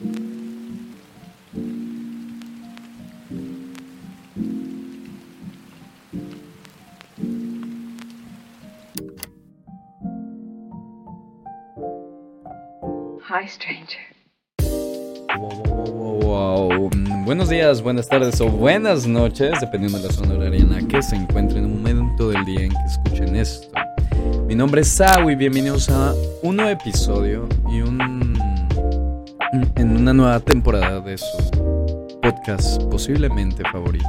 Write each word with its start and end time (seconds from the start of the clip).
Hi, 0.00 0.06
stranger. 13.48 13.98
Wow, 15.36 16.90
Buenos 17.24 17.48
días, 17.48 17.82
buenas 17.82 18.06
tardes 18.08 18.40
o 18.40 18.48
buenas 18.48 19.04
noches, 19.04 19.60
dependiendo 19.60 19.98
de 19.98 20.06
la 20.06 20.12
zona 20.12 20.34
horaria 20.34 20.60
en 20.60 20.70
la 20.70 20.86
que 20.86 21.02
se 21.02 21.16
encuentren 21.16 21.64
en 21.64 21.72
un 21.72 21.82
momento 21.82 22.28
del 22.28 22.44
día 22.44 22.60
en 22.60 22.70
que 22.70 22.84
escuchen 22.86 23.34
esto. 23.34 23.68
Mi 24.46 24.54
nombre 24.54 24.82
es 24.82 24.88
Sau 24.88 25.28
y 25.28 25.34
bienvenidos 25.34 25.90
a 25.90 26.14
un 26.42 26.56
nuevo 26.56 26.70
episodio 26.70 27.48
y 27.68 27.80
un 27.80 28.27
en 29.52 29.96
una 29.96 30.12
nueva 30.12 30.40
temporada 30.40 31.00
de 31.00 31.16
su 31.16 32.18
podcast 32.20 32.82
posiblemente 32.84 33.62
favorito, 33.70 34.06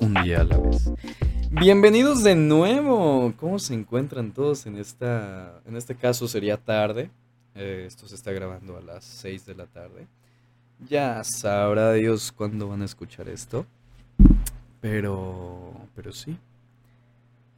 un 0.00 0.14
día 0.24 0.40
a 0.40 0.44
la 0.44 0.58
vez. 0.58 0.90
Bienvenidos 1.50 2.24
de 2.24 2.34
nuevo. 2.34 3.32
¿Cómo 3.38 3.60
se 3.60 3.74
encuentran 3.74 4.32
todos 4.32 4.66
en 4.66 4.76
esta 4.76 5.60
en 5.64 5.76
este 5.76 5.94
caso 5.94 6.26
sería 6.26 6.56
tarde? 6.56 7.10
Eh, 7.54 7.84
esto 7.86 8.08
se 8.08 8.16
está 8.16 8.32
grabando 8.32 8.76
a 8.76 8.80
las 8.80 9.04
6 9.04 9.46
de 9.46 9.54
la 9.54 9.66
tarde. 9.66 10.08
Ya 10.88 11.22
sabrá 11.22 11.92
Dios 11.92 12.32
cuándo 12.32 12.68
van 12.68 12.82
a 12.82 12.86
escuchar 12.86 13.28
esto. 13.28 13.64
Pero, 14.80 15.72
pero 15.94 16.12
sí. 16.12 16.36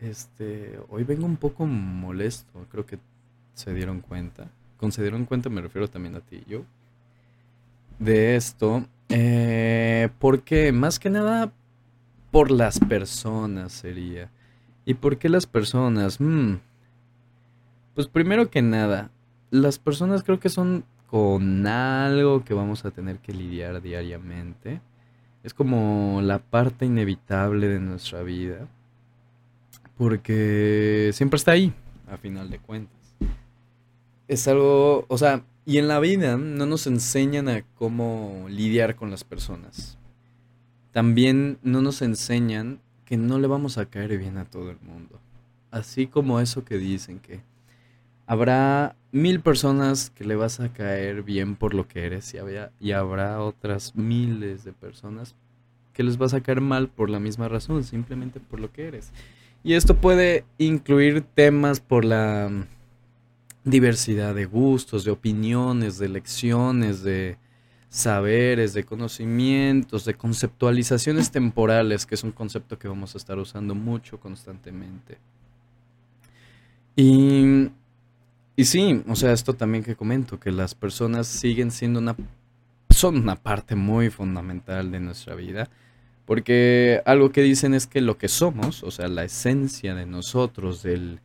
Este, 0.00 0.78
hoy 0.90 1.04
vengo 1.04 1.24
un 1.24 1.36
poco 1.36 1.64
molesto. 1.64 2.66
Creo 2.70 2.84
que 2.84 2.98
se 3.54 3.72
dieron 3.72 4.00
cuenta. 4.00 4.48
Con 4.76 4.92
se 4.92 5.02
dieron 5.02 5.24
cuenta 5.24 5.48
me 5.48 5.62
refiero 5.62 5.88
también 5.88 6.16
a 6.16 6.20
ti 6.20 6.42
y 6.46 6.50
yo. 6.50 6.62
De 8.00 8.34
esto. 8.34 8.84
Eh, 9.10 10.08
porque 10.18 10.72
más 10.72 10.98
que 10.98 11.10
nada 11.10 11.52
por 12.32 12.50
las 12.50 12.80
personas 12.80 13.72
sería. 13.72 14.30
¿Y 14.84 14.94
por 14.94 15.18
qué 15.18 15.28
las 15.28 15.46
personas? 15.46 16.20
Hmm. 16.20 16.56
Pues 17.94 18.08
primero 18.08 18.50
que 18.50 18.62
nada, 18.62 19.10
las 19.50 19.78
personas 19.78 20.22
creo 20.22 20.40
que 20.40 20.48
son 20.48 20.84
con 21.06 21.66
algo 21.66 22.44
que 22.44 22.54
vamos 22.54 22.84
a 22.84 22.90
tener 22.90 23.18
que 23.18 23.32
lidiar 23.32 23.82
diariamente. 23.82 24.80
Es 25.42 25.54
como 25.54 26.20
la 26.22 26.38
parte 26.38 26.86
inevitable 26.86 27.68
de 27.68 27.80
nuestra 27.80 28.22
vida. 28.22 28.68
Porque 29.98 31.10
siempre 31.12 31.36
está 31.36 31.52
ahí, 31.52 31.74
a 32.10 32.16
final 32.16 32.48
de 32.48 32.58
cuentas. 32.58 33.14
Es 34.28 34.48
algo, 34.48 35.04
o 35.08 35.18
sea, 35.18 35.42
y 35.70 35.78
en 35.78 35.86
la 35.86 36.00
vida 36.00 36.36
no 36.36 36.66
nos 36.66 36.88
enseñan 36.88 37.48
a 37.48 37.62
cómo 37.76 38.46
lidiar 38.48 38.96
con 38.96 39.08
las 39.08 39.22
personas. 39.22 39.98
También 40.90 41.58
no 41.62 41.80
nos 41.80 42.02
enseñan 42.02 42.80
que 43.04 43.16
no 43.16 43.38
le 43.38 43.46
vamos 43.46 43.78
a 43.78 43.86
caer 43.86 44.18
bien 44.18 44.36
a 44.36 44.46
todo 44.46 44.72
el 44.72 44.80
mundo. 44.80 45.20
Así 45.70 46.08
como 46.08 46.40
eso 46.40 46.64
que 46.64 46.76
dicen 46.76 47.20
que 47.20 47.42
habrá 48.26 48.96
mil 49.12 49.38
personas 49.38 50.10
que 50.10 50.24
le 50.24 50.34
vas 50.34 50.58
a 50.58 50.72
caer 50.72 51.22
bien 51.22 51.54
por 51.54 51.72
lo 51.72 51.86
que 51.86 52.04
eres 52.04 52.34
y, 52.80 52.90
habrá 52.90 53.40
otras 53.40 53.94
miles 53.94 54.64
de 54.64 54.72
personas 54.72 55.36
que 55.92 56.02
les 56.02 56.18
vas 56.18 56.34
a 56.34 56.40
caer 56.40 56.60
mal 56.60 56.88
por 56.88 57.10
la 57.10 57.20
misma 57.20 57.46
razón, 57.46 57.84
simplemente 57.84 58.40
por 58.40 58.58
lo 58.58 58.72
que 58.72 58.88
eres. 58.88 59.12
Y 59.62 59.74
esto 59.74 59.94
puede 59.94 60.42
incluir 60.58 61.20
temas 61.20 61.78
por 61.78 62.04
la 62.04 62.50
diversidad 63.64 64.34
de 64.34 64.46
gustos, 64.46 65.04
de 65.04 65.10
opiniones, 65.10 65.98
de 65.98 66.08
lecciones, 66.08 67.02
de 67.02 67.38
saberes, 67.88 68.72
de 68.72 68.84
conocimientos, 68.84 70.04
de 70.04 70.14
conceptualizaciones 70.14 71.30
temporales, 71.30 72.06
que 72.06 72.14
es 72.14 72.24
un 72.24 72.32
concepto 72.32 72.78
que 72.78 72.88
vamos 72.88 73.14
a 73.14 73.18
estar 73.18 73.38
usando 73.38 73.74
mucho 73.74 74.18
constantemente. 74.20 75.18
Y 76.96 77.70
y 78.60 78.66
sí, 78.66 79.02
o 79.08 79.16
sea, 79.16 79.32
esto 79.32 79.54
también 79.54 79.82
que 79.82 79.96
comento, 79.96 80.38
que 80.38 80.50
las 80.50 80.74
personas 80.74 81.26
siguen 81.26 81.70
siendo 81.70 81.98
una, 81.98 82.14
son 82.90 83.16
una 83.16 83.36
parte 83.36 83.74
muy 83.74 84.10
fundamental 84.10 84.92
de 84.92 85.00
nuestra 85.00 85.34
vida, 85.34 85.70
porque 86.26 87.00
algo 87.06 87.32
que 87.32 87.40
dicen 87.40 87.72
es 87.72 87.86
que 87.86 88.02
lo 88.02 88.18
que 88.18 88.28
somos, 88.28 88.82
o 88.82 88.90
sea, 88.90 89.08
la 89.08 89.24
esencia 89.24 89.94
de 89.94 90.04
nosotros, 90.04 90.82
del, 90.82 91.20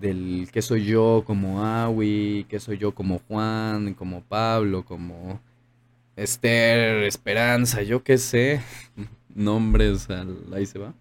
del 0.00 0.48
que 0.52 0.62
soy 0.62 0.84
yo 0.84 1.24
como 1.26 1.64
Awi, 1.64 2.46
que 2.48 2.60
soy 2.60 2.78
yo 2.78 2.94
como 2.94 3.20
Juan, 3.28 3.94
como 3.94 4.22
Pablo, 4.22 4.84
como 4.84 5.40
Esther, 6.16 7.04
Esperanza, 7.04 7.82
yo 7.82 8.02
qué 8.02 8.18
sé, 8.18 8.60
nombres, 9.34 10.08
ahí 10.54 10.66
se 10.66 10.78
va. 10.78 10.94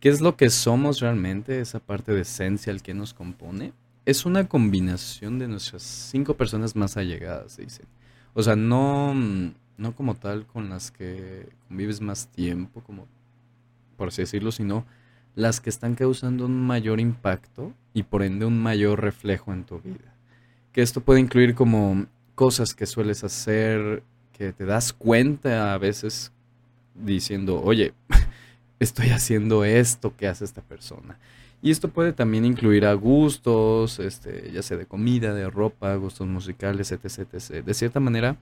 ¿Qué 0.00 0.08
es 0.08 0.20
lo 0.20 0.36
que 0.36 0.50
somos 0.50 1.00
realmente, 1.00 1.60
esa 1.60 1.80
parte 1.80 2.12
de 2.12 2.22
esencia, 2.22 2.72
el 2.72 2.82
que 2.82 2.94
nos 2.94 3.14
compone? 3.14 3.72
es 4.10 4.26
una 4.26 4.48
combinación 4.48 5.38
de 5.38 5.48
nuestras 5.48 5.82
cinco 5.82 6.34
personas 6.36 6.74
más 6.76 6.96
allegadas, 6.96 7.56
dicen. 7.56 7.86
O 8.34 8.42
sea, 8.42 8.56
no, 8.56 9.14
no 9.14 9.94
como 9.94 10.14
tal 10.14 10.46
con 10.46 10.68
las 10.68 10.90
que 10.90 11.48
convives 11.68 12.00
más 12.00 12.28
tiempo, 12.28 12.82
como 12.82 13.06
por 13.96 14.08
así 14.08 14.22
decirlo, 14.22 14.50
sino 14.52 14.86
las 15.34 15.60
que 15.60 15.70
están 15.70 15.94
causando 15.94 16.46
un 16.46 16.66
mayor 16.66 17.00
impacto 17.00 17.72
y 17.94 18.02
por 18.02 18.22
ende 18.22 18.46
un 18.46 18.60
mayor 18.62 19.00
reflejo 19.00 19.52
en 19.52 19.64
tu 19.64 19.80
vida. 19.80 20.14
Que 20.72 20.82
esto 20.82 21.00
puede 21.00 21.20
incluir 21.20 21.54
como 21.54 22.06
cosas 22.34 22.74
que 22.74 22.86
sueles 22.86 23.24
hacer, 23.24 24.02
que 24.32 24.52
te 24.52 24.64
das 24.64 24.92
cuenta 24.92 25.74
a 25.74 25.78
veces 25.78 26.32
diciendo, 26.94 27.60
oye, 27.62 27.92
estoy 28.78 29.10
haciendo 29.10 29.64
esto 29.64 30.14
que 30.16 30.26
hace 30.26 30.44
esta 30.44 30.62
persona. 30.62 31.18
Y 31.62 31.70
esto 31.70 31.88
puede 31.88 32.12
también 32.12 32.46
incluir 32.46 32.86
a 32.86 32.94
gustos, 32.94 33.98
este, 33.98 34.50
ya 34.52 34.62
sea 34.62 34.78
de 34.78 34.86
comida, 34.86 35.34
de 35.34 35.50
ropa, 35.50 35.94
gustos 35.96 36.26
musicales, 36.26 36.90
etc, 36.90 37.28
etc. 37.34 37.64
De 37.64 37.74
cierta 37.74 38.00
manera, 38.00 38.36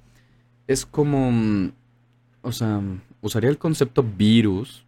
es 0.69 0.87
como, 0.87 1.33
mm, 1.33 1.73
o 2.43 2.53
sea, 2.53 2.81
usaría 3.21 3.51
el 3.51 3.59
concepto 3.59 4.05
virus 4.05 4.85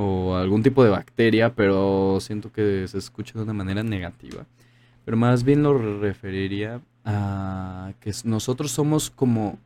o 0.00 0.36
algún 0.36 0.62
tipo 0.62 0.82
de 0.82 0.90
bacteria, 0.90 1.54
pero 1.54 2.18
siento 2.20 2.50
que 2.52 2.86
se 2.88 2.98
escucha 2.98 3.34
de 3.34 3.44
una 3.44 3.52
manera 3.52 3.82
negativa. 3.82 4.46
Pero 5.04 5.16
más 5.16 5.44
bien 5.44 5.62
lo 5.62 5.76
referiría 6.00 6.80
a 7.04 7.92
que 8.00 8.12
nosotros 8.24 8.70
somos 8.70 9.10
como 9.10 9.58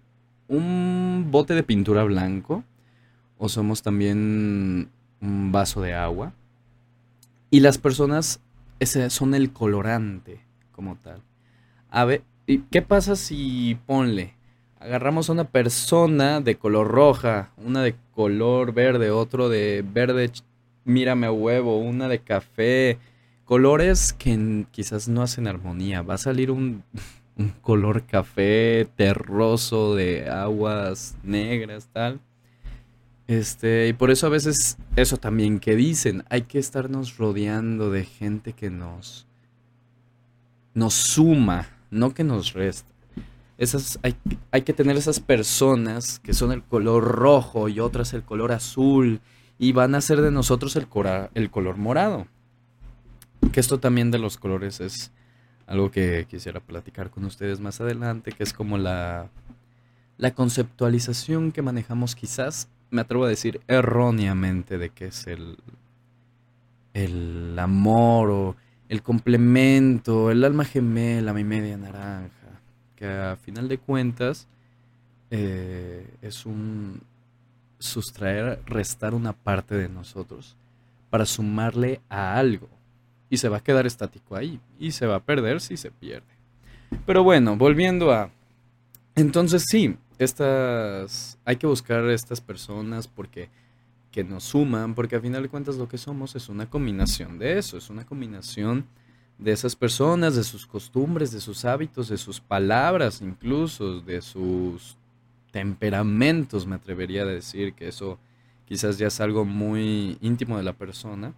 un 0.48 1.28
bote 1.30 1.54
de 1.54 1.62
pintura 1.62 2.04
blanco 2.04 2.64
o 3.38 3.48
somos 3.48 3.82
también 3.82 4.90
un 5.20 5.52
vaso 5.52 5.80
de 5.80 5.94
agua 5.94 6.32
y 7.50 7.60
las 7.60 7.78
personas 7.78 8.40
ese 8.80 9.08
son 9.10 9.34
el 9.34 9.52
colorante 9.52 10.40
como 10.72 10.96
tal. 10.96 11.22
A 11.90 12.04
ver, 12.04 12.22
¿qué 12.70 12.82
pasa 12.82 13.16
si 13.16 13.78
ponle? 13.86 14.34
Agarramos 14.84 15.30
a 15.30 15.32
una 15.32 15.44
persona 15.44 16.42
de 16.42 16.56
color 16.56 16.88
roja, 16.88 17.50
una 17.56 17.82
de 17.82 17.94
color 18.14 18.74
verde, 18.74 19.10
otro 19.10 19.48
de 19.48 19.82
verde, 19.82 20.30
mírame 20.84 21.30
huevo, 21.30 21.78
una 21.78 22.06
de 22.06 22.18
café, 22.18 22.98
colores 23.46 24.12
que 24.12 24.66
quizás 24.70 25.08
no 25.08 25.22
hacen 25.22 25.46
armonía. 25.46 26.02
Va 26.02 26.14
a 26.14 26.18
salir 26.18 26.50
un, 26.50 26.82
un 27.38 27.48
color 27.62 28.04
café 28.04 28.86
terroso 28.94 29.94
de 29.94 30.28
aguas 30.28 31.16
negras, 31.22 31.88
tal. 31.90 32.20
Este, 33.26 33.88
y 33.88 33.94
por 33.94 34.10
eso 34.10 34.26
a 34.26 34.30
veces 34.30 34.76
eso 34.96 35.16
también 35.16 35.60
que 35.60 35.76
dicen, 35.76 36.24
hay 36.28 36.42
que 36.42 36.58
estarnos 36.58 37.16
rodeando 37.16 37.90
de 37.90 38.04
gente 38.04 38.52
que 38.52 38.68
nos 38.68 39.26
nos 40.74 40.92
suma, 40.92 41.68
no 41.90 42.12
que 42.12 42.24
nos 42.24 42.52
resta. 42.52 42.93
Esas 43.56 43.98
hay, 44.02 44.16
hay 44.50 44.62
que 44.62 44.72
tener 44.72 44.96
esas 44.96 45.20
personas 45.20 46.18
que 46.18 46.34
son 46.34 46.52
el 46.52 46.62
color 46.62 47.04
rojo 47.04 47.68
y 47.68 47.80
otras 47.80 48.12
el 48.14 48.24
color 48.24 48.52
azul 48.52 49.20
y 49.58 49.72
van 49.72 49.94
a 49.94 50.00
ser 50.00 50.20
de 50.20 50.30
nosotros 50.30 50.76
el, 50.76 50.88
el 51.34 51.50
color 51.50 51.76
morado. 51.76 52.26
Que 53.52 53.60
esto 53.60 53.78
también 53.78 54.10
de 54.10 54.18
los 54.18 54.38
colores 54.38 54.80
es 54.80 55.12
algo 55.66 55.90
que 55.90 56.26
quisiera 56.28 56.60
platicar 56.60 57.10
con 57.10 57.24
ustedes 57.24 57.60
más 57.60 57.80
adelante, 57.80 58.32
que 58.32 58.42
es 58.42 58.52
como 58.52 58.76
la 58.76 59.30
la 60.16 60.32
conceptualización 60.32 61.52
que 61.52 61.62
manejamos 61.62 62.14
quizás 62.14 62.68
me 62.90 63.00
atrevo 63.00 63.24
a 63.24 63.28
decir 63.28 63.60
erróneamente 63.66 64.78
de 64.78 64.90
qué 64.90 65.06
es 65.06 65.26
el, 65.26 65.56
el 66.92 67.58
amor 67.58 68.30
o 68.30 68.56
el 68.88 69.02
complemento, 69.02 70.30
el 70.30 70.44
alma 70.44 70.64
gemela, 70.64 71.32
mi 71.32 71.42
media 71.42 71.76
naranja, 71.76 72.43
que 72.96 73.06
a 73.06 73.36
final 73.36 73.68
de 73.68 73.78
cuentas 73.78 74.46
eh, 75.30 76.06
es 76.22 76.46
un 76.46 77.00
sustraer, 77.78 78.60
restar 78.66 79.14
una 79.14 79.32
parte 79.32 79.74
de 79.74 79.88
nosotros 79.88 80.56
para 81.10 81.26
sumarle 81.26 82.00
a 82.08 82.36
algo 82.38 82.68
y 83.30 83.36
se 83.36 83.48
va 83.48 83.58
a 83.58 83.62
quedar 83.62 83.86
estático 83.86 84.36
ahí 84.36 84.60
y 84.78 84.92
se 84.92 85.06
va 85.06 85.16
a 85.16 85.22
perder 85.22 85.60
si 85.60 85.76
se 85.76 85.90
pierde. 85.90 86.26
Pero 87.06 87.22
bueno, 87.22 87.56
volviendo 87.56 88.12
a... 88.12 88.30
Entonces 89.14 89.64
sí, 89.68 89.96
estas, 90.18 91.38
hay 91.44 91.56
que 91.56 91.66
buscar 91.66 92.04
estas 92.06 92.40
personas 92.40 93.08
porque 93.08 93.48
que 94.10 94.22
nos 94.22 94.44
suman, 94.44 94.94
porque 94.94 95.16
al 95.16 95.22
final 95.22 95.42
de 95.42 95.48
cuentas 95.48 95.74
lo 95.74 95.88
que 95.88 95.98
somos 95.98 96.36
es 96.36 96.48
una 96.48 96.70
combinación 96.70 97.36
de 97.36 97.58
eso, 97.58 97.76
es 97.76 97.90
una 97.90 98.06
combinación 98.06 98.86
de 99.44 99.52
esas 99.52 99.76
personas, 99.76 100.34
de 100.34 100.42
sus 100.42 100.66
costumbres, 100.66 101.30
de 101.30 101.40
sus 101.40 101.66
hábitos, 101.66 102.08
de 102.08 102.16
sus 102.16 102.40
palabras 102.40 103.20
incluso, 103.20 104.00
de 104.00 104.22
sus 104.22 104.96
temperamentos, 105.52 106.66
me 106.66 106.76
atrevería 106.76 107.22
a 107.22 107.26
decir 107.26 107.74
que 107.74 107.88
eso 107.88 108.18
quizás 108.64 108.96
ya 108.96 109.08
es 109.08 109.20
algo 109.20 109.44
muy 109.44 110.16
íntimo 110.22 110.56
de 110.56 110.62
la 110.62 110.72
persona, 110.72 111.34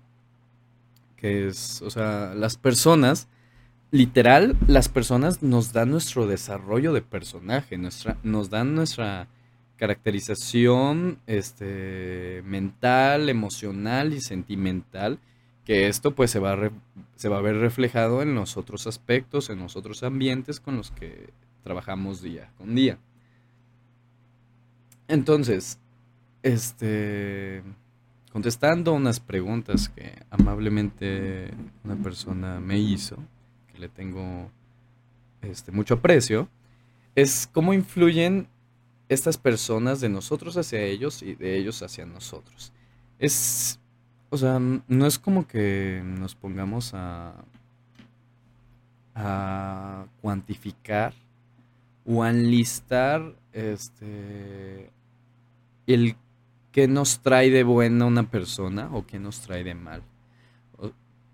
que 1.17 1.49
es, 1.49 1.83
o 1.83 1.91
sea, 1.91 2.33
las 2.37 2.57
personas, 2.57 3.27
literal, 3.91 4.57
las 4.69 4.89
personas 4.89 5.43
nos 5.43 5.73
dan 5.73 5.91
nuestro 5.91 6.29
desarrollo 6.29 6.93
de 6.93 7.03
personaje, 7.03 7.77
nuestra, 7.77 8.19
nos 8.23 8.51
dan 8.51 8.77
nuestra 8.77 9.27
caracterización 9.79 11.19
este, 11.27 12.41
mental, 12.47 13.29
emocional 13.29 14.13
y 14.13 14.21
sentimental, 14.21 15.19
que 15.67 15.89
esto 15.89 16.15
pues 16.15 16.31
se 16.31 16.39
va, 16.39 16.53
a 16.53 16.71
se 17.17 17.29
va 17.29 17.39
a 17.39 17.43
ver 17.43 17.57
reflejado 17.57 18.23
en 18.23 18.35
los 18.35 18.57
otros 18.57 18.87
aspectos, 18.87 19.51
en 19.51 19.59
los 19.59 19.77
otros 19.77 20.03
ambientes 20.05 20.61
con 20.61 20.77
los 20.77 20.93
que 20.93 21.31
trabajamos 21.65 22.23
día 22.23 22.53
con 22.57 22.75
día. 22.77 22.99
Entonces, 25.09 25.79
este, 26.43 27.63
contestando 28.33 28.93
unas 28.93 29.19
preguntas 29.19 29.89
que 29.89 30.23
amablemente 30.31 31.51
una 31.83 31.97
persona 31.97 32.61
me 32.61 32.79
hizo, 32.79 33.17
que 33.73 33.81
le 33.81 33.89
tengo 33.89 34.51
este, 35.43 35.73
mucho 35.73 35.95
aprecio, 35.95 36.49
es 37.17 37.49
cómo 37.53 37.75
influyen 37.75 38.47
estas 39.09 39.39
personas 39.39 40.01
de 40.01 40.09
nosotros 40.09 40.57
hacia 40.57 40.83
ellos 40.83 41.23
y 41.23 41.35
de 41.35 41.57
ellos 41.57 41.83
hacia 41.83 42.07
nosotros. 42.07 42.73
Es, 43.19 43.81
o 44.31 44.37
sea, 44.37 44.59
no 44.59 45.07
es 45.07 45.19
como 45.19 45.47
que 45.47 46.03
nos 46.05 46.35
pongamos 46.35 46.93
a, 46.95 47.35
a 49.15 50.07
cuantificar 50.21 51.15
o 52.05 52.23
a 52.23 52.31
enlistar 52.31 53.35
este, 53.53 54.91
el 55.87 56.17
que 56.71 56.89
nos 56.89 57.21
trae 57.21 57.51
de 57.51 57.65
buena 57.65 58.05
una 58.05 58.31
persona 58.31 58.91
o 58.93 59.07
que 59.07 59.19
nos 59.19 59.41
trae 59.41 59.65
de 59.65 59.75
mal. 59.75 60.03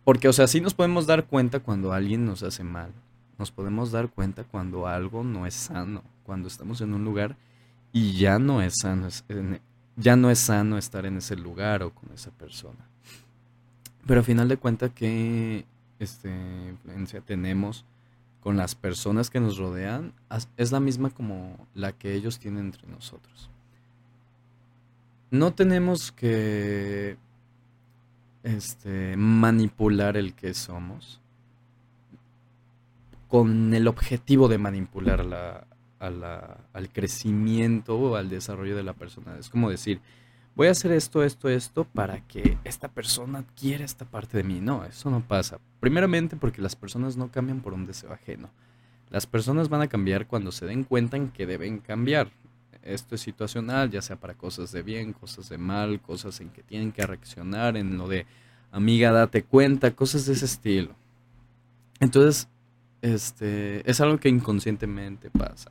Porque, 0.05 0.29
o 0.29 0.33
sea, 0.33 0.47
sí 0.47 0.61
nos 0.61 0.75
podemos 0.75 1.07
dar 1.07 1.27
cuenta 1.27 1.61
cuando 1.61 1.93
alguien 1.93 2.25
nos 2.25 2.43
hace 2.43 2.65
mal. 2.65 2.93
Nos 3.39 3.51
podemos 3.51 3.93
dar 3.93 4.09
cuenta 4.09 4.45
cuando 4.45 4.87
algo 4.87 5.25
no 5.25 5.47
es 5.47 5.55
sano. 5.55 6.03
Cuando 6.25 6.49
estamos 6.49 6.81
en 6.81 6.95
un 6.95 7.05
lugar 7.05 7.37
y 7.93 8.13
ya 8.13 8.39
no 8.39 8.63
es 8.63 8.75
sano, 8.81 9.09
ya 9.97 10.17
no 10.17 10.31
es 10.31 10.39
sano 10.39 10.79
estar 10.79 11.07
en 11.07 11.19
ese 11.19 11.37
lugar 11.37 11.83
o 11.83 11.95
con 11.95 12.13
esa 12.13 12.31
persona. 12.31 12.87
Pero 14.07 14.21
al 14.21 14.25
final 14.25 14.49
de 14.49 14.57
cuentas, 14.57 14.91
¿qué 14.95 15.65
este, 15.99 16.31
influencia 16.69 17.21
tenemos 17.21 17.85
con 18.41 18.57
las 18.57 18.75
personas 18.75 19.31
que 19.31 19.41
nos 19.41 19.59
rodean? 19.59 20.13
Es 20.57 20.73
la 20.73 20.81
misma 20.81 21.11
como 21.11 21.67
la 21.75 21.93
que 21.93 22.15
ellos 22.15 22.39
tienen 22.39 22.67
entre 22.67 22.89
nosotros. 22.89 23.51
No 25.31 25.53
tenemos 25.53 26.13
que 26.13 27.17
este, 28.43 29.17
manipular 29.17 30.17
el 30.17 30.35
que 30.35 30.53
somos 30.53 31.21
con 33.29 33.73
el 33.73 33.89
objetivo 33.89 34.49
de 34.49 34.59
manipular 34.59 35.25
la, 35.25 35.67
al 36.03 36.89
crecimiento 36.93 37.97
o 37.97 38.17
al 38.17 38.29
desarrollo 38.29 38.75
de 38.75 38.83
la 38.83 38.93
persona. 38.93 39.37
Es 39.39 39.49
como 39.49 39.71
decir, 39.71 40.01
voy 40.57 40.67
a 40.67 40.73
hacer 40.73 40.93
esto, 40.93 41.23
esto, 41.23 41.49
esto 41.49 41.85
para 41.85 42.21
que 42.27 42.59
esta 42.65 42.89
persona 42.89 43.45
quiera 43.59 43.85
esta 43.85 44.05
parte 44.05 44.39
de 44.39 44.45
mí. 44.45 44.61
No, 44.61 44.85
eso 44.85 45.11
no 45.11 45.21
pasa. 45.21 45.59
Primeramente 45.81 46.37
porque 46.37 46.61
las 46.61 46.75
personas 46.75 47.17
no 47.17 47.31
cambian 47.31 47.61
por 47.61 47.73
un 47.73 47.87
deseo 47.87 48.13
ajeno. 48.13 48.51
Las 49.11 49.27
personas 49.27 49.69
van 49.69 49.83
a 49.83 49.89
cambiar 49.89 50.27
cuando 50.27 50.51
se 50.51 50.67
den 50.67 50.85
cuenta 50.85 51.17
en 51.17 51.31
que 51.31 51.47
deben 51.47 51.79
cambiar. 51.79 52.31
Esto 52.83 53.15
es 53.15 53.21
situacional, 53.21 53.91
ya 53.91 54.03
sea 54.03 54.17
para 54.17 54.35
cosas 54.35 54.73
de 54.73 54.83
bien, 54.83 55.13
cosas 55.13 55.49
de 55.49 55.59
mal, 55.59 56.01
cosas 56.01 56.41
en 56.41 56.51
que 56.51 56.65
tienen 56.65 56.91
que 56.91 57.07
reaccionar, 57.07 57.77
en 57.77 57.97
lo 57.97 58.09
de 58.09 58.27
amiga, 58.73 59.13
date 59.13 59.45
cuenta, 59.45 59.95
cosas 59.95 60.27
de 60.27 60.33
ese 60.33 60.47
estilo. 60.47 60.97
Entonces, 62.01 62.49
este, 63.03 63.89
es 63.89 64.01
algo 64.01 64.19
que 64.19 64.29
inconscientemente 64.29 65.31
pasa 65.31 65.71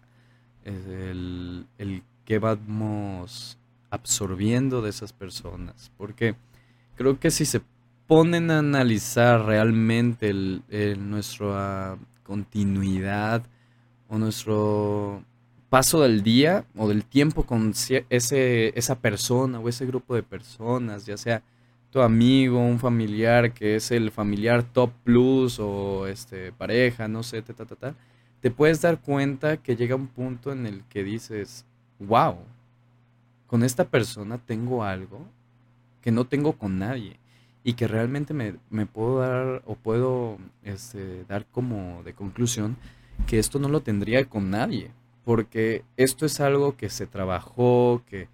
el, 0.66 1.66
el 1.78 2.04
que 2.26 2.40
vamos 2.40 3.58
absorbiendo 3.90 4.82
de 4.82 4.90
esas 4.90 5.14
personas. 5.14 5.92
Porque 5.98 6.36
creo 6.96 7.20
que 7.20 7.30
si 7.30 7.46
se 7.46 7.62
ponen 8.08 8.52
a 8.52 8.60
analizar 8.60 9.46
realmente 9.46 10.30
el, 10.30 10.64
nuestra 11.10 11.98
continuidad 12.24 13.44
o 14.08 14.18
nuestro 14.18 15.24
paso 15.70 16.02
del 16.02 16.22
día 16.24 16.66
o 16.76 16.90
del 16.90 17.06
tiempo 17.06 17.44
con 17.44 17.74
ese, 18.10 18.74
esa 18.78 18.96
persona 19.00 19.60
o 19.60 19.70
ese 19.70 19.86
grupo 19.86 20.16
de 20.16 20.24
personas, 20.24 21.06
ya 21.06 21.18
sea 21.18 21.44
tu 21.90 22.02
amigo, 22.02 22.60
un 22.60 22.80
familiar 22.80 23.54
que 23.54 23.76
es 23.76 23.92
el 23.92 24.12
familiar 24.12 24.64
top 24.64 24.92
plus 25.04 25.60
o 25.60 26.08
este 26.08 26.52
pareja, 26.54 27.08
no 27.08 27.24
sé, 27.24 27.42
ta, 27.42 27.54
ta, 27.54 27.66
ta, 27.66 27.76
ta 27.76 27.96
te 28.42 28.50
puedes 28.50 28.82
dar 28.82 29.00
cuenta 29.00 29.58
que 29.58 29.76
llega 29.76 29.96
un 29.96 30.08
punto 30.08 30.52
en 30.52 30.66
el 30.66 30.84
que 30.86 31.04
dices, 31.04 31.66
wow, 32.00 32.38
con 33.48 33.64
esta 33.64 33.86
persona 33.86 34.40
tengo 34.40 34.84
algo 34.84 35.26
que 36.02 36.12
no 36.12 36.26
tengo 36.26 36.54
con 36.54 36.80
nadie 36.80 37.20
y 37.64 37.74
que 37.74 37.88
realmente 37.88 38.34
me, 38.34 38.86
puedo 38.88 39.20
dar 39.20 39.62
o 39.66 39.76
puedo 39.76 40.40
este, 40.64 41.24
dar 41.26 41.46
como 41.46 42.02
de 42.04 42.14
conclusión 42.14 42.76
que 43.28 43.38
esto 43.38 43.60
no 43.60 43.70
lo 43.70 43.82
tendría 43.82 44.26
con 44.26 44.50
nadie, 44.50 44.90
porque 45.24 45.84
esto 45.96 46.26
es 46.26 46.40
algo 46.40 46.76
que 46.76 46.90
se 46.90 47.06
trabajó, 47.06 48.02
que, 48.08 48.28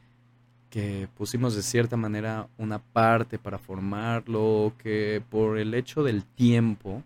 que 0.69 1.09
pusimos 1.17 1.55
de 1.55 1.61
cierta 1.61 1.97
manera 1.97 2.47
una 2.57 2.79
parte 2.79 3.37
para 3.37 3.57
formarlo, 3.57 4.71
que 4.77 5.21
por 5.29 5.57
el 5.57 5.73
hecho 5.73 6.03
del 6.03 6.23
tiempo 6.23 7.03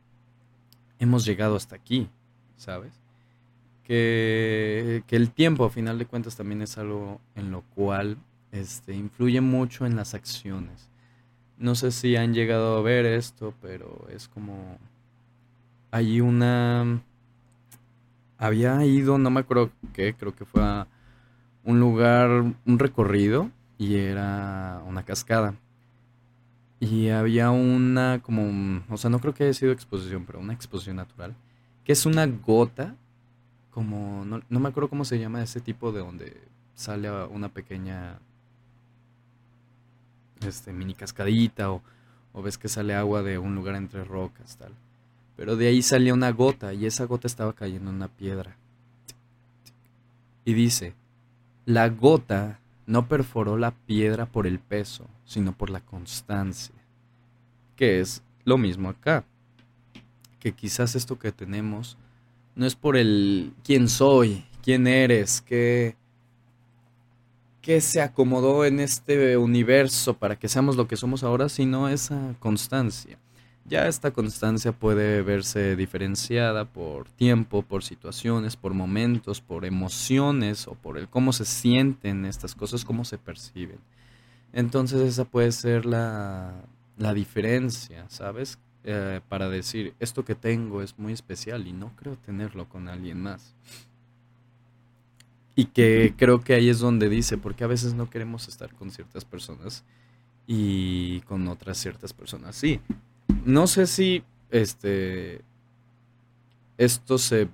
hemos 0.99 1.25
llegado 1.25 1.55
hasta 1.55 1.75
aquí. 1.75 2.07
¿Sabes? 2.61 2.93
Que, 3.83 5.03
el 5.09 5.31
tiempo, 5.31 5.65
a 5.65 5.69
final 5.69 5.97
de 5.97 6.05
cuentas, 6.05 6.37
también 6.37 6.61
es 6.61 6.77
algo 6.77 7.19
en 7.35 7.51
lo 7.51 7.63
cual 7.75 8.17
este, 8.51 8.93
influye 8.93 9.41
mucho 9.41 9.85
en 9.85 9.95
las 9.95 10.13
acciones. 10.13 10.87
No 11.57 11.75
sé 11.75 11.91
si 11.91 12.15
han 12.15 12.33
llegado 12.33 12.77
a 12.77 12.81
ver 12.81 13.05
esto, 13.05 13.53
pero 13.61 14.07
es 14.09 14.27
como... 14.27 14.77
Hay 15.91 16.21
una... 16.21 17.01
Había 18.37 18.85
ido, 18.85 19.17
no 19.17 19.29
me 19.29 19.41
acuerdo 19.41 19.71
qué, 19.93 20.13
creo 20.13 20.33
que 20.33 20.45
fue 20.45 20.63
a 20.63 20.87
un 21.63 21.79
lugar, 21.79 22.29
un 22.65 22.79
recorrido, 22.79 23.51
y 23.77 23.97
era 23.97 24.81
una 24.87 25.03
cascada. 25.03 25.55
Y 26.79 27.09
había 27.09 27.51
una 27.51 28.21
como, 28.23 28.83
o 28.89 28.97
sea, 28.97 29.09
no 29.09 29.19
creo 29.19 29.33
que 29.33 29.43
haya 29.43 29.53
sido 29.53 29.71
exposición, 29.71 30.25
pero 30.25 30.39
una 30.39 30.53
exposición 30.53 30.95
natural 30.95 31.35
es 31.91 32.05
una 32.05 32.25
gota, 32.25 32.95
como, 33.71 34.25
no, 34.25 34.59
me 34.59 34.69
acuerdo 34.69 34.89
cómo 34.89 35.05
se 35.05 35.19
llama 35.19 35.43
ese 35.43 35.61
tipo 35.61 35.91
de 35.91 35.99
donde 35.99 36.41
sale 36.75 37.09
una 37.27 37.49
pequeña 37.49 38.19
este, 40.45 40.73
mini 40.73 40.93
cascadita 40.93 41.71
o, 41.71 41.81
o 42.33 42.41
ves 42.41 42.57
que 42.57 42.67
sale 42.67 42.95
agua 42.95 43.23
de 43.23 43.37
un 43.37 43.55
lugar 43.55 43.75
entre 43.75 44.03
rocas, 44.03 44.57
tal. 44.57 44.73
Pero 45.37 45.55
de 45.55 45.67
ahí 45.67 45.81
salía 45.81 46.13
una 46.13 46.31
gota 46.31 46.73
y 46.73 46.85
esa 46.85 47.05
gota 47.05 47.27
estaba 47.27 47.53
cayendo 47.53 47.89
en 47.89 47.97
una 47.97 48.07
piedra. 48.09 48.55
Y 50.43 50.53
dice, 50.53 50.95
la 51.65 51.89
gota 51.89 52.59
no 52.85 53.07
perforó 53.07 53.57
la 53.57 53.71
piedra 53.71 54.25
por 54.25 54.47
el 54.47 54.59
peso, 54.59 55.07
sino 55.25 55.53
por 55.53 55.69
la 55.69 55.81
constancia. 55.81 56.75
Que 57.75 58.01
es 58.01 58.21
lo 58.43 58.57
mismo 58.57 58.89
acá 58.89 59.23
que 60.41 60.51
quizás 60.51 60.95
esto 60.95 61.17
que 61.17 61.31
tenemos 61.31 61.97
no 62.55 62.65
es 62.65 62.75
por 62.75 62.97
el 62.97 63.53
quién 63.63 63.87
soy, 63.87 64.43
quién 64.61 64.87
eres, 64.87 65.39
qué, 65.39 65.95
qué 67.61 67.79
se 67.79 68.01
acomodó 68.01 68.65
en 68.65 68.81
este 68.81 69.37
universo 69.37 70.15
para 70.15 70.37
que 70.37 70.49
seamos 70.49 70.75
lo 70.75 70.87
que 70.87 70.97
somos 70.97 71.23
ahora, 71.23 71.47
sino 71.47 71.87
esa 71.87 72.35
constancia. 72.39 73.17
Ya 73.65 73.87
esta 73.87 74.11
constancia 74.11 74.71
puede 74.73 75.21
verse 75.21 75.75
diferenciada 75.75 76.65
por 76.65 77.07
tiempo, 77.11 77.61
por 77.61 77.83
situaciones, 77.83 78.57
por 78.57 78.73
momentos, 78.73 79.39
por 79.39 79.63
emociones 79.63 80.67
o 80.67 80.73
por 80.73 80.97
el 80.97 81.07
cómo 81.07 81.31
se 81.31 81.45
sienten 81.45 82.25
estas 82.25 82.55
cosas, 82.55 82.83
cómo 82.83 83.05
se 83.05 83.17
perciben. 83.17 83.79
Entonces 84.51 84.99
esa 85.01 85.23
puede 85.23 85.51
ser 85.51 85.85
la, 85.85 86.53
la 86.97 87.13
diferencia, 87.13 88.05
¿sabes? 88.09 88.57
Eh, 88.83 89.21
para 89.29 89.47
decir, 89.47 89.93
esto 89.99 90.25
que 90.25 90.33
tengo 90.33 90.81
es 90.81 90.97
muy 90.97 91.13
especial 91.13 91.67
y 91.67 91.73
no 91.73 91.95
creo 91.95 92.17
tenerlo 92.17 92.67
con 92.67 92.87
alguien 92.87 93.21
más. 93.21 93.53
Y 95.55 95.65
que 95.65 96.15
creo 96.17 96.41
que 96.41 96.55
ahí 96.55 96.69
es 96.69 96.79
donde 96.79 97.07
dice, 97.07 97.37
porque 97.37 97.63
a 97.63 97.67
veces 97.67 97.93
no 97.93 98.09
queremos 98.09 98.47
estar 98.47 98.73
con 98.73 98.89
ciertas 98.89 99.23
personas 99.23 99.83
y 100.47 101.21
con 101.21 101.47
otras 101.47 101.77
ciertas 101.77 102.13
personas. 102.13 102.55
Sí, 102.55 102.79
no 103.45 103.67
sé 103.67 103.85
si 103.85 104.23
este 104.49 105.41
esto 106.77 107.19
se, 107.19 107.47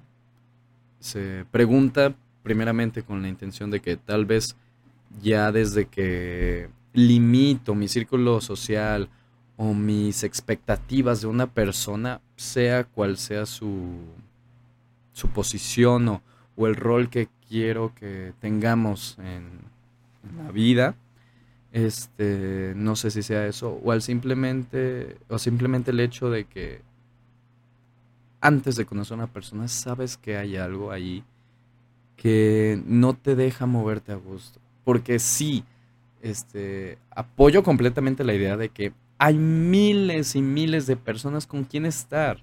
se 0.99 1.45
pregunta 1.51 2.15
primeramente 2.43 3.03
con 3.03 3.21
la 3.21 3.27
intención 3.27 3.69
de 3.69 3.81
que 3.81 3.97
tal 3.97 4.25
vez 4.25 4.55
ya 5.21 5.51
desde 5.51 5.87
que 5.87 6.69
limito 6.93 7.75
mi 7.75 7.89
círculo 7.89 8.39
social 8.39 9.09
o 9.57 9.73
mis 9.73 10.23
expectativas 10.23 11.21
de 11.21 11.27
una 11.27 11.47
persona, 11.47 12.21
sea 12.35 12.83
cual 12.83 13.17
sea 13.17 13.45
su, 13.45 13.89
su 15.13 15.27
posición 15.29 16.07
o, 16.07 16.21
o 16.55 16.67
el 16.67 16.75
rol 16.75 17.09
que 17.09 17.27
quiero 17.49 17.93
que 17.95 18.33
tengamos 18.39 19.17
en, 19.19 19.67
la 20.43 20.51
vida, 20.51 20.95
este, 21.71 22.73
no 22.75 22.97
sé 22.97 23.11
si 23.11 23.23
sea 23.23 23.47
eso, 23.47 23.79
o 23.81 23.91
al 23.93 24.01
simplemente, 24.01 25.17
o 25.29 25.39
simplemente 25.39 25.91
el 25.91 26.01
hecho 26.01 26.29
de 26.29 26.43
que 26.43 26.81
antes 28.41 28.75
de 28.75 28.85
conocer 28.85 29.13
a 29.13 29.23
una 29.23 29.27
persona 29.27 29.69
sabes 29.69 30.17
que 30.17 30.35
hay 30.35 30.57
algo 30.57 30.91
ahí 30.91 31.23
que 32.17 32.81
no 32.85 33.13
te 33.13 33.35
deja 33.35 33.65
moverte 33.67 34.11
a 34.11 34.15
gusto. 34.15 34.59
Porque 34.83 35.19
sí, 35.19 35.63
este, 36.21 36.97
apoyo 37.11 37.63
completamente 37.63 38.25
la 38.25 38.33
idea 38.33 38.57
de 38.57 38.69
que 38.69 38.91
hay 39.17 39.35
miles 39.37 40.35
y 40.35 40.41
miles 40.41 40.85
de 40.87 40.95
personas 40.95 41.47
con 41.47 41.63
quien 41.63 41.85
estar. 41.85 42.37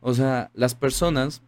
O 0.00 0.14
sea, 0.14 0.50
las 0.54 0.74
personas 0.74 1.42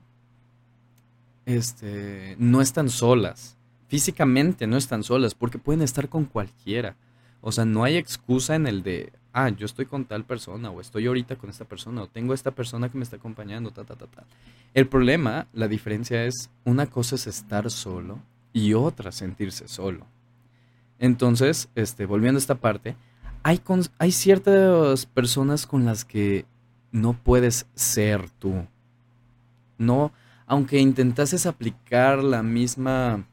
este, 1.46 2.36
no 2.38 2.60
están 2.60 2.88
solas. 2.88 3.56
Físicamente 3.88 4.66
no 4.66 4.76
están 4.76 5.02
solas 5.02 5.34
porque 5.34 5.58
pueden 5.58 5.82
estar 5.82 6.08
con 6.08 6.24
cualquiera. 6.24 6.96
O 7.40 7.52
sea, 7.52 7.64
no 7.64 7.84
hay 7.84 7.96
excusa 7.96 8.54
en 8.54 8.66
el 8.66 8.82
de, 8.82 9.12
ah, 9.32 9.50
yo 9.50 9.66
estoy 9.66 9.84
con 9.86 10.06
tal 10.06 10.24
persona 10.24 10.70
o 10.70 10.80
estoy 10.80 11.06
ahorita 11.06 11.36
con 11.36 11.50
esta 11.50 11.66
persona 11.66 12.02
o 12.02 12.06
tengo 12.06 12.32
esta 12.32 12.52
persona 12.52 12.88
que 12.88 12.96
me 12.96 13.04
está 13.04 13.16
acompañando, 13.16 13.70
ta, 13.70 13.84
ta, 13.84 13.96
ta, 13.96 14.06
ta. 14.06 14.24
El 14.72 14.86
problema, 14.88 15.46
la 15.52 15.68
diferencia 15.68 16.24
es, 16.24 16.50
una 16.64 16.86
cosa 16.86 17.16
es 17.16 17.26
estar 17.26 17.70
solo 17.70 18.18
y 18.54 18.72
otra 18.72 19.12
sentirse 19.12 19.68
solo. 19.68 20.06
Entonces, 20.98 21.68
este, 21.74 22.06
volviendo 22.06 22.38
a 22.38 22.40
esta 22.40 22.54
parte, 22.54 22.96
hay, 23.44 23.60
hay 23.98 24.10
ciertas 24.10 25.06
personas 25.06 25.66
con 25.66 25.84
las 25.84 26.04
que 26.04 26.46
no 26.90 27.12
puedes 27.12 27.66
ser 27.74 28.30
tú. 28.30 28.66
No, 29.76 30.12
aunque 30.46 30.80
intentases 30.80 31.46
aplicar 31.46 32.24
la 32.24 32.42
misma 32.42 33.26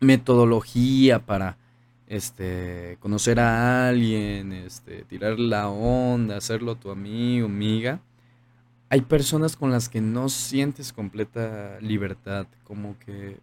metodología 0.00 1.18
para 1.18 1.58
este, 2.06 2.96
conocer 3.00 3.40
a 3.40 3.88
alguien, 3.88 4.52
este, 4.52 5.02
tirar 5.04 5.38
la 5.38 5.68
onda, 5.68 6.36
hacerlo 6.36 6.76
tu 6.76 6.90
amigo, 6.90 7.46
amiga, 7.46 8.00
hay 8.88 9.00
personas 9.00 9.56
con 9.56 9.72
las 9.72 9.88
que 9.88 10.00
no 10.00 10.28
sientes 10.28 10.92
completa 10.92 11.78
libertad, 11.80 12.46
como 12.62 12.96
que 13.00 13.38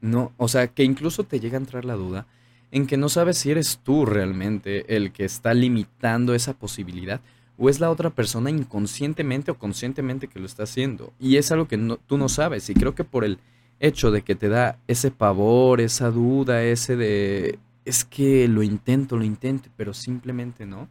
no, 0.00 0.32
o 0.36 0.46
sea, 0.46 0.68
que 0.68 0.84
incluso 0.84 1.24
te 1.24 1.40
llega 1.40 1.56
a 1.56 1.60
entrar 1.60 1.84
la 1.84 1.94
duda 1.94 2.26
en 2.74 2.88
que 2.88 2.96
no 2.96 3.08
sabes 3.08 3.38
si 3.38 3.52
eres 3.52 3.78
tú 3.84 4.04
realmente 4.04 4.96
el 4.96 5.12
que 5.12 5.24
está 5.24 5.54
limitando 5.54 6.34
esa 6.34 6.54
posibilidad 6.54 7.20
o 7.56 7.68
es 7.68 7.78
la 7.78 7.88
otra 7.88 8.10
persona 8.10 8.50
inconscientemente 8.50 9.52
o 9.52 9.58
conscientemente 9.58 10.26
que 10.26 10.40
lo 10.40 10.46
está 10.46 10.64
haciendo. 10.64 11.12
Y 11.20 11.36
es 11.36 11.52
algo 11.52 11.68
que 11.68 11.78
tú 12.08 12.18
no 12.18 12.28
sabes. 12.28 12.68
Y 12.68 12.74
creo 12.74 12.96
que 12.96 13.04
por 13.04 13.24
el 13.24 13.38
hecho 13.78 14.10
de 14.10 14.22
que 14.22 14.34
te 14.34 14.48
da 14.48 14.76
ese 14.88 15.12
pavor, 15.12 15.80
esa 15.80 16.10
duda, 16.10 16.64
ese 16.64 16.96
de, 16.96 17.60
es 17.84 18.04
que 18.04 18.48
lo 18.48 18.64
intento, 18.64 19.16
lo 19.16 19.24
intento, 19.24 19.68
pero 19.76 19.94
simplemente 19.94 20.66
no, 20.66 20.88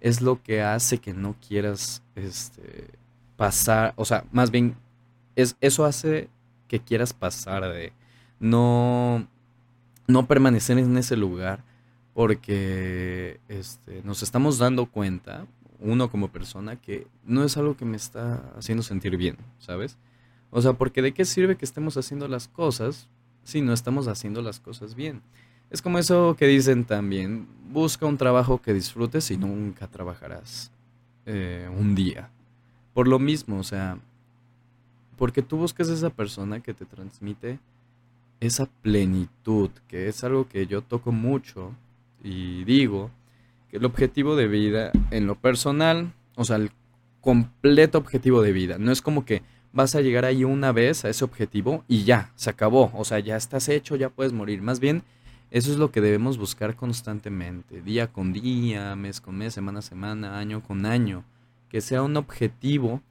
es 0.00 0.20
lo 0.22 0.42
que 0.42 0.62
hace 0.62 0.98
que 0.98 1.14
no 1.14 1.36
quieras 1.46 2.02
este, 2.16 2.86
pasar, 3.36 3.92
o 3.94 4.04
sea, 4.04 4.24
más 4.32 4.50
bien, 4.50 4.74
es, 5.36 5.56
eso 5.60 5.84
hace 5.84 6.28
que 6.66 6.80
quieras 6.80 7.12
pasar 7.12 7.72
de 7.72 7.92
no, 8.40 9.28
no 10.10 10.26
permanecer 10.26 10.78
en 10.78 10.96
ese 10.96 11.16
lugar 11.16 11.64
porque 12.14 13.40
este, 13.48 14.02
nos 14.02 14.22
estamos 14.22 14.58
dando 14.58 14.86
cuenta, 14.86 15.46
uno 15.78 16.10
como 16.10 16.28
persona, 16.28 16.76
que 16.76 17.06
no 17.24 17.44
es 17.44 17.56
algo 17.56 17.76
que 17.76 17.84
me 17.84 17.96
está 17.96 18.52
haciendo 18.56 18.82
sentir 18.82 19.16
bien, 19.16 19.36
¿sabes? 19.58 19.96
O 20.50 20.60
sea, 20.60 20.74
porque 20.74 21.02
de 21.02 21.12
qué 21.12 21.24
sirve 21.24 21.56
que 21.56 21.64
estemos 21.64 21.96
haciendo 21.96 22.28
las 22.28 22.48
cosas 22.48 23.08
si 23.44 23.62
no 23.62 23.72
estamos 23.72 24.08
haciendo 24.08 24.42
las 24.42 24.60
cosas 24.60 24.94
bien. 24.94 25.22
Es 25.70 25.82
como 25.82 25.98
eso 25.98 26.34
que 26.36 26.46
dicen 26.46 26.84
también, 26.84 27.46
busca 27.70 28.04
un 28.04 28.18
trabajo 28.18 28.60
que 28.60 28.74
disfrutes 28.74 29.30
y 29.30 29.36
nunca 29.36 29.86
trabajarás 29.86 30.72
eh, 31.26 31.70
un 31.78 31.94
día. 31.94 32.28
Por 32.92 33.06
lo 33.06 33.18
mismo, 33.18 33.58
o 33.58 33.62
sea, 33.62 33.98
porque 35.16 35.42
tú 35.42 35.56
buscas 35.56 35.88
esa 35.88 36.10
persona 36.10 36.60
que 36.60 36.74
te 36.74 36.84
transmite 36.84 37.60
esa 38.40 38.66
plenitud, 38.66 39.70
que 39.86 40.08
es 40.08 40.24
algo 40.24 40.48
que 40.48 40.66
yo 40.66 40.82
toco 40.82 41.12
mucho 41.12 41.72
y 42.22 42.64
digo, 42.64 43.10
que 43.70 43.76
el 43.76 43.84
objetivo 43.84 44.34
de 44.34 44.48
vida 44.48 44.90
en 45.10 45.26
lo 45.26 45.36
personal, 45.36 46.12
o 46.36 46.44
sea, 46.44 46.56
el 46.56 46.70
completo 47.20 47.98
objetivo 47.98 48.42
de 48.42 48.52
vida, 48.52 48.78
no 48.78 48.92
es 48.92 49.02
como 49.02 49.24
que 49.24 49.42
vas 49.72 49.94
a 49.94 50.00
llegar 50.00 50.24
ahí 50.24 50.42
una 50.42 50.72
vez 50.72 51.04
a 51.04 51.10
ese 51.10 51.24
objetivo 51.24 51.84
y 51.86 52.04
ya, 52.04 52.32
se 52.34 52.50
acabó, 52.50 52.90
o 52.94 53.04
sea, 53.04 53.20
ya 53.20 53.36
estás 53.36 53.68
hecho, 53.68 53.94
ya 53.96 54.08
puedes 54.08 54.32
morir, 54.32 54.62
más 54.62 54.80
bien 54.80 55.02
eso 55.50 55.70
es 55.70 55.78
lo 55.78 55.90
que 55.90 56.00
debemos 56.00 56.38
buscar 56.38 56.76
constantemente, 56.76 57.82
día 57.82 58.06
con 58.06 58.32
día, 58.32 58.96
mes 58.96 59.20
con 59.20 59.36
mes, 59.36 59.54
semana 59.54 59.80
a 59.80 59.82
semana, 59.82 60.38
año 60.38 60.62
con 60.62 60.86
año, 60.86 61.24
que 61.68 61.80
sea 61.80 62.02
un 62.02 62.16
objetivo 62.16 63.02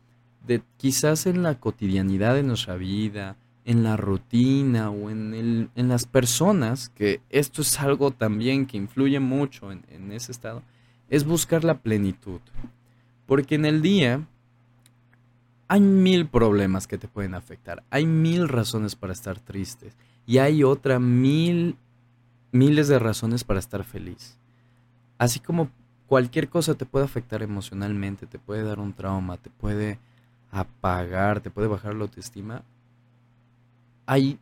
de 0.45 0.61
quizás 0.77 1.25
en 1.25 1.43
la 1.43 1.59
cotidianidad 1.59 2.35
de 2.35 2.43
nuestra 2.43 2.75
vida, 2.75 3.35
en 3.65 3.83
la 3.83 3.97
rutina 3.97 4.89
o 4.89 5.09
en, 5.09 5.33
el, 5.33 5.69
en 5.75 5.87
las 5.87 6.05
personas, 6.05 6.89
que 6.89 7.21
esto 7.29 7.61
es 7.61 7.79
algo 7.79 8.11
también 8.11 8.65
que 8.65 8.77
influye 8.77 9.19
mucho 9.19 9.71
en, 9.71 9.85
en 9.89 10.11
ese 10.11 10.31
estado, 10.31 10.63
es 11.09 11.25
buscar 11.25 11.63
la 11.63 11.77
plenitud. 11.79 12.39
Porque 13.25 13.55
en 13.55 13.65
el 13.65 13.81
día 13.81 14.25
hay 15.67 15.81
mil 15.81 16.27
problemas 16.27 16.87
que 16.87 16.97
te 16.97 17.07
pueden 17.07 17.35
afectar, 17.35 17.83
hay 17.91 18.05
mil 18.05 18.47
razones 18.47 18.95
para 18.95 19.13
estar 19.13 19.39
tristes 19.39 19.95
y 20.25 20.39
hay 20.39 20.63
otra 20.63 20.99
mil, 20.99 21.75
miles 22.51 22.87
de 22.87 22.97
razones 22.97 23.43
para 23.43 23.59
estar 23.59 23.83
feliz. 23.83 24.39
Así 25.19 25.39
como 25.39 25.69
cualquier 26.07 26.49
cosa 26.49 26.73
te 26.73 26.87
puede 26.87 27.05
afectar 27.05 27.43
emocionalmente, 27.43 28.25
te 28.25 28.39
puede 28.39 28.63
dar 28.63 28.79
un 28.79 28.93
trauma, 28.93 29.37
te 29.37 29.51
puede 29.51 29.99
apagar, 30.49 31.39
te 31.39 31.51
puede 31.51 31.67
bajar 31.67 31.93
la 31.93 32.05
autoestima, 32.05 32.63
hay 34.09 34.39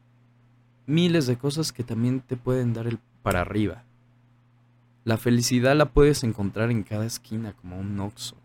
miles 0.86 1.27
de 1.27 1.38
cosas 1.38 1.74
que 1.74 1.83
también 1.83 2.21
te 2.21 2.38
pueden 2.38 2.74
dar 2.74 2.88
el 2.88 3.00
para 3.21 3.41
arriba. 3.41 3.83
La 5.03 5.17
felicidad 5.17 5.75
la 5.75 5.89
puedes 5.89 6.24
encontrar 6.24 6.71
en 6.71 6.83
cada 6.83 7.05
esquina 7.05 7.51
como 7.51 7.77
un 7.77 8.00
oxo. 8.00 8.38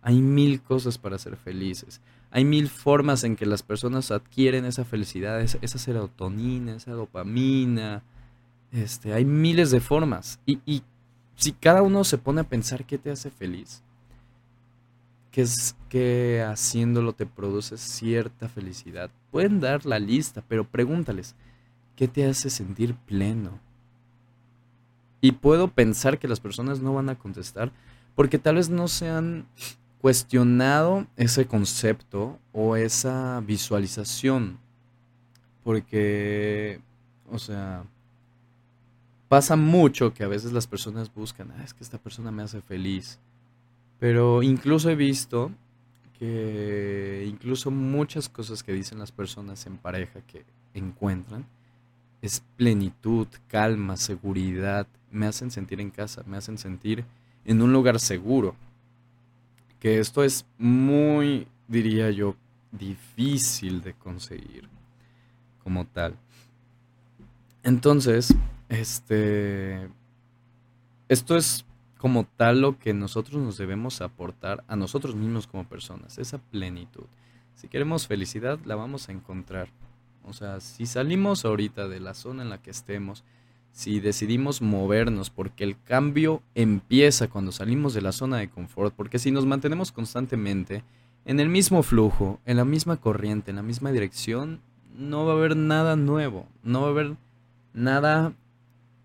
Hay 0.00 0.20
mil 0.20 0.60
cosas 0.60 0.98
para 0.98 1.16
ser 1.16 1.36
felices. 1.36 2.00
Hay 2.32 2.44
mil 2.44 2.68
formas 2.68 3.22
en 3.22 3.36
que 3.36 3.46
las 3.46 3.62
personas 3.62 4.10
adquieren 4.10 4.64
esa 4.64 4.84
felicidad, 4.84 5.40
esa, 5.40 5.78
serotonina, 5.78 6.74
esa 6.74 6.90
dopamina. 6.90 8.02
Este, 8.72 9.14
hay 9.14 9.24
miles 9.24 9.70
de 9.70 9.78
formas. 9.78 10.40
Y, 10.44 10.58
y 10.66 10.82
si 11.36 11.52
cada 11.52 11.82
uno 11.82 12.02
se 12.02 12.18
pone 12.18 12.40
a 12.40 12.48
pensar 12.48 12.84
qué 12.84 12.98
te 12.98 13.12
hace 13.12 13.30
feliz, 13.30 13.84
que 15.32 15.42
es 15.42 15.74
que 15.88 16.44
haciéndolo 16.46 17.14
te 17.14 17.26
produce 17.26 17.78
cierta 17.78 18.48
felicidad. 18.48 19.10
Pueden 19.30 19.60
dar 19.60 19.86
la 19.86 19.98
lista, 19.98 20.44
pero 20.46 20.64
pregúntales, 20.64 21.34
¿qué 21.96 22.06
te 22.06 22.26
hace 22.26 22.50
sentir 22.50 22.94
pleno? 22.94 23.58
Y 25.22 25.32
puedo 25.32 25.68
pensar 25.68 26.18
que 26.18 26.28
las 26.28 26.40
personas 26.40 26.80
no 26.80 26.94
van 26.94 27.08
a 27.08 27.18
contestar 27.18 27.72
porque 28.14 28.38
tal 28.38 28.56
vez 28.56 28.68
no 28.68 28.88
se 28.88 29.08
han 29.08 29.46
cuestionado 30.02 31.06
ese 31.16 31.46
concepto 31.46 32.38
o 32.52 32.76
esa 32.76 33.40
visualización. 33.40 34.58
Porque, 35.64 36.80
o 37.30 37.38
sea, 37.38 37.84
pasa 39.28 39.56
mucho 39.56 40.12
que 40.12 40.24
a 40.24 40.28
veces 40.28 40.52
las 40.52 40.66
personas 40.66 41.14
buscan, 41.14 41.52
ah, 41.52 41.62
es 41.64 41.72
que 41.72 41.84
esta 41.84 41.98
persona 41.98 42.30
me 42.30 42.42
hace 42.42 42.60
feliz 42.60 43.18
pero 44.02 44.42
incluso 44.42 44.90
he 44.90 44.96
visto 44.96 45.52
que 46.18 47.24
incluso 47.28 47.70
muchas 47.70 48.28
cosas 48.28 48.64
que 48.64 48.72
dicen 48.72 48.98
las 48.98 49.12
personas 49.12 49.64
en 49.66 49.76
pareja 49.76 50.22
que 50.22 50.44
encuentran 50.74 51.46
es 52.20 52.42
plenitud, 52.56 53.28
calma, 53.46 53.96
seguridad, 53.96 54.88
me 55.12 55.26
hacen 55.26 55.52
sentir 55.52 55.80
en 55.80 55.90
casa, 55.90 56.24
me 56.26 56.36
hacen 56.36 56.58
sentir 56.58 57.04
en 57.44 57.62
un 57.62 57.72
lugar 57.72 58.00
seguro. 58.00 58.56
Que 59.78 60.00
esto 60.00 60.24
es 60.24 60.46
muy, 60.58 61.46
diría 61.68 62.10
yo, 62.10 62.34
difícil 62.72 63.82
de 63.82 63.94
conseguir 63.94 64.68
como 65.62 65.86
tal. 65.86 66.16
Entonces, 67.62 68.34
este, 68.68 69.88
esto 71.08 71.36
es 71.36 71.64
como 72.02 72.26
tal 72.36 72.60
lo 72.60 72.80
que 72.80 72.94
nosotros 72.94 73.40
nos 73.40 73.56
debemos 73.58 74.00
aportar 74.00 74.64
a 74.66 74.74
nosotros 74.74 75.14
mismos 75.14 75.46
como 75.46 75.68
personas, 75.68 76.18
esa 76.18 76.38
plenitud. 76.38 77.04
Si 77.54 77.68
queremos 77.68 78.08
felicidad, 78.08 78.58
la 78.64 78.74
vamos 78.74 79.08
a 79.08 79.12
encontrar. 79.12 79.68
O 80.24 80.32
sea, 80.32 80.58
si 80.58 80.84
salimos 80.86 81.44
ahorita 81.44 81.86
de 81.86 82.00
la 82.00 82.14
zona 82.14 82.42
en 82.42 82.50
la 82.50 82.60
que 82.60 82.72
estemos, 82.72 83.22
si 83.70 84.00
decidimos 84.00 84.60
movernos, 84.62 85.30
porque 85.30 85.62
el 85.62 85.80
cambio 85.80 86.42
empieza 86.56 87.30
cuando 87.30 87.52
salimos 87.52 87.94
de 87.94 88.02
la 88.02 88.10
zona 88.10 88.38
de 88.38 88.50
confort, 88.50 88.92
porque 88.96 89.20
si 89.20 89.30
nos 89.30 89.46
mantenemos 89.46 89.92
constantemente 89.92 90.82
en 91.24 91.38
el 91.38 91.50
mismo 91.50 91.84
flujo, 91.84 92.40
en 92.46 92.56
la 92.56 92.64
misma 92.64 92.96
corriente, 92.96 93.50
en 93.50 93.56
la 93.58 93.62
misma 93.62 93.92
dirección, 93.92 94.60
no 94.98 95.24
va 95.24 95.34
a 95.34 95.36
haber 95.36 95.56
nada 95.56 95.94
nuevo, 95.94 96.48
no 96.64 96.80
va 96.80 96.88
a 96.88 96.90
haber 96.90 97.16
nada 97.74 98.32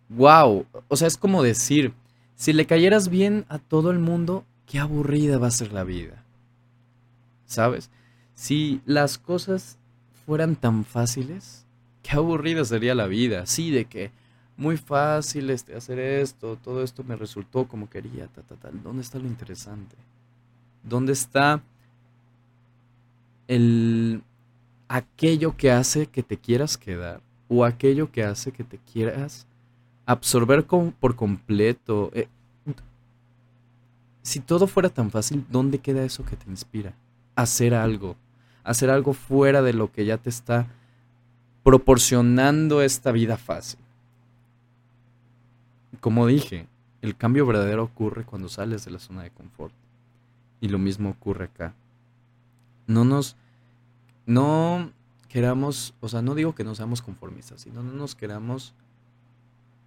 wow. 0.10 0.66
O 0.88 0.96
sea, 0.96 1.08
es 1.08 1.16
como 1.16 1.44
decir, 1.44 1.94
si 2.38 2.53
le 2.53 2.67
cayeras 2.67 3.10
bien 3.10 3.46
a 3.50 3.58
todo 3.58 3.89
el 3.89 3.98
mundo, 3.98 4.46
qué 4.67 4.77
aburrida 4.77 5.39
va 5.39 5.48
a 5.48 5.51
ser 5.51 5.74
la 5.74 5.84
vida. 5.84 6.24
¿Sabes? 7.48 7.89
Si 8.36 8.79
las 8.86 9.17
cosas 9.17 9.79
fueran 10.25 10.56
tan 10.56 10.86
fáciles, 10.86 11.65
qué 12.03 12.12
aburrida 12.12 12.63
sería 12.63 12.94
la 12.94 13.08
vida. 13.08 13.48
Sí, 13.48 13.72
de 13.72 13.86
que 13.86 14.12
muy 14.56 14.77
fácil 14.77 15.50
este, 15.50 15.75
hacer 15.75 15.98
esto, 15.98 16.58
todo 16.58 16.84
esto 16.84 17.03
me 17.03 17.15
resultó 17.15 17.67
como 17.67 17.89
quería, 17.89 18.27
ta, 18.27 18.44
ta. 18.44 18.70
¿Dónde 18.72 19.01
está 19.01 19.17
lo 19.17 19.27
interesante? 19.27 19.96
¿Dónde 20.84 21.13
está 21.13 21.63
el 23.48 24.22
aquello 24.88 25.58
que 25.58 25.72
hace 25.72 26.06
que 26.06 26.22
te 26.22 26.38
quieras 26.38 26.77
quedar 26.77 27.22
o 27.48 27.65
aquello 27.65 28.12
que 28.12 28.24
hace 28.24 28.51
que 28.51 28.63
te 28.63 28.77
quieras 28.77 29.48
absorber 30.08 30.66
por 30.66 31.16
completo? 31.16 32.10
Eh, 32.16 32.28
si 34.24 34.40
todo 34.40 34.66
fuera 34.66 34.90
tan 34.90 35.12
fácil, 35.12 35.46
¿dónde 35.52 35.78
queda 35.78 36.04
eso 36.04 36.26
que 36.26 36.36
te 36.36 36.50
inspira? 36.50 36.96
Hacer 37.36 37.76
algo, 37.76 38.16
hacer 38.64 38.90
algo 38.90 39.14
fuera 39.14 39.62
de 39.62 39.74
lo 39.74 39.92
que 39.92 40.06
ya 40.06 40.18
te 40.18 40.30
está 40.32 40.66
proporcionando 41.62 42.82
esta 42.82 43.12
vida 43.12 43.38
fácil 43.38 43.80
como 46.00 46.28
dije, 46.28 46.68
el 47.02 47.16
cambio 47.16 47.46
verdadero 47.46 47.84
ocurre 47.84 48.24
cuando 48.24 48.50
sales 48.50 48.86
de 48.86 48.92
la 48.92 49.00
zona 49.00 49.24
de 49.24 49.32
confort. 49.32 49.74
Y 50.62 50.70
lo 50.70 50.80
mismo 50.80 51.10
ocurre 51.10 51.46
acá. 51.46 51.74
No 52.88 53.04
nos, 53.04 53.36
no 54.26 54.92
queramos, 55.30 55.94
o 56.00 56.08
sea, 56.10 56.22
no 56.22 56.36
digo 56.36 56.56
que 56.56 56.64
no 56.64 56.76
seamos 56.76 57.02
conformistas, 57.02 57.62
sino 57.62 57.84
no 57.84 57.92
nos 57.92 58.16
queramos 58.16 58.74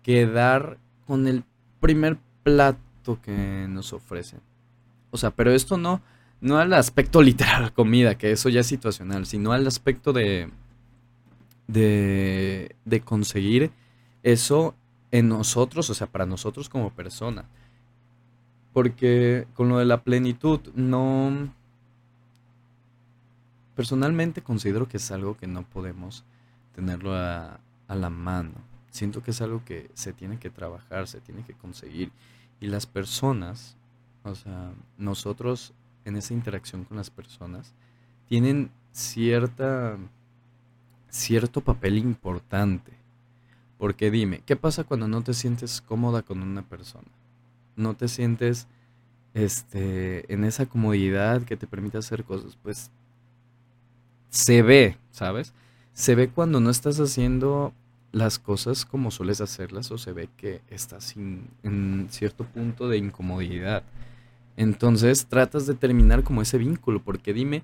quedar 0.03 0.79
con 1.07 1.27
el 1.27 1.45
primer 1.81 2.19
plato 2.43 3.21
que 3.23 3.67
nos 3.69 3.93
ofrecen. 3.93 4.41
O 5.11 5.17
sea, 5.17 5.31
pero 5.31 5.51
esto 5.53 5.77
no, 5.77 6.01
no 6.41 6.59
al 6.59 6.73
aspecto 6.73 7.23
literal 7.23 7.73
comida, 7.73 8.17
que 8.17 8.33
eso 8.33 8.49
ya 8.49 8.61
es 8.61 8.67
situacional, 8.67 9.27
sino 9.27 9.53
al 9.53 9.67
aspecto 9.67 10.13
de, 10.13 10.51
de, 11.67 13.03
conseguir 13.05 13.71
eso 14.23 14.75
en 15.11 15.29
nosotros, 15.29 15.91
o 15.91 15.95
sea, 15.95 16.07
para 16.07 16.27
nosotros 16.27 16.69
como 16.69 16.91
persona. 16.91 17.45
Porque 18.73 19.47
con 19.55 19.69
lo 19.69 19.79
de 19.79 19.85
la 19.85 20.03
plenitud, 20.03 20.61
no... 20.75 21.53
Personalmente 23.75 24.43
considero 24.43 24.89
que 24.89 24.99
es 24.99 25.11
algo 25.11 25.37
que 25.39 25.47
no 25.47 25.63
podemos 25.63 26.25
tenerlo 26.75 27.15
a, 27.15 27.61
a 27.89 27.95
la 27.95 28.11
mano. 28.11 28.70
Siento 28.91 29.23
que 29.23 29.31
es 29.31 29.41
algo 29.41 29.65
que 29.65 29.91
se 29.95 30.13
tiene 30.13 30.39
que 30.39 30.51
trabajar, 30.51 31.07
se 31.07 31.21
tiene 31.21 31.45
que 31.45 31.55
conseguir. 31.55 32.11
Y 32.61 32.67
las 32.67 32.87
personas, 32.87 33.77
o 34.25 34.35
sea, 34.35 34.73
nosotros 34.99 35.73
en 36.05 36.17
esa 36.17 36.35
interacción 36.35 36.85
con 36.85 36.97
las 36.97 37.11
personas, 37.11 37.73
tienen 38.29 38.71
cierta, 38.93 39.97
cierto 41.09 41.61
papel 41.61 41.99
importante 41.99 43.01
porque 43.81 44.11
dime, 44.11 44.43
¿qué 44.45 44.57
pasa 44.57 44.85
cuando 44.85 45.09
no 45.09 45.23
te 45.23 45.33
sientes 45.33 45.81
cómoda 45.81 46.21
con 46.21 46.43
una 46.43 46.61
persona? 46.61 47.09
No 47.77 47.95
te 47.97 48.09
sientes 48.09 48.67
este, 49.33 50.31
en 50.31 50.45
esa 50.45 50.67
comodidad 50.67 51.45
que 51.45 51.57
te 51.57 51.67
permite 51.67 51.97
hacer 51.97 52.25
cosas. 52.25 52.59
Pues 52.63 52.91
se 54.29 54.61
ve, 54.61 54.99
¿sabes? 55.13 55.55
Se 55.95 56.15
ve 56.15 56.29
cuando 56.29 56.61
no 56.61 56.69
estás 56.69 57.01
haciendo 57.01 57.73
las 58.13 58.39
cosas 58.39 58.85
como 58.85 59.11
sueles 59.11 59.41
hacerlas 59.41 59.91
o 59.91 59.99
se 59.99 60.13
ve 60.13 60.29
que 60.37 60.61
estás 60.69 61.15
en 61.17 62.09
cierto 62.11 62.45
punto 62.45 62.89
de 62.89 62.99
incomodidad. 62.99 63.83
Entonces 64.57 65.27
tratas 65.27 65.67
de 65.67 65.75
terminar 65.75 66.23
como 66.23 66.43
ese 66.43 66.59
vínculo, 66.59 67.03
porque 67.03 67.33
dime, 67.33 67.63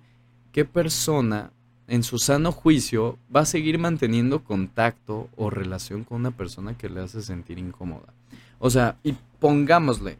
¿qué 0.52 0.64
persona 0.64 1.50
en 1.88 2.02
su 2.02 2.18
sano 2.18 2.52
juicio, 2.52 3.18
va 3.34 3.40
a 3.40 3.46
seguir 3.46 3.78
manteniendo 3.78 4.42
contacto 4.42 5.28
o 5.36 5.50
relación 5.50 6.04
con 6.04 6.20
una 6.20 6.30
persona 6.30 6.76
que 6.76 6.88
le 6.88 7.00
hace 7.00 7.22
sentir 7.22 7.58
incómoda. 7.58 8.12
O 8.58 8.70
sea, 8.70 8.96
y 9.04 9.14
pongámosle 9.38 10.18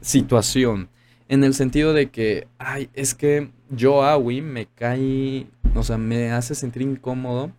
situación, 0.00 0.88
en 1.28 1.44
el 1.44 1.52
sentido 1.54 1.92
de 1.92 2.08
que, 2.08 2.46
ay, 2.58 2.88
es 2.94 3.14
que 3.14 3.50
yo, 3.70 4.02
Awi, 4.02 4.40
me 4.40 4.66
cae, 4.66 5.46
o 5.74 5.82
sea, 5.82 5.98
me 5.98 6.30
hace 6.32 6.54
sentir 6.54 6.82
incómodo 6.82 7.52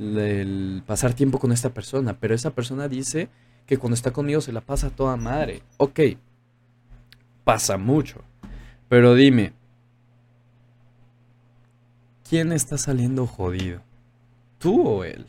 el 0.00 0.82
pasar 0.86 1.12
tiempo 1.12 1.38
con 1.38 1.52
esta 1.52 1.70
persona, 1.70 2.18
pero 2.18 2.34
esa 2.34 2.50
persona 2.50 2.88
dice 2.88 3.28
que 3.66 3.76
cuando 3.76 3.94
está 3.94 4.12
conmigo 4.12 4.40
se 4.40 4.52
la 4.52 4.62
pasa 4.62 4.90
toda 4.90 5.16
madre. 5.16 5.62
Ok, 5.76 6.00
pasa 7.44 7.76
mucho, 7.76 8.22
pero 8.88 9.14
dime, 9.14 9.52
¿quién 12.28 12.52
está 12.52 12.78
saliendo 12.78 13.26
jodido? 13.26 13.82
¿Tú 14.58 14.82
o 14.82 15.04
él? 15.04 15.26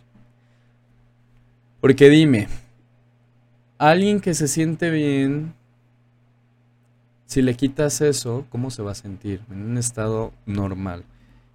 Porque 1.82 2.10
dime, 2.10 2.48
alguien 3.78 4.22
que 4.22 4.34
se 4.34 4.48
siente 4.48 4.90
bien, 4.90 5.54
si 7.26 7.42
le 7.42 7.56
quitas 7.56 8.02
eso, 8.02 8.46
¿cómo 8.50 8.72
se 8.72 8.84
va 8.84 8.92
a 8.92 8.96
sentir? 8.96 9.42
En 9.50 9.64
un 9.64 9.78
estado 9.78 10.32
normal. 10.46 11.04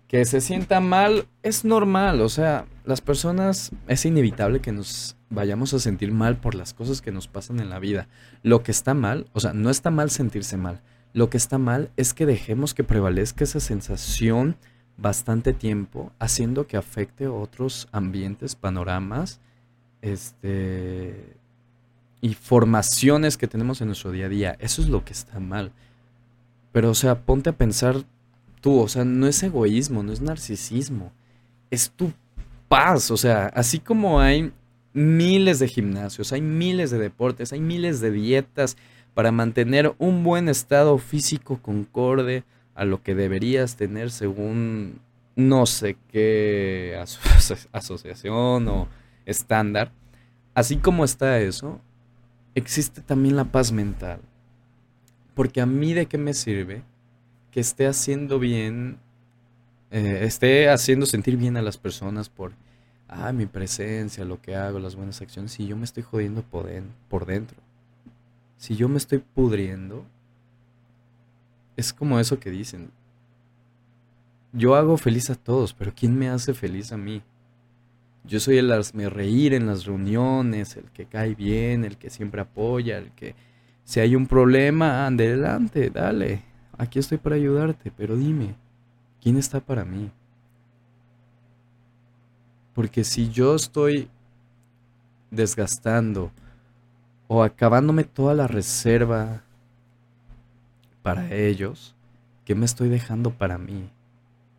Que 0.09 0.25
se 0.25 0.41
sienta 0.41 0.81
mal 0.81 1.27
es 1.43 1.65
normal, 1.65 2.21
o 2.21 2.29
sea, 2.29 2.67
las 2.85 3.01
personas 3.01 3.73
es 3.89 4.05
inevitable 4.05 4.61
que 4.61 4.71
nos 4.71 5.17
vayamos 5.31 5.75
a 5.75 5.81
sentir 5.81 6.13
mal 6.13 6.37
por 6.37 6.55
las 6.55 6.75
cosas 6.75 7.03
que 7.03 7.11
nos 7.11 7.27
pasan 7.27 7.59
en 7.59 7.71
la 7.71 7.81
vida. 7.81 8.09
Lo 8.43 8.63
que 8.63 8.71
está 8.71 8.95
mal, 8.95 9.27
o 9.33 9.41
sea, 9.41 9.53
no 9.53 9.71
está 9.71 9.91
mal 9.91 10.11
sentirse 10.11 10.57
mal. 10.57 10.81
Lo 11.13 11.31
que 11.31 11.37
está 11.37 11.59
mal 11.59 11.91
es 11.97 12.15
que 12.15 12.27
dejemos 12.27 12.75
que 12.75 12.85
prevalezca 12.85 13.45
esa 13.45 13.59
sensación 13.59 14.57
bastante 14.97 15.53
tiempo 15.53 16.13
haciendo 16.19 16.67
que 16.67 16.77
afecte 16.77 17.27
otros 17.27 17.89
ambientes, 17.93 18.55
panoramas, 18.55 19.41
este 20.03 21.37
y 22.21 22.35
formaciones 22.35 23.37
que 23.37 23.47
tenemos 23.47 23.81
en 23.81 23.89
nuestro 23.89 24.11
día 24.11 24.27
a 24.27 24.31
día. 24.31 24.57
Eso 24.59 24.83
es 24.83 24.89
lo 24.89 25.05
que 25.05 25.13
está 25.13 25.39
mal. 25.39 25.73
Pero 26.73 26.91
o 26.91 26.95
sea, 26.95 27.23
ponte 27.23 27.51
a 27.51 27.57
pensar 27.57 28.05
tú, 28.67 28.81
o 28.81 28.89
sea, 28.89 29.05
no 29.05 29.29
es 29.29 29.41
egoísmo, 29.45 30.03
no 30.03 30.13
es 30.13 30.21
narcisismo, 30.21 31.13
es 31.71 31.93
tu 31.93 32.13
paz, 32.67 33.13
o 33.13 33.17
sea, 33.17 33.47
así 33.55 33.79
como 33.79 34.19
hay 34.19 34.51
miles 34.93 35.61
de 35.61 35.69
gimnasios, 35.69 36.33
hay 36.33 36.41
miles 36.41 36.91
de 36.91 36.99
deportes, 36.99 37.53
hay 37.53 37.61
miles 37.61 38.01
de 38.01 38.11
dietas 38.11 38.77
para 39.15 39.31
mantener 39.31 39.95
un 39.99 40.25
buen 40.25 40.49
estado 40.49 40.99
físico 40.99 41.63
concorde, 41.63 42.43
a 42.75 42.85
lo 42.85 43.05
que 43.05 43.15
deberías 43.15 43.77
tener 43.77 44.11
según 44.11 44.99
no 45.37 45.65
sé 45.67 45.97
qué 46.11 47.01
asociación 47.73 48.67
o 48.67 48.89
estándar. 49.27 49.93
Así 50.55 50.79
como 50.79 51.05
está 51.05 51.39
eso, 51.39 51.81
existe 52.57 53.01
también 53.01 53.37
la 53.37 53.45
paz 53.45 53.71
mental. 53.71 54.19
Porque 55.37 55.61
a 55.61 55.67
mí 55.67 55.95
de 55.95 56.07
qué 56.07 56.19
me 56.19 56.35
sirve 56.35 56.83
que 57.57 57.61
esté 57.61 57.87
haciendo 57.87 58.39
bien, 58.39 58.99
eh, 59.91 60.19
esté 60.25 60.69
haciendo 60.69 61.07
sentir 61.07 61.39
bien 61.39 61.57
a 61.57 61.63
las 61.63 61.79
personas 61.79 62.29
por 62.29 62.53
ah, 63.09 63.33
mi 63.33 63.47
presencia, 63.47 64.27
lo 64.27 64.43
que 64.43 64.55
hago, 64.55 64.79
las 64.79 64.95
buenas 64.95 65.23
acciones, 65.23 65.53
si 65.53 65.67
yo 65.67 65.75
me 65.75 65.87
estoy 65.87 66.03
jodiendo 66.03 66.43
por, 66.43 66.67
dentro. 67.25 67.57
Si 68.59 68.77
yo 68.77 68.91
me 68.91 68.99
estoy 68.99 69.21
pudriendo, 69.21 70.05
es 71.79 71.95
como 71.95 72.21
eso 72.21 72.39
que 72.39 72.51
dicen. 72.51 72.91
Yo 74.53 74.75
hago 74.75 74.99
feliz 74.99 75.31
a 75.31 75.35
todos, 75.35 75.73
pero 75.73 75.95
¿quién 75.97 76.15
me 76.15 76.29
hace 76.29 76.53
feliz 76.53 76.93
a 76.93 76.99
mí? 76.99 77.23
Yo 78.25 78.39
soy 78.39 78.59
el 78.59 78.71
hazme 78.71 79.09
reír 79.09 79.55
en 79.55 79.67
las 79.67 79.87
reuniones, 79.87 80.77
el 80.77 80.91
que 80.91 81.07
cae 81.07 81.35
bien, 81.35 81.87
el 81.87 81.97
que 81.97 82.11
siempre 82.11 82.43
apoya, 82.43 82.99
el 82.99 83.13
que 83.13 83.35
si 83.83 84.01
hay 84.01 84.15
un 84.15 84.27
problema, 84.27 85.07
adelante, 85.07 85.89
dale. 85.89 86.56
Aquí 86.79 86.99
estoy 86.99 87.19
para 87.19 87.37
ayudarte, 87.37 87.91
pero 87.91 88.17
dime, 88.17 88.55
¿quién 89.23 89.37
está 89.37 89.61
para 89.61 89.85
mí? 89.85 90.11
Porque 92.75 93.05
si 93.05 93.31
yo 93.31 93.55
estoy 93.55 94.11
desgastando 95.31 96.31
o 97.29 97.43
acabándome 97.43 98.05
toda 98.05 98.35
la 98.35 98.47
reserva 98.47 99.43
para 101.03 101.33
ellos, 101.33 101.95
¿qué 102.45 102.55
me 102.55 102.67
estoy 102.67 102.89
dejando 102.89 103.31
para 103.31 103.57
mí? 103.57 103.91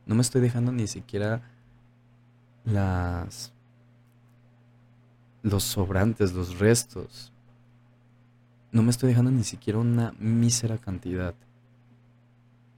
No 0.06 0.16
me 0.16 0.22
estoy 0.22 0.42
dejando 0.42 0.72
ni 0.72 0.88
siquiera 0.88 1.42
las 2.66 3.54
los 5.44 5.64
sobrantes, 5.64 6.34
los 6.34 6.60
restos. 6.60 7.32
No 8.72 8.84
me 8.84 8.92
estoy 8.92 9.10
dejando 9.10 9.32
ni 9.32 9.44
siquiera 9.44 9.80
una 9.80 10.14
mísera 10.20 10.78
cantidad. 10.78 11.36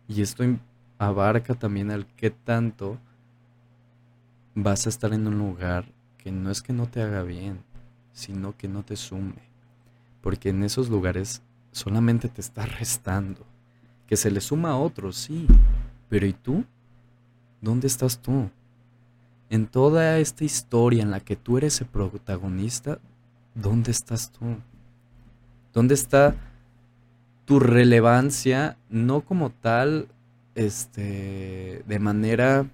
Y 0.10 0.24
esto 0.24 0.44
abarca 0.98 1.54
también 1.54 1.92
al 1.92 2.08
qué 2.08 2.32
tanto 2.32 2.98
vas 4.56 4.88
a 4.88 4.90
estar 4.90 5.14
en 5.14 5.28
un 5.28 5.38
lugar 5.38 5.86
que 6.18 6.32
no 6.32 6.50
es 6.50 6.64
que 6.64 6.74
no 6.74 6.88
te 6.88 7.02
haga 7.04 7.22
bien, 7.22 7.60
sino 8.12 8.58
que 8.58 8.68
no 8.68 8.84
te 8.84 8.96
sume. 8.96 9.48
Porque 10.22 10.50
en 10.50 10.64
esos 10.64 10.90
lugares 10.90 11.44
solamente 11.72 12.28
te 12.28 12.42
está 12.42 12.66
restando. 12.66 13.46
Que 14.08 14.18
se 14.18 14.32
le 14.32 14.42
suma 14.42 14.72
a 14.72 14.78
otros, 14.78 15.16
sí. 15.16 15.46
Pero 16.10 16.26
¿y 16.26 16.34
tú? 16.34 16.66
¿Dónde 17.62 17.86
estás 17.86 18.20
tú? 18.20 18.50
En 19.52 19.68
toda 19.68 20.18
esta 20.18 20.44
historia 20.44 21.04
en 21.04 21.12
la 21.12 21.20
que 21.20 21.36
tú 21.36 21.60
eres 21.60 21.82
el 21.82 21.88
protagonista, 21.88 22.98
¿dónde 23.54 23.92
estás 23.92 24.32
tú? 24.32 24.58
¿Dónde 25.72 25.94
está 25.94 26.36
tu 27.50 27.60
relevancia, 27.60 28.78
no 28.92 29.22
como 29.22 29.50
tal, 29.50 30.08
este, 30.54 31.84
de 31.88 31.98
manera 31.98 32.68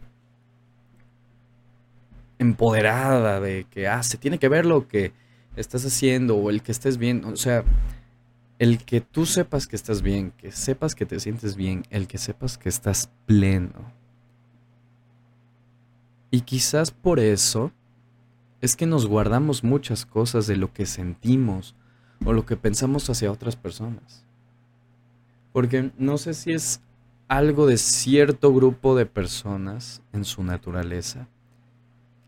empoderada, 2.40 3.40
de 3.40 3.66
que, 3.70 3.88
ah, 3.88 4.04
se 4.04 4.18
tiene 4.18 4.38
que 4.38 4.50
ver 4.50 4.66
lo 4.66 4.90
que 4.90 5.14
estás 5.56 5.86
haciendo 5.86 6.36
o 6.36 6.50
el 6.50 6.62
que 6.62 6.74
estés 6.74 6.98
viendo, 6.98 7.30
o 7.30 7.38
sea, 7.38 7.64
el 8.60 8.84
que 8.84 9.00
tú 9.00 9.26
sepas 9.26 9.66
que 9.66 9.78
estás 9.78 10.02
bien, 10.02 10.32
que 10.32 10.52
sepas 10.52 10.94
que 10.94 11.06
te 11.06 11.22
sientes 11.22 11.56
bien, 11.56 11.84
el 11.90 12.06
que 12.06 12.18
sepas 12.18 12.58
que 12.58 12.68
estás 12.68 13.10
pleno. 13.26 13.94
Y 16.32 16.42
quizás 16.42 16.92
por 16.92 17.22
eso 17.22 17.72
es 18.60 18.76
que 18.76 18.88
nos 18.88 19.06
guardamos 19.06 19.64
muchas 19.64 20.06
cosas 20.06 20.48
de 20.48 20.58
lo 20.58 20.74
que 20.74 20.86
sentimos 20.86 21.76
o 22.26 22.34
lo 22.34 22.46
que 22.46 22.58
pensamos 22.58 23.10
hacia 23.10 23.32
otras 23.32 23.56
personas. 23.56 24.26
Porque 25.56 25.92
no 25.98 26.18
sé 26.18 26.34
si 26.34 26.52
es 26.52 26.82
algo 27.30 27.66
de 27.66 27.78
cierto 27.78 28.54
grupo 28.54 28.94
de 28.94 29.06
personas 29.06 30.02
en 30.12 30.26
su 30.26 30.44
naturaleza 30.44 31.30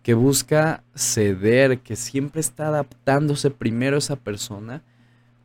que 0.01 0.13
busca 0.13 0.81
ceder, 0.95 1.79
que 1.79 1.97
siempre 1.97 2.39
está 2.39 2.69
adaptándose 2.69 3.51
primero 3.51 3.97
a 3.97 3.99
esa 3.99 4.15
persona, 4.15 4.81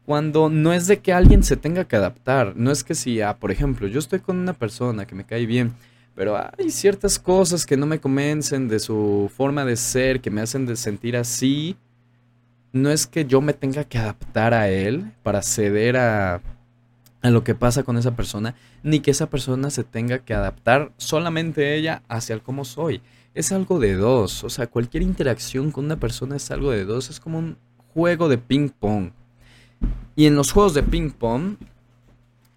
cuando 0.06 0.48
no 0.48 0.72
es 0.72 0.86
de 0.86 1.00
que 1.00 1.12
alguien 1.12 1.42
se 1.42 1.56
tenga 1.56 1.82
que 1.82 1.96
adaptar, 1.96 2.54
no 2.54 2.70
es 2.70 2.84
que 2.84 2.94
si, 2.94 3.20
ah, 3.20 3.36
por 3.40 3.50
ejemplo, 3.50 3.88
yo 3.88 3.98
estoy 3.98 4.20
con 4.20 4.38
una 4.38 4.52
persona 4.52 5.04
que 5.04 5.16
me 5.16 5.26
cae 5.26 5.44
bien, 5.44 5.72
pero 6.14 6.36
hay 6.36 6.70
ciertas 6.70 7.18
cosas 7.18 7.66
que 7.66 7.76
no 7.76 7.86
me 7.86 7.98
convencen 7.98 8.68
de 8.68 8.78
su 8.78 9.28
forma 9.36 9.64
de 9.64 9.74
ser, 9.74 10.20
que 10.20 10.30
me 10.30 10.40
hacen 10.40 10.66
de 10.66 10.76
sentir 10.76 11.16
así, 11.16 11.76
no 12.72 12.90
es 12.90 13.08
que 13.08 13.24
yo 13.24 13.40
me 13.40 13.54
tenga 13.54 13.82
que 13.82 13.98
adaptar 13.98 14.54
a 14.54 14.68
él 14.68 15.10
para 15.24 15.42
ceder 15.42 15.96
a, 15.96 16.40
a 17.22 17.30
lo 17.30 17.44
que 17.44 17.54
pasa 17.54 17.84
con 17.84 17.96
esa 17.96 18.16
persona, 18.16 18.54
ni 18.82 19.00
que 19.00 19.12
esa 19.12 19.30
persona 19.30 19.70
se 19.70 19.84
tenga 19.84 20.18
que 20.18 20.34
adaptar 20.34 20.92
solamente 20.96 21.76
ella 21.76 22.02
hacia 22.08 22.34
el 22.34 22.42
cómo 22.42 22.64
soy. 22.64 23.00
Es 23.34 23.52
algo 23.52 23.78
de 23.78 23.94
dos, 23.94 24.44
o 24.44 24.50
sea, 24.50 24.66
cualquier 24.66 25.02
interacción 25.04 25.70
con 25.70 25.86
una 25.86 25.96
persona 25.96 26.36
es 26.36 26.50
algo 26.50 26.72
de 26.72 26.84
dos, 26.84 27.08
es 27.10 27.20
como 27.20 27.38
un 27.38 27.56
juego 27.94 28.28
de 28.28 28.38
ping 28.38 28.68
pong. 28.68 29.12
Y 30.16 30.26
en 30.26 30.34
los 30.34 30.52
juegos 30.52 30.74
de 30.74 30.82
ping 30.82 31.10
pong, 31.10 31.56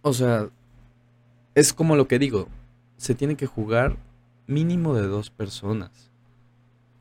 o 0.02 0.14
sea, 0.14 0.50
es 1.54 1.72
como 1.72 1.96
lo 1.96 2.08
que 2.08 2.20
digo, 2.20 2.50
se 2.98 3.16
tiene 3.16 3.36
que 3.36 3.46
jugar 3.46 3.98
mínimo 4.48 4.96
de 4.96 5.08
dos 5.08 5.30
personas. 5.30 6.12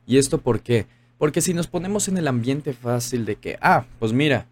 ¿Y 0.05 0.17
esto 0.17 0.37
por 0.37 0.61
qué? 0.61 0.85
Porque 1.17 1.41
si 1.41 1.53
nos 1.53 1.67
ponemos 1.67 2.07
en 2.07 2.17
el 2.17 2.27
ambiente 2.27 2.73
fácil 2.73 3.25
de 3.25 3.37
que, 3.37 3.57
ah, 3.61 3.85
pues 3.99 4.13
mira, 4.13 4.47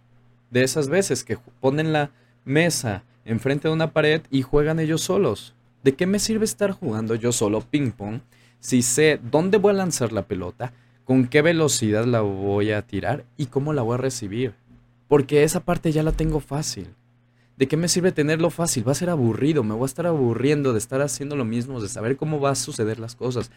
de 0.49 0.63
esas 0.63 0.89
veces 0.89 1.23
que 1.23 1.37
ponen 1.59 1.93
la 1.93 2.11
mesa 2.45 3.03
enfrente 3.25 3.67
de 3.67 3.73
una 3.73 3.91
pared 3.93 4.21
y 4.29 4.41
juegan 4.41 4.79
ellos 4.79 5.01
solos. 5.01 5.53
¿De 5.83 5.95
qué 5.95 6.07
me 6.07 6.19
sirve 6.19 6.45
estar 6.45 6.71
jugando 6.71 7.15
yo 7.15 7.31
solo 7.31 7.61
ping 7.61 7.91
pong 7.91 8.21
si 8.59 8.81
sé 8.81 9.19
dónde 9.31 9.57
voy 9.57 9.71
a 9.71 9.77
lanzar 9.77 10.13
la 10.13 10.27
pelota, 10.27 10.73
con 11.03 11.27
qué 11.27 11.41
velocidad 11.41 12.05
la 12.05 12.21
voy 12.21 12.71
a 12.71 12.81
tirar 12.81 13.25
y 13.37 13.47
cómo 13.47 13.73
la 13.73 13.81
voy 13.81 13.95
a 13.95 13.97
recibir? 13.97 14.53
Porque 15.07 15.43
esa 15.43 15.59
parte 15.59 15.91
ya 15.91 16.03
la 16.03 16.13
tengo 16.13 16.39
fácil. 16.39 16.87
¿De 17.57 17.67
qué 17.67 17.77
me 17.77 17.87
sirve 17.87 18.11
tenerlo 18.11 18.49
fácil? 18.49 18.87
Va 18.87 18.93
a 18.93 18.95
ser 18.95 19.09
aburrido, 19.09 19.63
me 19.63 19.75
voy 19.75 19.83
a 19.83 19.85
estar 19.85 20.07
aburriendo 20.07 20.73
de 20.73 20.79
estar 20.79 21.01
haciendo 21.01 21.35
lo 21.35 21.45
mismo, 21.45 21.81
de 21.81 21.89
saber 21.89 22.17
cómo 22.17 22.39
va 22.39 22.51
a 22.51 22.55
suceder 22.55 22.99
las 22.99 23.15
cosas. 23.15 23.51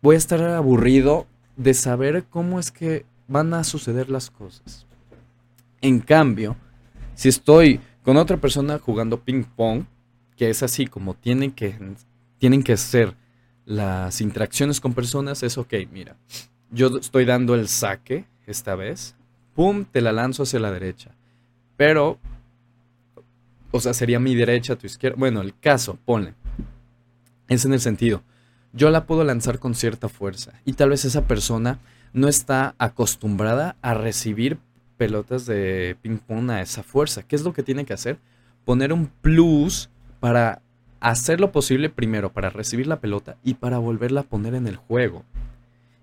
Voy 0.00 0.14
a 0.14 0.18
estar 0.18 0.40
aburrido 0.42 1.26
de 1.56 1.74
saber 1.74 2.24
cómo 2.30 2.60
es 2.60 2.70
que 2.70 3.04
van 3.26 3.52
a 3.54 3.64
suceder 3.64 4.10
las 4.10 4.30
cosas. 4.30 4.86
En 5.80 6.00
cambio, 6.00 6.56
si 7.14 7.28
estoy 7.28 7.80
con 8.02 8.16
otra 8.16 8.36
persona 8.36 8.78
jugando 8.78 9.20
ping 9.20 9.44
pong, 9.44 9.84
que 10.36 10.50
es 10.50 10.62
así 10.62 10.86
como 10.86 11.14
tienen 11.14 11.52
que, 11.52 11.78
tienen 12.38 12.62
que 12.62 12.76
ser 12.76 13.14
las 13.64 14.20
interacciones 14.20 14.80
con 14.80 14.94
personas, 14.94 15.42
es 15.42 15.58
ok, 15.58 15.74
mira, 15.92 16.16
yo 16.70 16.98
estoy 16.98 17.24
dando 17.24 17.54
el 17.54 17.68
saque 17.68 18.24
esta 18.46 18.74
vez, 18.74 19.14
pum, 19.54 19.84
te 19.84 20.00
la 20.00 20.12
lanzo 20.12 20.44
hacia 20.44 20.60
la 20.60 20.72
derecha. 20.72 21.14
Pero, 21.76 22.18
o 23.70 23.80
sea, 23.80 23.94
sería 23.94 24.18
mi 24.18 24.34
derecha, 24.34 24.76
tu 24.76 24.86
izquierda. 24.86 25.16
Bueno, 25.18 25.40
el 25.40 25.58
caso, 25.58 25.98
ponle. 26.04 26.34
Es 27.48 27.64
en 27.64 27.72
el 27.72 27.80
sentido, 27.80 28.22
yo 28.72 28.90
la 28.90 29.06
puedo 29.06 29.24
lanzar 29.24 29.58
con 29.58 29.74
cierta 29.74 30.08
fuerza 30.08 30.52
y 30.64 30.74
tal 30.74 30.90
vez 30.90 31.04
esa 31.04 31.26
persona 31.26 31.80
no 32.12 32.28
está 32.28 32.74
acostumbrada 32.78 33.76
a 33.82 33.94
recibir 33.94 34.58
pelotas 35.00 35.46
de 35.46 35.96
ping 36.02 36.18
pong 36.18 36.50
a 36.50 36.60
esa 36.60 36.82
fuerza. 36.82 37.22
¿Qué 37.22 37.34
es 37.34 37.42
lo 37.42 37.54
que 37.54 37.62
tiene 37.62 37.86
que 37.86 37.94
hacer? 37.94 38.18
Poner 38.66 38.92
un 38.92 39.06
plus 39.06 39.88
para 40.20 40.60
hacer 41.00 41.40
lo 41.40 41.52
posible 41.52 41.88
primero 41.88 42.30
para 42.34 42.50
recibir 42.50 42.86
la 42.86 43.00
pelota 43.00 43.38
y 43.42 43.54
para 43.54 43.78
volverla 43.78 44.20
a 44.20 44.24
poner 44.24 44.54
en 44.54 44.66
el 44.66 44.76
juego. 44.76 45.24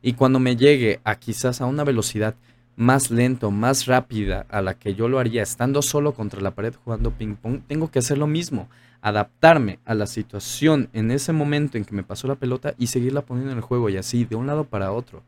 Y 0.01 0.13
cuando 0.13 0.39
me 0.39 0.55
llegue 0.55 0.99
a 1.03 1.13
quizás 1.13 1.62
a 1.62 1.67
una 1.67 1.83
velocidad 1.83 2.33
más 2.75 3.12
lento, 3.12 3.51
más 3.51 3.86
rápida 3.86 4.47
a 4.49 4.63
la 4.63 4.73
que 4.73 4.95
yo 4.95 5.07
lo 5.07 5.19
haría 5.19 5.43
estando 5.43 5.83
solo 5.83 6.15
contra 6.15 6.41
la 6.41 6.55
pared 6.55 6.73
jugando 6.83 7.12
ping 7.12 7.36
pong, 7.36 7.62
tengo 7.67 7.91
que 7.91 7.99
hacer 7.99 8.17
lo 8.17 8.25
mismo, 8.25 8.67
adaptarme 9.01 9.77
a 9.86 9.93
la 9.93 10.07
situación 10.07 10.89
en 10.93 11.12
ese 11.12 11.33
momento 11.33 11.77
en 11.77 11.86
que 11.86 11.93
me 11.93 12.01
pasó 12.01 12.27
la 12.27 12.33
pelota 12.33 12.73
y 12.79 12.88
seguirla 12.88 13.21
poniendo 13.21 13.51
en 13.51 13.57
el 13.57 13.63
juego 13.63 13.89
y 13.89 13.97
así 13.97 14.25
de 14.25 14.36
un 14.36 14.47
lado 14.47 14.63
para 14.63 14.91
otro 14.91 15.21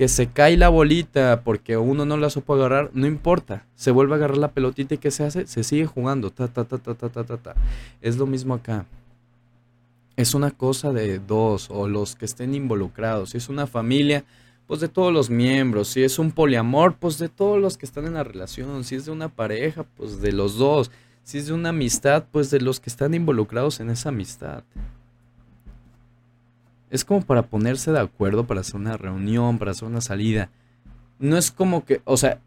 que 0.00 0.08
se 0.08 0.28
cae 0.28 0.56
la 0.56 0.70
bolita 0.70 1.42
porque 1.44 1.76
uno 1.76 2.06
no 2.06 2.16
la 2.16 2.30
supo 2.30 2.54
agarrar, 2.54 2.90
no 2.94 3.06
importa. 3.06 3.66
Se 3.74 3.90
vuelve 3.90 4.14
a 4.14 4.16
agarrar 4.16 4.38
la 4.38 4.52
pelotita 4.52 4.94
y 4.94 4.96
¿qué 4.96 5.10
se 5.10 5.24
hace? 5.24 5.46
Se 5.46 5.62
sigue 5.62 5.84
jugando. 5.84 6.30
Ta, 6.30 6.48
ta, 6.48 6.64
ta, 6.64 6.78
ta, 6.78 6.94
ta, 6.94 7.10
ta, 7.10 7.36
ta, 7.36 7.54
Es 8.00 8.16
lo 8.16 8.24
mismo 8.24 8.54
acá. 8.54 8.86
Es 10.16 10.32
una 10.32 10.52
cosa 10.52 10.94
de 10.94 11.18
dos 11.18 11.68
o 11.68 11.86
los 11.86 12.16
que 12.16 12.24
estén 12.24 12.54
involucrados. 12.54 13.28
Si 13.28 13.36
es 13.36 13.50
una 13.50 13.66
familia, 13.66 14.24
pues 14.66 14.80
de 14.80 14.88
todos 14.88 15.12
los 15.12 15.28
miembros. 15.28 15.88
Si 15.88 16.02
es 16.02 16.18
un 16.18 16.30
poliamor, 16.30 16.96
pues 16.96 17.18
de 17.18 17.28
todos 17.28 17.60
los 17.60 17.76
que 17.76 17.84
están 17.84 18.06
en 18.06 18.14
la 18.14 18.24
relación. 18.24 18.84
Si 18.84 18.94
es 18.94 19.04
de 19.04 19.10
una 19.10 19.28
pareja, 19.28 19.82
pues 19.98 20.22
de 20.22 20.32
los 20.32 20.56
dos. 20.56 20.90
Si 21.24 21.36
es 21.36 21.48
de 21.48 21.52
una 21.52 21.68
amistad, 21.68 22.24
pues 22.32 22.50
de 22.50 22.62
los 22.62 22.80
que 22.80 22.88
están 22.88 23.12
involucrados 23.12 23.80
en 23.80 23.90
esa 23.90 24.08
amistad. 24.08 24.64
Es 26.90 27.04
como 27.04 27.22
para 27.22 27.42
ponerse 27.42 27.92
de 27.92 28.00
acuerdo 28.00 28.46
para 28.46 28.60
hacer 28.60 28.76
una 28.76 28.96
reunión, 28.96 29.58
para 29.58 29.70
hacer 29.70 29.88
una 29.88 30.00
salida. 30.00 30.50
No 31.18 31.36
es 31.36 31.50
como 31.50 31.84
que, 31.84 32.02
o 32.04 32.16
sea, 32.16 32.40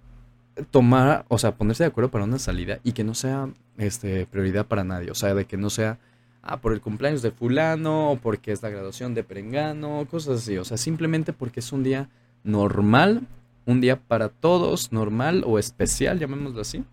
tomar, 0.71 1.25
o 1.29 1.37
sea, 1.37 1.55
ponerse 1.55 1.83
de 1.83 1.89
acuerdo 1.89 2.11
para 2.11 2.25
una 2.25 2.39
salida 2.39 2.79
y 2.83 2.91
que 2.91 3.03
no 3.03 3.15
sea 3.15 3.49
este, 3.77 4.25
prioridad 4.25 4.65
para 4.65 4.83
nadie. 4.83 5.11
O 5.11 5.15
sea, 5.15 5.33
de 5.33 5.45
que 5.45 5.57
no 5.57 5.69
sea, 5.69 5.97
ah, 6.41 6.59
por 6.61 6.73
el 6.73 6.81
cumpleaños 6.81 7.21
de 7.21 7.31
fulano, 7.31 8.11
o 8.11 8.17
porque 8.17 8.51
es 8.51 8.61
la 8.61 8.69
graduación 8.69 9.13
de 9.13 9.23
perengano, 9.23 10.05
cosas 10.09 10.41
así. 10.41 10.57
O 10.57 10.65
sea, 10.65 10.77
simplemente 10.77 11.33
porque 11.33 11.61
es 11.61 11.71
un 11.71 11.83
día 11.83 12.09
normal, 12.43 13.21
un 13.65 13.81
día 13.81 13.99
para 13.99 14.29
todos, 14.29 14.91
normal 14.91 15.43
o 15.47 15.57
especial, 15.57 16.19
llamémoslo 16.19 16.61
así. 16.61 16.83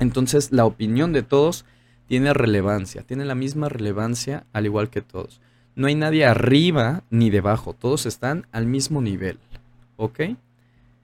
Entonces, 0.00 0.52
la 0.52 0.64
opinión 0.64 1.12
de 1.12 1.22
todos 1.22 1.64
tiene 2.06 2.32
relevancia, 2.34 3.02
tiene 3.02 3.24
la 3.24 3.34
misma 3.34 3.68
relevancia 3.68 4.46
al 4.52 4.66
igual 4.66 4.90
que 4.90 5.02
todos. 5.02 5.40
No 5.74 5.86
hay 5.86 5.94
nadie 5.94 6.24
arriba 6.24 7.02
ni 7.10 7.30
debajo, 7.30 7.72
todos 7.72 8.06
están 8.06 8.46
al 8.52 8.66
mismo 8.66 9.00
nivel. 9.00 9.38
¿Ok? 9.96 10.20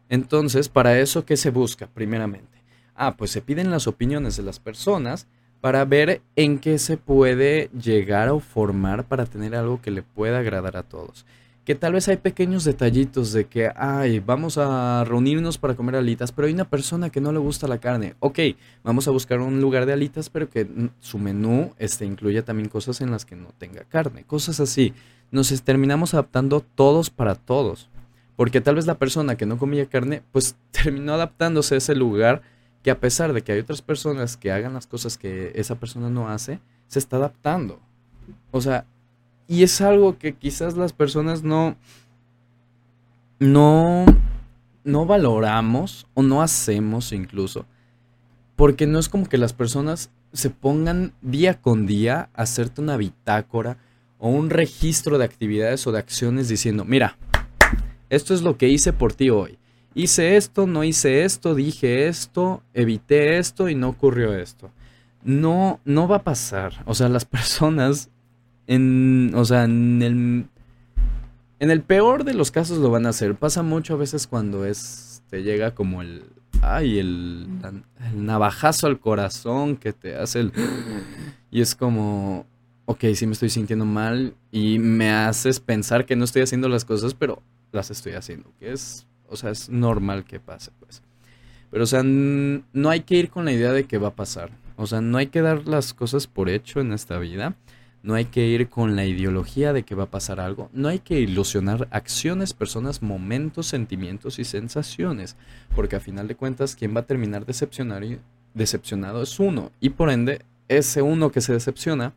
Entonces, 0.09 0.69
para 0.69 0.99
eso, 0.99 1.25
¿qué 1.25 1.37
se 1.37 1.51
busca 1.51 1.87
primeramente? 1.87 2.59
Ah, 2.95 3.17
pues 3.17 3.31
se 3.31 3.43
piden 3.43 3.71
las 3.71 3.87
opiniones 3.87 4.37
de 4.37 4.43
las 4.43 4.59
personas 4.59 5.27
para 5.61 5.85
ver 5.85 6.23
en 6.37 6.59
qué 6.59 6.79
se 6.79 6.97
puede 6.97 7.71
llegar 7.71 8.29
o 8.29 8.41
formar 8.41 9.05
para 9.05 9.27
tener 9.27 9.55
algo 9.55 9.81
que 9.81 9.91
le 9.91 10.03
pueda 10.03 10.39
agradar 10.39 10.77
a 10.77 10.83
todos. 10.83 11.27
Que 11.69 11.75
tal 11.75 11.93
vez 11.93 12.09
hay 12.09 12.17
pequeños 12.17 12.65
detallitos 12.65 13.35
de 13.35 13.45
que, 13.45 13.71
ay, 13.77 14.21
vamos 14.21 14.57
a 14.57 15.05
reunirnos 15.05 15.59
para 15.59 15.75
comer 15.75 15.97
alitas, 15.97 16.33
pero 16.33 16.49
hay 16.49 16.55
una 16.55 16.65
persona 16.65 17.11
que 17.11 17.21
no 17.21 17.31
le 17.31 17.39
gusta 17.39 17.69
la 17.69 17.77
carne. 17.77 18.15
Ok, 18.21 18.39
vamos 18.83 19.07
a 19.07 19.11
buscar 19.11 19.41
un 19.41 19.61
lugar 19.61 19.85
de 19.85 19.93
alitas, 19.93 20.31
pero 20.31 20.49
que 20.49 20.67
su 21.01 21.19
menú 21.19 21.75
este, 21.77 22.07
incluya 22.07 22.43
también 22.43 22.71
cosas 22.71 23.03
en 23.03 23.11
las 23.11 23.27
que 23.27 23.37
no 23.37 23.49
tenga 23.59 23.85
carne, 23.85 24.25
cosas 24.25 24.61
así. 24.61 24.95
Nos 25.31 25.51
terminamos 25.61 26.15
adaptando 26.15 26.65
todos 26.75 27.11
para 27.11 27.35
todos, 27.35 27.91
porque 28.35 28.63
tal 28.63 28.77
vez 28.77 28.87
la 28.87 28.97
persona 28.97 29.37
que 29.37 29.45
no 29.45 29.59
comía 29.59 29.85
carne, 29.85 30.23
pues 30.33 30.57
terminó 30.71 31.13
adaptándose 31.13 31.75
a 31.75 31.79
ese 31.79 31.95
lugar 31.95 32.41
que 32.83 32.91
a 32.91 32.99
pesar 32.99 33.35
de 33.35 33.43
que 33.43 33.53
hay 33.53 33.59
otras 33.59 33.83
personas 33.83 34.39
que 34.39 34.53
hagan 34.53 34.73
las 34.73 34.87
cosas 34.87 35.19
que 35.19 35.53
esa 35.55 35.75
persona 35.75 36.09
no 36.09 36.31
hace, 36.31 36.61
se 36.87 36.99
está 36.99 37.17
adaptando. 37.17 37.79
O 38.53 38.63
sea, 38.63 38.87
y 39.49 39.63
es 39.63 39.81
algo 39.81 40.19
que 40.19 40.35
quizás 40.35 40.77
las 40.77 40.93
personas 40.93 41.43
no, 41.43 41.75
no, 43.41 44.05
no 44.85 45.07
valoramos 45.07 46.07
o 46.13 46.23
no 46.23 46.43
hacemos 46.43 47.13
incluso. 47.13 47.65
Porque 48.57 48.87
no 48.87 48.99
es 48.99 49.09
como 49.09 49.27
que 49.27 49.39
las 49.39 49.55
personas 49.55 50.11
se 50.35 50.51
pongan 50.51 51.15
día 51.23 51.61
con 51.63 51.87
día 51.87 52.29
a 52.35 52.43
hacerte 52.43 52.83
una 52.83 52.99
bitácora 52.99 53.79
o 54.19 54.29
un 54.29 54.51
registro 54.51 55.17
de 55.17 55.25
actividades 55.25 55.87
o 55.87 55.93
de 55.93 55.99
acciones 55.99 56.49
diciendo, 56.49 56.85
mira, 56.85 57.17
esto 58.11 58.35
es 58.35 58.43
lo 58.43 58.59
que 58.59 58.69
hice 58.69 58.93
por 58.93 59.15
ti 59.15 59.31
hoy. 59.31 59.59
Hice 59.95 60.37
esto, 60.37 60.67
no 60.67 60.85
hice 60.85 61.25
esto, 61.25 61.55
dije 61.55 62.07
esto, 62.07 62.63
evité 62.75 63.39
esto 63.39 63.71
y 63.71 63.75
no 63.75 63.89
ocurrió 63.89 64.35
esto. 64.35 64.71
No, 65.25 65.81
no 65.87 66.07
va 66.07 66.17
a 66.17 66.25
pasar. 66.25 66.83
O 66.85 66.95
sea, 66.95 67.09
las 67.09 67.25
personas 67.25 68.11
en, 68.69 69.33
o 69.35 69.45
sea, 69.45 69.65
en 69.65 70.03
el, 70.03 70.45
en 71.59 71.71
el 71.71 71.83
peor 71.83 72.23
de 72.23 72.35
los 72.35 72.53
casos 72.53 72.79
lo 72.79 72.91
van 72.91 73.07
a 73.07 73.09
hacer. 73.09 73.35
Pasa 73.35 73.65
mucho 73.65 73.95
a 73.95 73.97
veces 73.97 74.29
cuando 74.29 74.65
es, 74.65 75.23
te 75.29 75.43
llega 75.43 75.75
como 75.75 76.03
el, 76.03 76.23
ay, 76.63 76.99
el, 76.99 77.49
navajazo 78.15 78.87
al 78.87 79.01
corazón 79.01 79.77
que 79.77 79.93
te 79.93 80.15
hace 80.15 80.41
el... 80.41 80.53
Y 81.51 81.63
es 81.63 81.75
como, 81.75 82.45
ok, 82.85 83.05
sí 83.15 83.27
me 83.27 83.33
estoy 83.33 83.49
sintiendo 83.49 83.87
mal 83.87 84.35
y 84.53 84.79
me 84.79 85.11
haces 85.11 85.61
pensar 85.61 86.05
que 86.05 86.15
no 86.15 86.25
estoy 86.25 86.43
haciendo 86.43 86.69
las 86.69 86.85
cosas, 86.85 87.15
pero 87.15 87.43
las 87.73 87.91
estoy 87.91 88.13
haciendo, 88.13 88.53
que 88.61 88.71
es, 88.71 89.07
o 89.31 89.37
sea, 89.37 89.51
es 89.51 89.71
normal 89.71 90.25
que 90.25 90.41
pase, 90.41 90.73
pues. 90.79 91.03
Pero, 91.71 91.85
o 91.85 91.87
sea, 91.87 92.03
no 92.03 92.91
hay 92.91 93.01
que 93.01 93.17
ir 93.17 93.31
con 93.31 93.47
la 93.47 93.53
idea 93.53 93.73
de 93.73 93.85
que 93.85 93.97
va 93.97 94.09
a 94.09 94.15
pasar. 94.15 94.51
O 94.77 94.87
sea, 94.87 95.01
no 95.01 95.19
hay 95.19 95.27
que 95.27 95.43
dar 95.43 95.67
las 95.67 95.93
cosas 95.95 96.27
por 96.27 96.49
hecho 96.49 96.81
en 96.81 96.93
esta 96.93 97.19
vida. 97.19 97.57
No 98.03 98.15
hay 98.15 98.27
que 98.27 98.47
ir 98.47 98.69
con 98.69 98.97
la 98.97 99.05
ideología 99.05 99.73
de 99.73 99.83
que 99.83 99.95
va 99.95 100.05
a 100.05 100.11
pasar 100.11 100.41
algo. 100.41 100.71
No 100.73 100.89
hay 100.89 101.01
que 101.01 101.21
ilusionar 101.21 101.89
acciones, 101.91 102.55
personas, 102.55 103.03
momentos, 103.03 103.67
sentimientos 103.67 104.39
y 104.39 104.45
sensaciones. 104.45 105.37
Porque 105.75 105.97
a 105.97 106.01
final 106.01 106.29
de 106.29 106.37
cuentas, 106.37 106.77
quien 106.77 106.95
va 106.95 107.01
a 107.01 107.07
terminar 107.07 107.45
decepcionado 107.45 109.23
es 109.23 109.41
uno. 109.41 109.73
Y 109.81 109.91
por 109.91 110.11
ende, 110.11 110.43
ese 110.69 111.03
uno 111.03 111.33
que 111.33 111.41
se 111.41 111.53
decepciona 111.53 112.15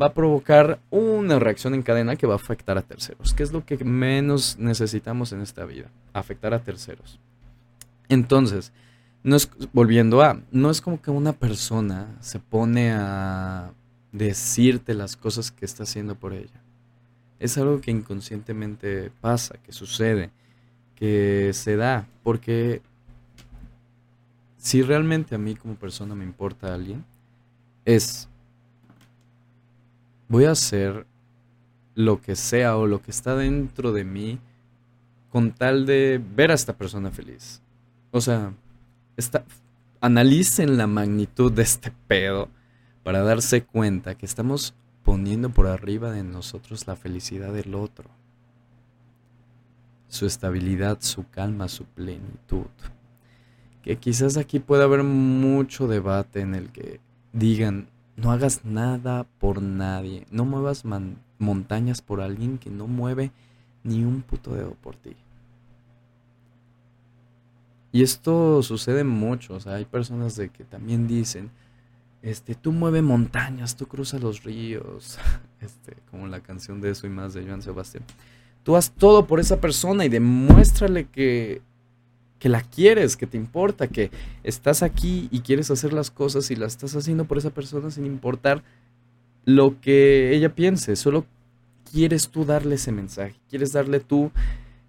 va 0.00 0.06
a 0.06 0.14
provocar 0.14 0.80
una 0.90 1.38
reacción 1.38 1.74
en 1.74 1.82
cadena 1.82 2.16
que 2.16 2.26
va 2.26 2.34
a 2.34 2.36
afectar 2.36 2.78
a 2.78 2.82
terceros. 2.82 3.34
¿Qué 3.34 3.42
es 3.42 3.52
lo 3.52 3.64
que 3.64 3.84
menos 3.84 4.56
necesitamos 4.58 5.32
en 5.32 5.40
esta 5.42 5.64
vida? 5.64 5.90
Afectar 6.12 6.54
a 6.54 6.60
terceros. 6.60 7.20
Entonces, 8.08 8.72
no 9.22 9.36
es, 9.36 9.50
volviendo 9.72 10.22
a, 10.22 10.40
no 10.50 10.70
es 10.70 10.80
como 10.80 11.00
que 11.00 11.10
una 11.10 11.32
persona 11.32 12.16
se 12.20 12.38
pone 12.38 12.92
a 12.92 13.72
decirte 14.12 14.94
las 14.94 15.16
cosas 15.16 15.50
que 15.50 15.64
está 15.64 15.84
haciendo 15.84 16.14
por 16.14 16.32
ella. 16.32 16.60
Es 17.38 17.56
algo 17.58 17.80
que 17.80 17.90
inconscientemente 17.90 19.10
pasa, 19.20 19.56
que 19.62 19.72
sucede, 19.72 20.30
que 20.94 21.52
se 21.54 21.76
da, 21.76 22.06
porque 22.22 22.82
si 24.56 24.82
realmente 24.82 25.34
a 25.34 25.38
mí 25.38 25.54
como 25.54 25.74
persona 25.74 26.14
me 26.14 26.24
importa 26.24 26.74
alguien, 26.74 27.04
es, 27.84 28.28
voy 30.28 30.44
a 30.44 30.50
hacer 30.50 31.06
lo 31.94 32.20
que 32.20 32.36
sea 32.36 32.76
o 32.76 32.86
lo 32.86 33.00
que 33.02 33.10
está 33.10 33.34
dentro 33.34 33.92
de 33.92 34.04
mí 34.04 34.38
con 35.30 35.52
tal 35.52 35.86
de 35.86 36.20
ver 36.34 36.50
a 36.50 36.54
esta 36.54 36.76
persona 36.76 37.10
feliz. 37.10 37.62
O 38.10 38.20
sea, 38.20 38.52
está, 39.16 39.44
analicen 40.00 40.76
la 40.76 40.86
magnitud 40.86 41.52
de 41.52 41.62
este 41.62 41.92
pedo 42.06 42.48
para 43.02 43.22
darse 43.22 43.62
cuenta 43.62 44.14
que 44.14 44.26
estamos 44.26 44.74
poniendo 45.04 45.50
por 45.50 45.66
arriba 45.66 46.10
de 46.10 46.22
nosotros 46.22 46.86
la 46.86 46.96
felicidad 46.96 47.52
del 47.52 47.74
otro, 47.74 48.10
su 50.08 50.26
estabilidad, 50.26 50.98
su 51.00 51.28
calma, 51.28 51.68
su 51.68 51.84
plenitud. 51.84 52.66
Que 53.82 53.96
quizás 53.96 54.36
aquí 54.36 54.58
pueda 54.58 54.84
haber 54.84 55.02
mucho 55.02 55.88
debate 55.88 56.40
en 56.40 56.54
el 56.54 56.70
que 56.70 57.00
digan, 57.32 57.88
no 58.16 58.30
hagas 58.32 58.64
nada 58.64 59.26
por 59.38 59.62
nadie, 59.62 60.26
no 60.30 60.44
muevas 60.44 60.84
montañas 61.38 62.02
por 62.02 62.20
alguien 62.20 62.58
que 62.58 62.70
no 62.70 62.86
mueve 62.86 63.32
ni 63.82 64.04
un 64.04 64.20
puto 64.22 64.54
dedo 64.54 64.74
por 64.74 64.96
ti. 64.96 65.16
Y 67.92 68.02
esto 68.02 68.62
sucede 68.62 69.04
mucho, 69.04 69.54
o 69.54 69.60
sea, 69.60 69.76
hay 69.76 69.84
personas 69.84 70.36
de 70.36 70.50
que 70.50 70.64
también 70.64 71.08
dicen, 71.08 71.50
este, 72.22 72.54
tú 72.54 72.72
mueve 72.72 73.02
montañas, 73.02 73.76
tú 73.76 73.86
cruzas 73.86 74.20
los 74.20 74.44
ríos, 74.44 75.18
este, 75.60 75.96
como 76.10 76.26
la 76.26 76.40
canción 76.40 76.80
de 76.80 76.90
Eso 76.90 77.06
y 77.06 77.10
más 77.10 77.34
de 77.34 77.44
Joan 77.44 77.62
Sebastián. 77.62 78.04
Tú 78.62 78.76
haz 78.76 78.90
todo 78.90 79.26
por 79.26 79.40
esa 79.40 79.60
persona 79.60 80.04
y 80.04 80.08
demuéstrale 80.08 81.06
que, 81.06 81.62
que 82.38 82.48
la 82.48 82.60
quieres, 82.60 83.16
que 83.16 83.26
te 83.26 83.38
importa, 83.38 83.88
que 83.88 84.10
estás 84.44 84.82
aquí 84.82 85.28
y 85.30 85.40
quieres 85.40 85.70
hacer 85.70 85.92
las 85.92 86.10
cosas 86.10 86.50
y 86.50 86.56
las 86.56 86.72
estás 86.72 86.94
haciendo 86.94 87.24
por 87.24 87.38
esa 87.38 87.50
persona 87.50 87.90
sin 87.90 88.04
importar 88.04 88.62
lo 89.44 89.80
que 89.80 90.34
ella 90.34 90.54
piense, 90.54 90.96
solo 90.96 91.24
quieres 91.90 92.28
tú 92.28 92.44
darle 92.44 92.74
ese 92.74 92.92
mensaje, 92.92 93.34
quieres 93.48 93.72
darle 93.72 94.00
tú 94.00 94.30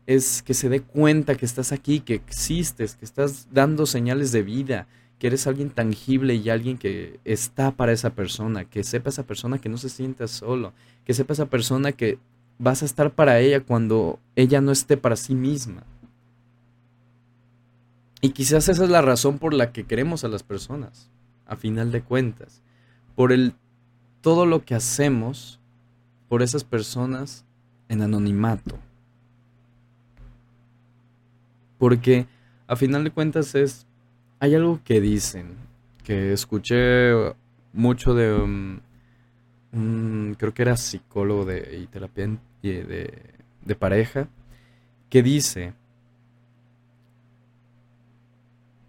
es 0.05 0.41
que 0.41 0.53
se 0.53 0.69
dé 0.69 0.81
cuenta 0.81 1.35
que 1.35 1.45
estás 1.45 1.71
aquí, 1.71 1.99
que 1.99 2.15
existes, 2.15 2.95
que 2.95 3.05
estás 3.05 3.47
dando 3.51 3.85
señales 3.85 4.31
de 4.31 4.43
vida, 4.43 4.87
que 5.21 5.27
eres 5.27 5.45
alguien 5.45 5.69
tangible 5.69 6.33
y 6.33 6.49
alguien 6.49 6.79
que 6.79 7.19
está 7.25 7.69
para 7.69 7.91
esa 7.91 8.15
persona, 8.15 8.65
que 8.65 8.83
sepa 8.83 9.11
esa 9.11 9.21
persona 9.21 9.59
que 9.59 9.69
no 9.69 9.77
se 9.77 9.89
sienta 9.89 10.27
solo, 10.27 10.73
que 11.05 11.13
sepa 11.13 11.33
esa 11.33 11.45
persona 11.45 11.91
que 11.91 12.17
vas 12.57 12.81
a 12.81 12.85
estar 12.85 13.11
para 13.11 13.39
ella 13.39 13.59
cuando 13.59 14.17
ella 14.35 14.61
no 14.61 14.71
esté 14.71 14.97
para 14.97 15.15
sí 15.15 15.35
misma. 15.35 15.83
Y 18.19 18.31
quizás 18.31 18.67
esa 18.67 18.83
es 18.83 18.89
la 18.89 19.03
razón 19.03 19.37
por 19.37 19.53
la 19.53 19.71
que 19.71 19.83
queremos 19.83 20.23
a 20.23 20.27
las 20.27 20.41
personas, 20.41 21.11
a 21.45 21.55
final 21.55 21.91
de 21.91 22.01
cuentas, 22.01 22.63
por 23.15 23.31
el 23.31 23.53
todo 24.21 24.47
lo 24.47 24.65
que 24.65 24.73
hacemos 24.73 25.59
por 26.29 26.41
esas 26.41 26.63
personas 26.63 27.45
en 27.89 28.01
anonimato. 28.01 28.79
Porque 31.77 32.25
a 32.65 32.75
final 32.75 33.03
de 33.03 33.11
cuentas 33.11 33.53
es 33.53 33.85
hay 34.41 34.55
algo 34.55 34.81
que 34.83 34.99
dicen, 34.99 35.55
que 36.03 36.33
escuché 36.33 37.13
mucho 37.73 38.15
de 38.15 38.33
un, 38.33 38.81
creo 40.39 40.51
que 40.51 40.63
era 40.63 40.75
psicólogo 40.77 41.45
de, 41.45 41.77
y 41.83 41.85
terapia 41.85 42.39
de, 42.63 43.21
de 43.63 43.75
pareja, 43.75 44.27
que 45.11 45.21
dice, 45.21 45.75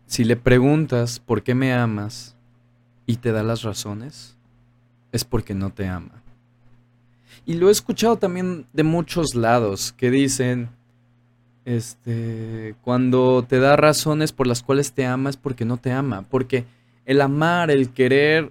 si 0.06 0.24
le 0.24 0.36
preguntas 0.36 1.20
por 1.20 1.42
qué 1.42 1.54
me 1.54 1.74
amas 1.74 2.34
y 3.04 3.16
te 3.16 3.30
da 3.30 3.42
las 3.42 3.60
razones, 3.62 4.38
es 5.12 5.22
porque 5.22 5.52
no 5.52 5.68
te 5.68 5.86
ama. 5.86 6.22
Y 7.44 7.56
lo 7.56 7.68
he 7.68 7.72
escuchado 7.72 8.16
también 8.16 8.66
de 8.72 8.84
muchos 8.84 9.34
lados 9.34 9.92
que 9.92 10.10
dicen, 10.10 10.70
este, 11.64 12.74
cuando 12.82 13.44
te 13.48 13.58
da 13.58 13.76
razones 13.76 14.32
por 14.32 14.46
las 14.46 14.62
cuales 14.62 14.92
te 14.92 15.06
ama 15.06 15.30
es 15.30 15.36
porque 15.36 15.64
no 15.64 15.76
te 15.76 15.92
ama, 15.92 16.22
porque 16.22 16.64
el 17.04 17.20
amar, 17.20 17.70
el 17.70 17.90
querer, 17.90 18.50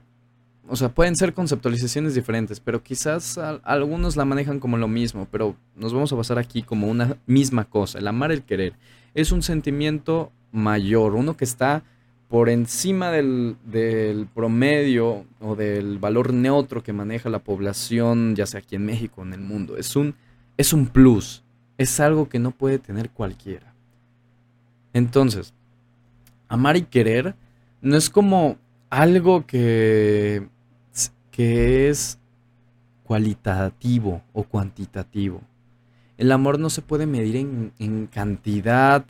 o 0.68 0.76
sea, 0.76 0.90
pueden 0.90 1.16
ser 1.16 1.34
conceptualizaciones 1.34 2.16
diferentes, 2.16 2.60
pero 2.60 2.84
quizás 2.84 3.38
algunos 3.64 4.16
la 4.16 4.26
manejan 4.26 4.60
como 4.60 4.78
lo 4.78 4.88
mismo, 4.88 5.28
pero 5.32 5.56
nos 5.76 5.94
vamos 5.94 6.12
a 6.14 6.16
basar 6.16 6.38
aquí 6.38 6.64
como 6.64 6.88
una 6.88 7.18
misma 7.26 7.66
cosa, 7.66 8.00
el 8.00 8.08
amar, 8.08 8.32
el 8.32 8.44
querer. 8.44 8.74
Es 9.14 9.32
un 9.32 9.42
sentimiento 9.42 10.32
mayor, 10.52 11.16
uno 11.16 11.36
que 11.36 11.46
está 11.46 11.84
por 12.30 12.48
encima 12.48 13.12
del, 13.12 13.58
del, 13.66 14.26
promedio 14.26 15.26
o 15.42 15.58
del 15.58 16.00
valor 16.00 16.32
neutro 16.32 16.82
que 16.82 16.94
maneja 16.94 17.30
la 17.30 17.40
población, 17.40 18.38
ya 18.38 18.46
sea 18.46 18.62
aquí 18.62 18.78
en 18.78 18.86
México 18.86 19.20
o 19.20 19.26
en 19.26 19.34
el 19.34 19.42
mundo. 19.42 19.76
Es 19.76 19.98
un, 19.98 20.16
es 20.56 20.72
un 20.72 20.88
plus, 20.88 21.44
es 21.82 22.00
algo 22.00 22.30
que 22.30 22.40
no 22.40 22.52
puede 22.52 22.80
tener 22.80 23.10
cualquiera. 23.10 23.74
Entonces, 24.94 25.54
amar 26.48 26.78
y 26.78 26.84
querer 26.84 27.36
no 27.82 27.96
es 27.98 28.10
como 28.10 28.58
algo 28.90 29.46
que, 29.46 30.48
que 31.32 31.90
es 31.90 32.20
cualitativo 33.04 34.22
o 34.34 34.44
cuantitativo. 34.44 35.42
El 36.18 36.32
amor 36.32 36.60
no 36.60 36.70
se 36.70 36.82
puede 36.82 37.06
medir 37.06 37.36
en, 37.38 37.72
en 37.80 38.08
cantidad 38.08 39.06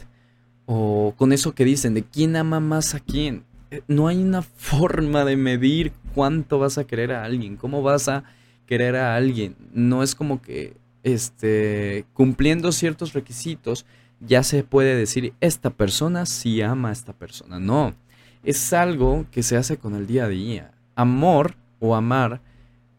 o 0.65 1.13
con 1.17 1.33
eso 1.33 1.53
que 1.53 1.65
dicen 1.65 1.93
de 1.93 2.03
quién 2.03 2.35
ama 2.35 2.59
más 2.59 2.95
a 2.95 2.99
quién. 2.99 3.43
Eh, 3.71 3.81
no 3.87 4.07
hay 4.07 4.21
una 4.21 4.41
forma 4.55 5.25
de 5.25 5.35
medir 5.35 5.91
cuánto 6.13 6.59
vas 6.59 6.77
a 6.77 6.85
querer 6.85 7.11
a 7.11 7.23
alguien, 7.23 7.57
cómo 7.57 7.81
vas 7.81 8.07
a 8.07 8.23
querer 8.65 8.95
a 8.95 9.15
alguien. 9.15 9.55
No 9.73 10.03
es 10.03 10.15
como 10.15 10.41
que 10.41 10.77
este, 11.03 12.05
cumpliendo 12.13 12.71
ciertos 12.71 13.13
requisitos 13.13 13.85
ya 14.19 14.43
se 14.43 14.63
puede 14.63 14.95
decir 14.95 15.33
esta 15.41 15.71
persona 15.71 16.25
sí 16.25 16.61
ama 16.61 16.89
a 16.89 16.93
esta 16.93 17.13
persona. 17.13 17.59
No, 17.59 17.95
es 18.43 18.73
algo 18.73 19.25
que 19.31 19.43
se 19.43 19.57
hace 19.57 19.77
con 19.77 19.95
el 19.95 20.07
día 20.07 20.25
a 20.25 20.29
día. 20.29 20.71
Amor 20.95 21.55
o 21.79 21.95
amar 21.95 22.41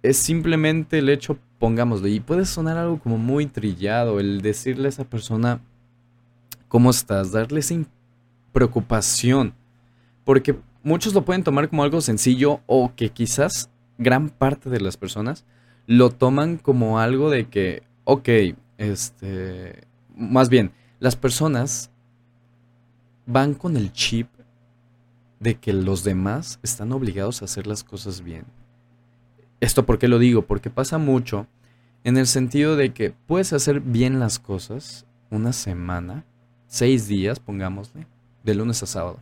es 0.02 0.16
simplemente 0.16 0.98
el 0.98 1.08
hecho, 1.08 1.38
pongámoslo, 1.58 2.08
y 2.08 2.18
puede 2.20 2.44
sonar 2.44 2.76
algo 2.76 2.98
como 2.98 3.18
muy 3.18 3.46
trillado, 3.46 4.18
el 4.18 4.42
decirle 4.42 4.86
a 4.86 4.88
esa 4.88 5.04
persona, 5.04 5.60
¿cómo 6.66 6.90
estás? 6.90 7.30
Darle 7.30 7.60
esa 7.60 7.76
preocupación. 8.52 9.54
Porque 10.24 10.58
muchos 10.82 11.14
lo 11.14 11.24
pueden 11.24 11.44
tomar 11.44 11.68
como 11.68 11.84
algo 11.84 12.00
sencillo 12.00 12.60
o 12.66 12.92
que 12.96 13.10
quizás 13.10 13.70
gran 13.98 14.28
parte 14.28 14.70
de 14.70 14.80
las 14.80 14.96
personas 14.96 15.44
lo 15.86 16.10
toman 16.10 16.58
como 16.58 16.98
algo 16.98 17.30
de 17.30 17.46
que, 17.48 17.82
ok, 18.04 18.28
este, 18.78 19.86
más 20.14 20.48
bien, 20.48 20.72
las 21.00 21.16
personas 21.16 21.90
van 23.26 23.54
con 23.54 23.76
el 23.76 23.92
chip 23.92 24.28
de 25.40 25.56
que 25.56 25.72
los 25.72 26.04
demás 26.04 26.60
están 26.62 26.92
obligados 26.92 27.42
a 27.42 27.46
hacer 27.46 27.66
las 27.66 27.82
cosas 27.82 28.22
bien. 28.22 28.44
Esto 29.60 29.86
por 29.86 29.98
qué 29.98 30.08
lo 30.08 30.18
digo, 30.18 30.42
porque 30.42 30.70
pasa 30.70 30.98
mucho 30.98 31.46
en 32.04 32.16
el 32.16 32.26
sentido 32.26 32.76
de 32.76 32.92
que 32.92 33.12
puedes 33.26 33.52
hacer 33.52 33.80
bien 33.80 34.18
las 34.18 34.38
cosas 34.38 35.06
una 35.30 35.52
semana, 35.52 36.24
seis 36.66 37.06
días, 37.06 37.40
pongámosle, 37.40 38.06
de 38.44 38.54
lunes 38.54 38.82
a 38.82 38.86
sábado. 38.86 39.20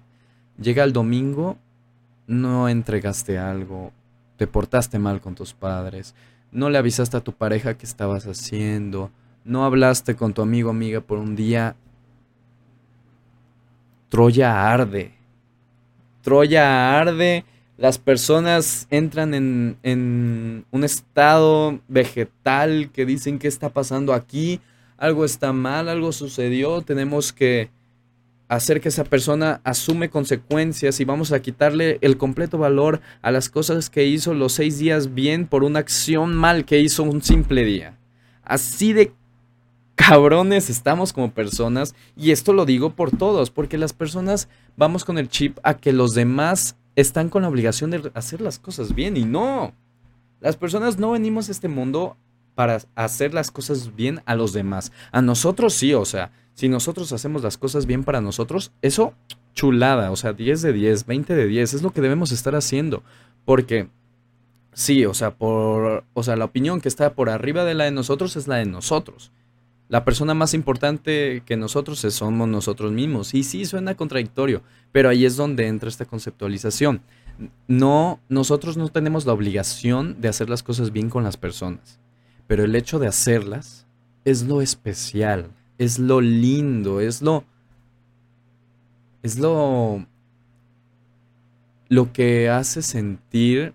Llega 0.58 0.84
el 0.84 0.92
domingo, 0.92 1.56
no 2.26 2.68
entregaste 2.68 3.38
algo, 3.38 3.92
te 4.36 4.46
portaste 4.46 4.98
mal 4.98 5.20
con 5.20 5.34
tus 5.34 5.52
padres, 5.52 6.14
no 6.52 6.70
le 6.70 6.78
avisaste 6.78 7.16
a 7.16 7.20
tu 7.20 7.32
pareja 7.32 7.76
que 7.76 7.86
estabas 7.86 8.26
haciendo, 8.26 9.10
no 9.44 9.64
hablaste 9.64 10.16
con 10.16 10.34
tu 10.34 10.42
amigo 10.42 10.68
o 10.68 10.72
amiga 10.72 11.00
por 11.00 11.18
un 11.18 11.34
día. 11.36 11.76
Troya 14.08 14.70
arde. 14.70 15.14
Troya 16.22 16.98
arde. 16.98 17.44
Las 17.78 17.98
personas 17.98 18.86
entran 18.90 19.32
en, 19.32 19.78
en 19.82 20.66
un 20.70 20.84
estado 20.84 21.80
vegetal 21.88 22.90
que 22.92 23.06
dicen 23.06 23.38
qué 23.38 23.48
está 23.48 23.70
pasando 23.70 24.12
aquí. 24.12 24.60
Algo 24.98 25.24
está 25.24 25.52
mal, 25.52 25.88
algo 25.88 26.12
sucedió. 26.12 26.82
Tenemos 26.82 27.32
que 27.32 27.70
hacer 28.50 28.80
que 28.80 28.88
esa 28.88 29.04
persona 29.04 29.60
asume 29.62 30.10
consecuencias 30.10 30.98
y 30.98 31.04
vamos 31.04 31.30
a 31.30 31.40
quitarle 31.40 31.98
el 32.00 32.18
completo 32.18 32.58
valor 32.58 33.00
a 33.22 33.30
las 33.30 33.48
cosas 33.48 33.90
que 33.90 34.06
hizo 34.06 34.34
los 34.34 34.54
seis 34.54 34.80
días 34.80 35.14
bien 35.14 35.46
por 35.46 35.62
una 35.62 35.78
acción 35.78 36.34
mal 36.34 36.64
que 36.64 36.80
hizo 36.80 37.04
un 37.04 37.22
simple 37.22 37.64
día. 37.64 37.96
Así 38.42 38.92
de 38.92 39.12
cabrones 39.94 40.68
estamos 40.68 41.12
como 41.12 41.30
personas 41.30 41.94
y 42.16 42.32
esto 42.32 42.52
lo 42.52 42.66
digo 42.66 42.90
por 42.90 43.16
todos, 43.16 43.50
porque 43.50 43.78
las 43.78 43.92
personas 43.92 44.48
vamos 44.76 45.04
con 45.04 45.16
el 45.16 45.28
chip 45.28 45.56
a 45.62 45.74
que 45.74 45.92
los 45.92 46.14
demás 46.14 46.76
están 46.96 47.28
con 47.28 47.42
la 47.42 47.48
obligación 47.48 47.92
de 47.92 48.10
hacer 48.14 48.40
las 48.40 48.58
cosas 48.58 48.96
bien 48.96 49.16
y 49.16 49.24
no. 49.24 49.74
Las 50.40 50.56
personas 50.56 50.98
no 50.98 51.12
venimos 51.12 51.48
a 51.48 51.52
este 51.52 51.68
mundo 51.68 52.16
para 52.56 52.80
hacer 52.96 53.32
las 53.32 53.52
cosas 53.52 53.94
bien 53.94 54.22
a 54.26 54.34
los 54.34 54.52
demás. 54.52 54.90
A 55.12 55.22
nosotros 55.22 55.72
sí, 55.72 55.94
o 55.94 56.04
sea, 56.04 56.32
si 56.54 56.68
nosotros 56.68 57.12
hacemos 57.12 57.42
las 57.42 57.58
cosas 57.58 57.86
bien 57.86 58.04
para 58.04 58.20
nosotros, 58.20 58.72
eso 58.82 59.14
chulada, 59.54 60.10
o 60.10 60.16
sea, 60.16 60.32
10 60.32 60.62
de 60.62 60.72
10, 60.72 61.06
20 61.06 61.34
de 61.34 61.46
10, 61.46 61.74
es 61.74 61.82
lo 61.82 61.90
que 61.90 62.00
debemos 62.00 62.32
estar 62.32 62.54
haciendo. 62.54 63.02
Porque 63.44 63.88
sí, 64.72 65.04
o 65.04 65.14
sea, 65.14 65.36
por 65.36 66.04
o 66.14 66.22
sea, 66.22 66.36
la 66.36 66.44
opinión 66.44 66.80
que 66.80 66.88
está 66.88 67.14
por 67.14 67.30
arriba 67.30 67.64
de 67.64 67.74
la 67.74 67.84
de 67.84 67.90
nosotros 67.90 68.36
es 68.36 68.46
la 68.46 68.56
de 68.56 68.66
nosotros. 68.66 69.32
La 69.88 70.04
persona 70.04 70.34
más 70.34 70.54
importante 70.54 71.42
que 71.44 71.56
nosotros 71.56 71.98
somos 71.98 72.46
nosotros 72.48 72.92
mismos. 72.92 73.34
Y 73.34 73.42
sí, 73.42 73.64
suena 73.64 73.96
contradictorio, 73.96 74.62
pero 74.92 75.08
ahí 75.08 75.24
es 75.24 75.36
donde 75.36 75.66
entra 75.66 75.88
esta 75.88 76.04
conceptualización. 76.04 77.02
No, 77.66 78.20
nosotros 78.28 78.76
no 78.76 78.88
tenemos 78.88 79.26
la 79.26 79.32
obligación 79.32 80.20
de 80.20 80.28
hacer 80.28 80.50
las 80.50 80.62
cosas 80.62 80.92
bien 80.92 81.08
con 81.08 81.24
las 81.24 81.36
personas, 81.36 81.98
pero 82.46 82.64
el 82.64 82.76
hecho 82.76 82.98
de 82.98 83.06
hacerlas 83.06 83.86
es 84.24 84.42
lo 84.42 84.60
especial, 84.60 85.50
es 85.80 85.98
lo 85.98 86.20
lindo, 86.20 87.00
es 87.00 87.22
lo 87.22 87.42
es 89.22 89.38
lo 89.38 90.04
lo 91.88 92.12
que 92.12 92.50
hace 92.50 92.82
sentir 92.82 93.72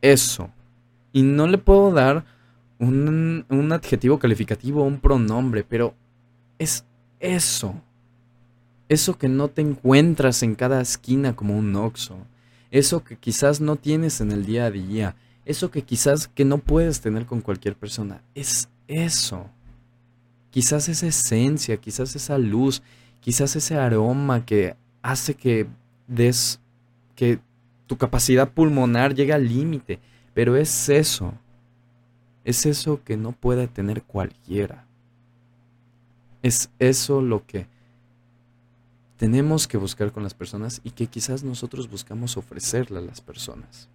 eso. 0.00 0.50
Y 1.12 1.22
no 1.22 1.48
le 1.48 1.58
puedo 1.58 1.90
dar 1.90 2.24
un, 2.78 3.44
adjetivo 3.72 4.20
calificativo, 4.20 4.84
un 4.84 5.00
pronombre, 5.00 5.64
pero 5.64 5.94
es 6.60 6.84
eso. 7.18 7.74
Eso 8.88 9.18
que 9.18 9.28
no 9.28 9.48
te 9.48 9.62
encuentras 9.62 10.44
en 10.44 10.54
cada 10.54 10.80
esquina 10.80 11.34
como 11.34 11.58
un 11.58 11.74
oxo. 11.74 12.16
Eso 12.70 13.02
que 13.02 13.16
quizás 13.16 13.60
no 13.60 13.74
tienes 13.74 14.20
en 14.20 14.30
el 14.30 14.46
día 14.46 14.66
a 14.66 14.70
día. 14.70 15.16
Eso 15.44 15.72
que 15.72 15.82
quizás 15.82 16.28
que 16.28 16.44
no 16.44 16.58
puedes 16.58 17.00
tener 17.00 17.26
con 17.26 17.40
cualquier 17.40 17.74
persona. 17.74 18.22
Es 18.36 18.68
eso. 18.86 19.50
Quizás 20.54 20.88
esa 20.88 21.08
esencia, 21.08 21.78
quizás 21.78 22.14
esa 22.14 22.38
luz, 22.38 22.80
quizás 23.20 23.56
ese 23.56 23.74
aroma 23.74 24.46
que 24.46 24.76
hace 25.02 25.34
que 25.34 25.66
des 26.06 26.60
que 27.16 27.40
tu 27.88 27.96
capacidad 27.96 28.52
pulmonar 28.52 29.16
llegue 29.16 29.32
al 29.32 29.48
límite. 29.48 29.98
Pero 30.32 30.54
es 30.54 30.88
eso. 30.88 31.34
Es 32.44 32.66
eso 32.66 33.02
que 33.02 33.16
no 33.16 33.32
puede 33.32 33.66
tener 33.66 34.04
cualquiera. 34.04 34.86
Es 36.40 36.70
eso 36.78 37.20
lo 37.20 37.44
que 37.44 37.66
tenemos 39.16 39.66
que 39.66 39.76
buscar 39.76 40.12
con 40.12 40.22
las 40.22 40.34
personas 40.34 40.80
y 40.84 40.92
que 40.92 41.08
quizás 41.08 41.42
nosotros 41.42 41.90
buscamos 41.90 42.36
ofrecerle 42.36 42.98
a 42.98 43.02
las 43.02 43.20
personas. 43.20 43.88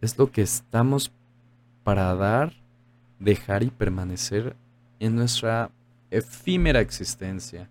Es 0.00 0.18
lo 0.18 0.32
que 0.32 0.42
estamos 0.42 1.12
para 1.84 2.12
dar, 2.16 2.52
dejar 3.20 3.62
y 3.62 3.70
permanecer 3.70 4.56
en 4.98 5.14
nuestra 5.14 5.70
efímera 6.10 6.80
existencia 6.80 7.70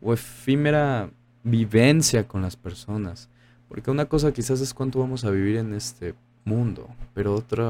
o 0.00 0.12
efímera 0.12 1.10
vivencia 1.42 2.28
con 2.28 2.42
las 2.42 2.54
personas. 2.54 3.28
Porque 3.68 3.90
una 3.90 4.04
cosa 4.04 4.32
quizás 4.32 4.60
es 4.60 4.72
cuánto 4.72 5.00
vamos 5.00 5.24
a 5.24 5.30
vivir 5.30 5.56
en 5.56 5.74
este 5.74 6.14
mundo, 6.44 6.88
pero 7.14 7.34
otra 7.34 7.66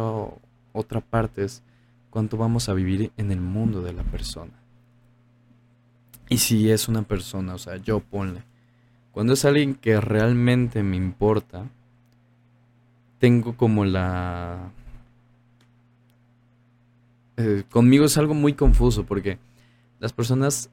otra 0.72 1.00
parte 1.00 1.44
es 1.44 1.62
cuánto 2.10 2.36
vamos 2.36 2.68
a 2.68 2.74
vivir 2.74 3.12
en 3.16 3.32
el 3.32 3.40
mundo 3.40 3.82
de 3.82 3.92
la 3.92 4.02
persona. 4.02 4.52
Y 6.28 6.38
si 6.38 6.70
es 6.70 6.88
una 6.88 7.02
persona, 7.02 7.54
o 7.54 7.58
sea, 7.58 7.76
yo 7.76 8.00
ponle, 8.00 8.44
cuando 9.12 9.32
es 9.32 9.44
alguien 9.44 9.74
que 9.74 10.00
realmente 10.00 10.82
me 10.82 10.96
importa, 10.96 11.68
tengo 13.18 13.56
como 13.56 13.84
la... 13.84 14.70
Eh, 17.42 17.64
conmigo 17.70 18.04
es 18.04 18.18
algo 18.18 18.34
muy 18.34 18.52
confuso 18.52 19.06
porque 19.06 19.38
las 19.98 20.12
personas 20.12 20.68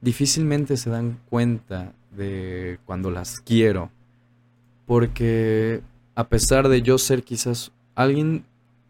difícilmente 0.00 0.78
se 0.78 0.88
dan 0.88 1.18
cuenta 1.28 1.92
de 2.16 2.78
cuando 2.86 3.10
las 3.10 3.40
quiero. 3.40 3.90
Porque 4.86 5.82
a 6.14 6.28
pesar 6.28 6.68
de 6.68 6.80
yo 6.80 6.96
ser 6.96 7.22
quizás 7.22 7.70
alguien 7.94 8.44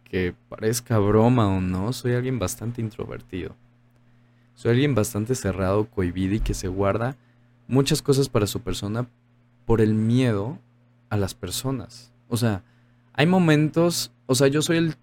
que 0.05 0.35
parezca 0.49 0.99
broma 0.99 1.49
o 1.49 1.61
no, 1.61 1.93
soy 1.93 2.13
alguien 2.13 2.39
bastante 2.39 2.81
introvertido. 2.81 3.57
Soy 4.55 4.73
alguien 4.73 4.95
bastante 4.95 5.35
cerrado, 5.35 5.87
cohibido 5.87 6.35
y 6.35 6.41
que 6.41 6.55
se 6.55 6.69
guarda 6.69 7.17
muchas 7.67 8.03
cosas 8.03 8.29
para 8.29 8.47
su 8.47 8.61
persona 8.61 9.09
por 9.65 9.81
el 9.81 9.95
miedo 9.95 10.59
a 11.11 11.17
las 11.17 11.35
personas. 11.35 12.13
O 12.29 12.37
sea, 12.37 12.63
hay 13.15 13.27
momentos, 13.27 14.13
o 14.27 14.37
sea, 14.37 14.47
yo 14.47 14.63
soy 14.63 14.77
el 14.77 14.95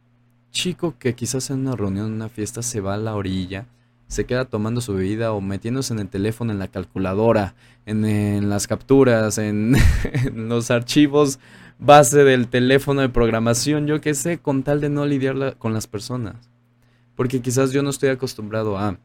chico 0.53 0.95
que 0.97 1.15
quizás 1.15 1.49
en 1.49 1.59
una 1.67 1.75
reunión, 1.75 2.07
en 2.07 2.13
una 2.13 2.29
fiesta, 2.29 2.61
se 2.61 2.79
va 2.79 2.93
a 2.93 2.97
la 2.97 3.15
orilla, 3.15 3.65
se 4.07 4.25
queda 4.25 4.45
tomando 4.45 4.79
su 4.79 4.93
bebida 4.93 5.33
o 5.33 5.41
metiéndose 5.41 5.93
en 5.93 5.99
el 5.99 6.07
teléfono, 6.07 6.53
en 6.53 6.59
la 6.59 6.69
calculadora, 6.69 7.55
en, 7.85 8.49
las 8.49 8.67
capturas, 8.67 9.37
en, 9.37 9.75
en 10.13 10.47
los 10.47 10.71
archivos 10.71 11.39
base 11.79 12.23
del 12.23 12.47
teléfono 12.47 13.01
de 13.01 13.09
programación, 13.09 13.87
yo 13.87 13.99
qué 13.99 14.13
sé, 14.13 14.37
con 14.37 14.63
tal 14.63 14.79
de 14.79 14.89
no 14.89 15.05
lidiar 15.05 15.57
con 15.57 15.73
las 15.73 15.87
personas. 15.87 16.35
Porque 17.15 17.41
quizás 17.41 17.71
yo 17.71 17.83
no 17.83 17.89
estoy 17.89 18.09
acostumbrado 18.09 18.77
a... 18.77 18.97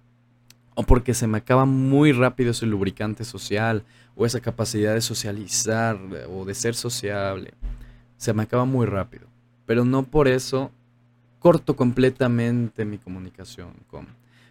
O 0.74 0.84
porque 0.84 1.12
se 1.12 1.26
me 1.26 1.38
acaba 1.38 1.64
muy 1.64 2.12
rápido 2.12 2.52
ese 2.52 2.66
lubricante 2.66 3.24
social 3.24 3.82
o 4.14 4.26
esa 4.26 4.40
capacidad 4.40 4.94
de 4.94 5.00
socializar 5.00 5.98
o 6.30 6.44
de 6.44 6.54
ser 6.54 6.76
sociable. 6.76 7.54
Se 8.16 8.32
me 8.32 8.44
acaba 8.44 8.64
muy 8.64 8.86
rápido. 8.86 9.26
Pero 9.66 9.84
no 9.84 10.04
por 10.04 10.28
eso 10.28 10.70
corto 11.38 11.76
completamente 11.76 12.84
mi 12.84 12.98
comunicación 12.98 13.72
con, 13.88 14.06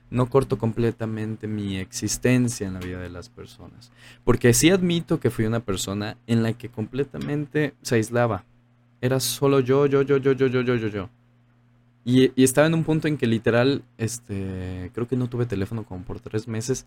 no 0.10 0.30
corto 0.30 0.58
completamente 0.58 1.48
mi 1.48 1.78
existencia 1.78 2.68
en 2.68 2.74
la 2.74 2.80
vida 2.80 3.00
de 3.00 3.10
las 3.10 3.30
personas. 3.30 3.92
Porque 4.24 4.54
sí 4.54 4.70
admito 4.70 5.20
que 5.20 5.30
fui 5.30 5.46
una 5.46 5.60
persona 5.60 6.18
en 6.28 6.44
la 6.44 6.54
que 6.54 6.70
completamente 6.70 7.74
se 7.82 7.96
aislaba. 7.96 8.46
Era 9.02 9.20
solo 9.20 9.60
yo, 9.60 9.86
yo, 9.86 10.02
yo, 10.02 10.18
yo, 10.18 10.32
yo, 10.32 10.48
yo, 10.48 10.62
yo, 10.62 10.76
yo, 10.76 10.88
yo. 10.88 11.10
Y, 12.06 12.32
y, 12.40 12.46
estaba 12.46 12.68
en 12.68 12.74
un 12.74 12.86
punto 12.86 13.10
en 13.10 13.18
que 13.18 13.28
literal, 13.28 13.84
este, 13.98 14.92
creo 14.94 15.08
que 15.10 15.18
no 15.18 15.28
tuve 15.28 15.46
teléfono 15.46 15.84
como 15.84 16.04
por 16.04 16.22
tres 16.22 16.48
meses. 16.48 16.86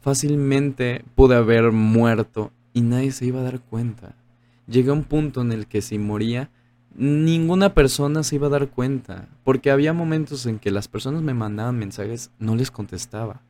Fácilmente 0.00 1.04
pude 1.14 1.36
haber 1.36 1.70
muerto 1.70 2.50
y 2.72 2.80
nadie 2.80 3.12
se 3.12 3.26
iba 3.26 3.40
a 3.40 3.44
dar 3.44 3.60
cuenta. 3.60 4.16
Llegué 4.66 4.90
a 4.90 4.94
un 4.94 5.04
punto 5.04 5.40
en 5.40 5.52
el 5.52 5.68
que 5.68 5.82
si 5.82 5.98
moría, 5.98 6.50
ninguna 6.98 7.74
persona 7.74 8.24
se 8.24 8.34
iba 8.34 8.48
a 8.48 8.50
dar 8.50 8.68
cuenta, 8.68 9.28
porque 9.44 9.70
había 9.70 9.92
momentos 9.92 10.44
en 10.46 10.58
que 10.58 10.72
las 10.72 10.88
personas 10.88 11.22
me 11.22 11.32
mandaban 11.32 11.78
mensajes, 11.78 12.30
no 12.40 12.56
les 12.56 12.72
contestaba. 12.72 13.40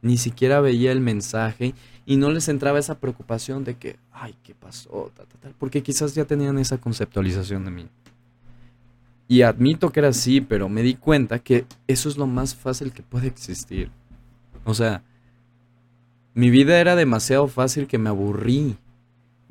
Ni 0.00 0.16
siquiera 0.16 0.60
veía 0.60 0.92
el 0.92 1.00
mensaje 1.00 1.74
y 2.06 2.16
no 2.16 2.30
les 2.30 2.48
entraba 2.48 2.78
esa 2.78 2.98
preocupación 2.98 3.64
de 3.64 3.74
que, 3.74 3.96
ay, 4.12 4.34
¿qué 4.42 4.54
pasó? 4.54 5.10
porque 5.58 5.82
quizás 5.82 6.14
ya 6.14 6.24
tenían 6.24 6.58
esa 6.58 6.78
conceptualización 6.78 7.64
de 7.64 7.70
mí. 7.72 7.88
Y 9.26 9.42
admito 9.42 9.90
que 9.90 10.00
era 10.00 10.10
así, 10.10 10.40
pero 10.40 10.68
me 10.68 10.82
di 10.82 10.94
cuenta 10.94 11.40
que 11.40 11.66
eso 11.88 12.08
es 12.08 12.16
lo 12.16 12.26
más 12.26 12.54
fácil 12.54 12.92
que 12.92 13.02
puede 13.02 13.26
existir. 13.26 13.90
O 14.64 14.74
sea, 14.74 15.02
mi 16.34 16.50
vida 16.50 16.78
era 16.78 16.94
demasiado 16.94 17.48
fácil 17.48 17.86
que 17.86 17.98
me 17.98 18.08
aburrí 18.08 18.76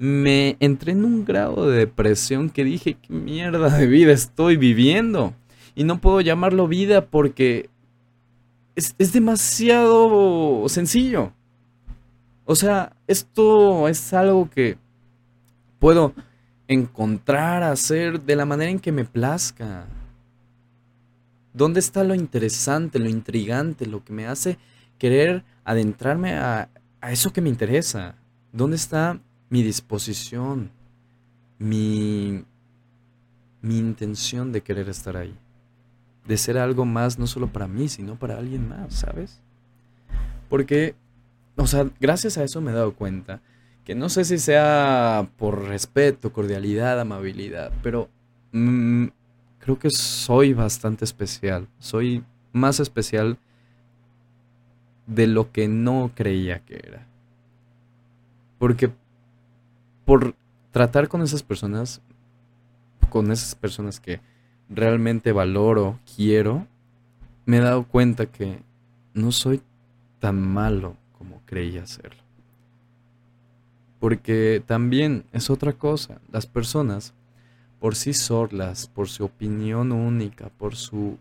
me 0.01 0.57
entré 0.59 0.93
en 0.93 1.05
un 1.05 1.25
grado 1.25 1.69
de 1.69 1.77
depresión 1.77 2.49
que 2.49 2.63
dije, 2.63 2.95
¿qué 2.95 3.13
mierda 3.13 3.77
de 3.77 3.85
vida 3.85 4.11
estoy 4.11 4.57
viviendo? 4.57 5.35
Y 5.75 5.83
no 5.83 6.01
puedo 6.01 6.21
llamarlo 6.21 6.67
vida 6.67 7.05
porque 7.05 7.69
es, 8.75 8.95
demasiado 9.13 10.67
sencillo. 10.69 11.33
O 12.45 12.55
sea, 12.55 12.93
esto 13.05 13.87
es 13.87 14.11
algo 14.11 14.49
que 14.49 14.79
puedo 15.77 16.15
encontrar, 16.67 17.61
hacer 17.61 18.21
de 18.21 18.35
la 18.35 18.45
manera 18.45 18.71
en 18.71 18.79
que 18.79 18.91
me 18.91 19.05
plazca. 19.05 19.85
¿Dónde 21.53 21.79
está 21.79 22.03
lo 22.03 22.15
interesante, 22.15 22.97
lo 22.97 23.07
intrigante, 23.07 23.85
lo 23.85 24.03
que 24.03 24.13
me 24.13 24.25
hace 24.25 24.57
querer 24.97 25.43
adentrarme 25.63 26.33
a, 26.33 26.69
a 27.01 27.11
eso 27.11 27.31
que 27.31 27.41
me 27.41 27.49
interesa? 27.49 28.15
¿Dónde 28.51 28.77
está 28.77 29.21
mi 29.51 29.63
disposición, 29.63 30.71
mi, 31.59 32.45
mi 33.61 33.77
intención 33.77 34.53
de 34.53 34.61
querer 34.61 34.87
estar 34.87 35.17
ahí. 35.17 35.37
De 36.25 36.37
ser 36.37 36.57
algo 36.57 36.85
más, 36.85 37.19
no 37.19 37.27
solo 37.27 37.47
para 37.47 37.67
mí, 37.67 37.89
sino 37.89 38.17
para 38.17 38.37
alguien 38.37 38.69
más, 38.69 38.93
¿sabes? 38.93 39.41
Porque, 40.49 40.95
o 41.57 41.67
sea, 41.67 41.85
gracias 41.99 42.37
a 42.37 42.45
eso 42.45 42.61
me 42.61 42.71
he 42.71 42.75
dado 42.75 42.95
cuenta 42.95 43.41
que 43.83 43.93
no 43.93 44.07
sé 44.07 44.23
si 44.23 44.39
sea 44.39 45.27
por 45.37 45.65
respeto, 45.65 46.31
cordialidad, 46.31 47.01
amabilidad, 47.01 47.73
pero 47.83 48.07
mm, 48.53 49.07
creo 49.59 49.77
que 49.77 49.89
soy 49.89 50.53
bastante 50.53 51.03
especial. 51.03 51.67
Soy 51.77 52.23
más 52.53 52.79
especial 52.79 53.37
de 55.07 55.27
lo 55.27 55.51
que 55.51 55.67
no 55.67 56.11
creía 56.15 56.59
que 56.59 56.75
era. 56.75 57.05
Porque 58.57 58.91
por 60.11 60.35
tratar 60.71 61.07
con 61.07 61.21
esas 61.21 61.41
personas, 61.41 62.01
con 63.09 63.31
esas 63.31 63.55
personas 63.55 64.01
que 64.01 64.19
realmente 64.67 65.31
valoro, 65.31 66.01
quiero, 66.17 66.67
me 67.45 67.59
he 67.59 67.61
dado 67.61 67.85
cuenta 67.85 68.25
que 68.25 68.59
no 69.13 69.31
soy 69.31 69.61
tan 70.19 70.37
malo 70.37 70.97
como 71.17 71.41
creía 71.45 71.85
serlo. 71.85 72.21
Porque 74.01 74.61
también 74.65 75.23
es 75.31 75.49
otra 75.49 75.71
cosa, 75.71 76.19
las 76.29 76.45
personas 76.45 77.13
por 77.79 77.95
sí 77.95 78.13
solas, 78.13 78.87
por 78.87 79.07
su 79.07 79.23
opinión 79.23 79.93
única, 79.93 80.49
por 80.49 80.75
su 80.75 81.19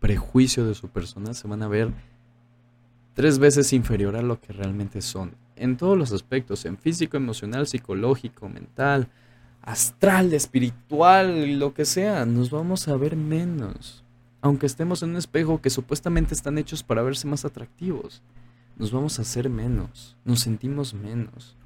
prejuicio 0.00 0.66
de 0.66 0.74
su 0.74 0.88
persona, 0.88 1.32
se 1.32 1.48
van 1.48 1.62
a 1.62 1.68
ver 1.68 1.88
tres 3.14 3.38
veces 3.38 3.72
inferior 3.72 4.16
a 4.16 4.22
lo 4.22 4.38
que 4.38 4.52
realmente 4.52 5.00
son 5.00 5.45
en 5.56 5.76
todos 5.76 5.98
los 5.98 6.12
aspectos, 6.12 6.64
en 6.64 6.78
físico, 6.78 7.16
emocional, 7.16 7.66
psicológico, 7.66 8.48
mental, 8.48 9.08
astral, 9.62 10.32
espiritual, 10.32 11.58
lo 11.58 11.74
que 11.74 11.84
sea, 11.84 12.24
nos 12.24 12.50
vamos 12.50 12.86
a 12.88 12.96
ver 12.96 13.16
menos. 13.16 14.04
Aunque 14.40 14.66
estemos 14.66 15.02
en 15.02 15.10
un 15.10 15.16
espejo 15.16 15.60
que 15.60 15.70
supuestamente 15.70 16.34
están 16.34 16.56
hechos 16.58 16.82
para 16.82 17.02
verse 17.02 17.26
más 17.26 17.44
atractivos, 17.44 18.22
nos 18.76 18.92
vamos 18.92 19.18
a 19.18 19.22
hacer 19.22 19.50
menos, 19.50 20.16
nos 20.24 20.40
sentimos 20.40 20.94
menos. 20.94 21.56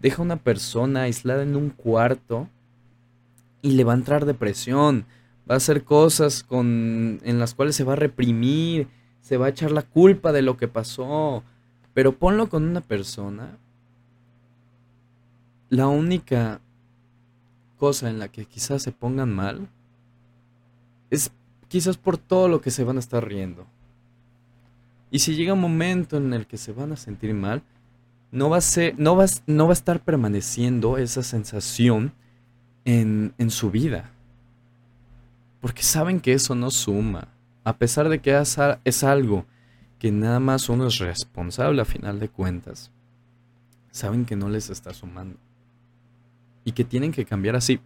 Deja 0.00 0.20
una 0.20 0.36
persona 0.36 1.02
aislada 1.02 1.42
en 1.42 1.56
un 1.56 1.70
cuarto 1.70 2.48
y 3.62 3.72
le 3.72 3.84
va 3.84 3.92
a 3.92 3.96
entrar 3.96 4.26
depresión, 4.26 5.06
va 5.48 5.54
a 5.54 5.58
hacer 5.58 5.84
cosas 5.84 6.42
con, 6.42 7.20
en 7.22 7.38
las 7.38 7.54
cuales 7.54 7.76
se 7.76 7.84
va 7.84 7.94
a 7.94 7.96
reprimir, 7.96 8.88
se 9.20 9.36
va 9.36 9.46
a 9.46 9.50
echar 9.50 9.70
la 9.70 9.82
culpa 9.82 10.32
de 10.32 10.42
lo 10.42 10.56
que 10.56 10.68
pasó, 10.68 11.44
pero 11.94 12.16
ponlo 12.16 12.48
con 12.48 12.64
una 12.64 12.80
persona. 12.80 13.58
La 15.68 15.88
única 15.88 16.60
cosa 17.76 18.08
en 18.08 18.18
la 18.18 18.28
que 18.28 18.44
quizás 18.44 18.82
se 18.82 18.92
pongan 18.92 19.34
mal 19.34 19.68
es 21.10 21.30
quizás 21.68 21.96
por 21.96 22.18
todo 22.18 22.48
lo 22.48 22.60
que 22.60 22.70
se 22.70 22.84
van 22.84 22.96
a 22.96 23.00
estar 23.00 23.26
riendo. 23.26 23.66
Y 25.10 25.18
si 25.18 25.34
llega 25.34 25.52
un 25.52 25.60
momento 25.60 26.16
en 26.16 26.32
el 26.32 26.46
que 26.46 26.56
se 26.56 26.72
van 26.72 26.92
a 26.92 26.96
sentir 26.96 27.34
mal, 27.34 27.62
no 28.30 28.48
va 28.48 28.56
a, 28.56 28.62
ser, 28.62 28.98
no 28.98 29.14
va, 29.14 29.26
no 29.46 29.66
va 29.66 29.72
a 29.72 29.74
estar 29.74 30.00
permaneciendo 30.00 30.96
esa 30.96 31.22
sensación 31.22 32.14
en, 32.86 33.34
en 33.36 33.50
su 33.50 33.70
vida. 33.70 34.10
Porque 35.60 35.82
saben 35.82 36.18
que 36.18 36.32
eso 36.32 36.54
no 36.54 36.70
suma. 36.70 37.28
A 37.62 37.76
pesar 37.76 38.08
de 38.08 38.20
que 38.20 38.36
es, 38.38 38.56
es 38.84 39.04
algo 39.04 39.44
que 40.02 40.10
nada 40.10 40.40
más 40.40 40.68
uno 40.68 40.88
es 40.88 40.98
responsable 40.98 41.80
a 41.80 41.84
final 41.84 42.18
de 42.18 42.28
cuentas, 42.28 42.90
saben 43.92 44.24
que 44.24 44.34
no 44.34 44.48
les 44.48 44.68
está 44.68 44.92
sumando. 44.92 45.38
Y 46.64 46.72
que 46.72 46.82
tienen 46.82 47.12
que 47.12 47.24
cambiar 47.24 47.54
así 47.54 47.78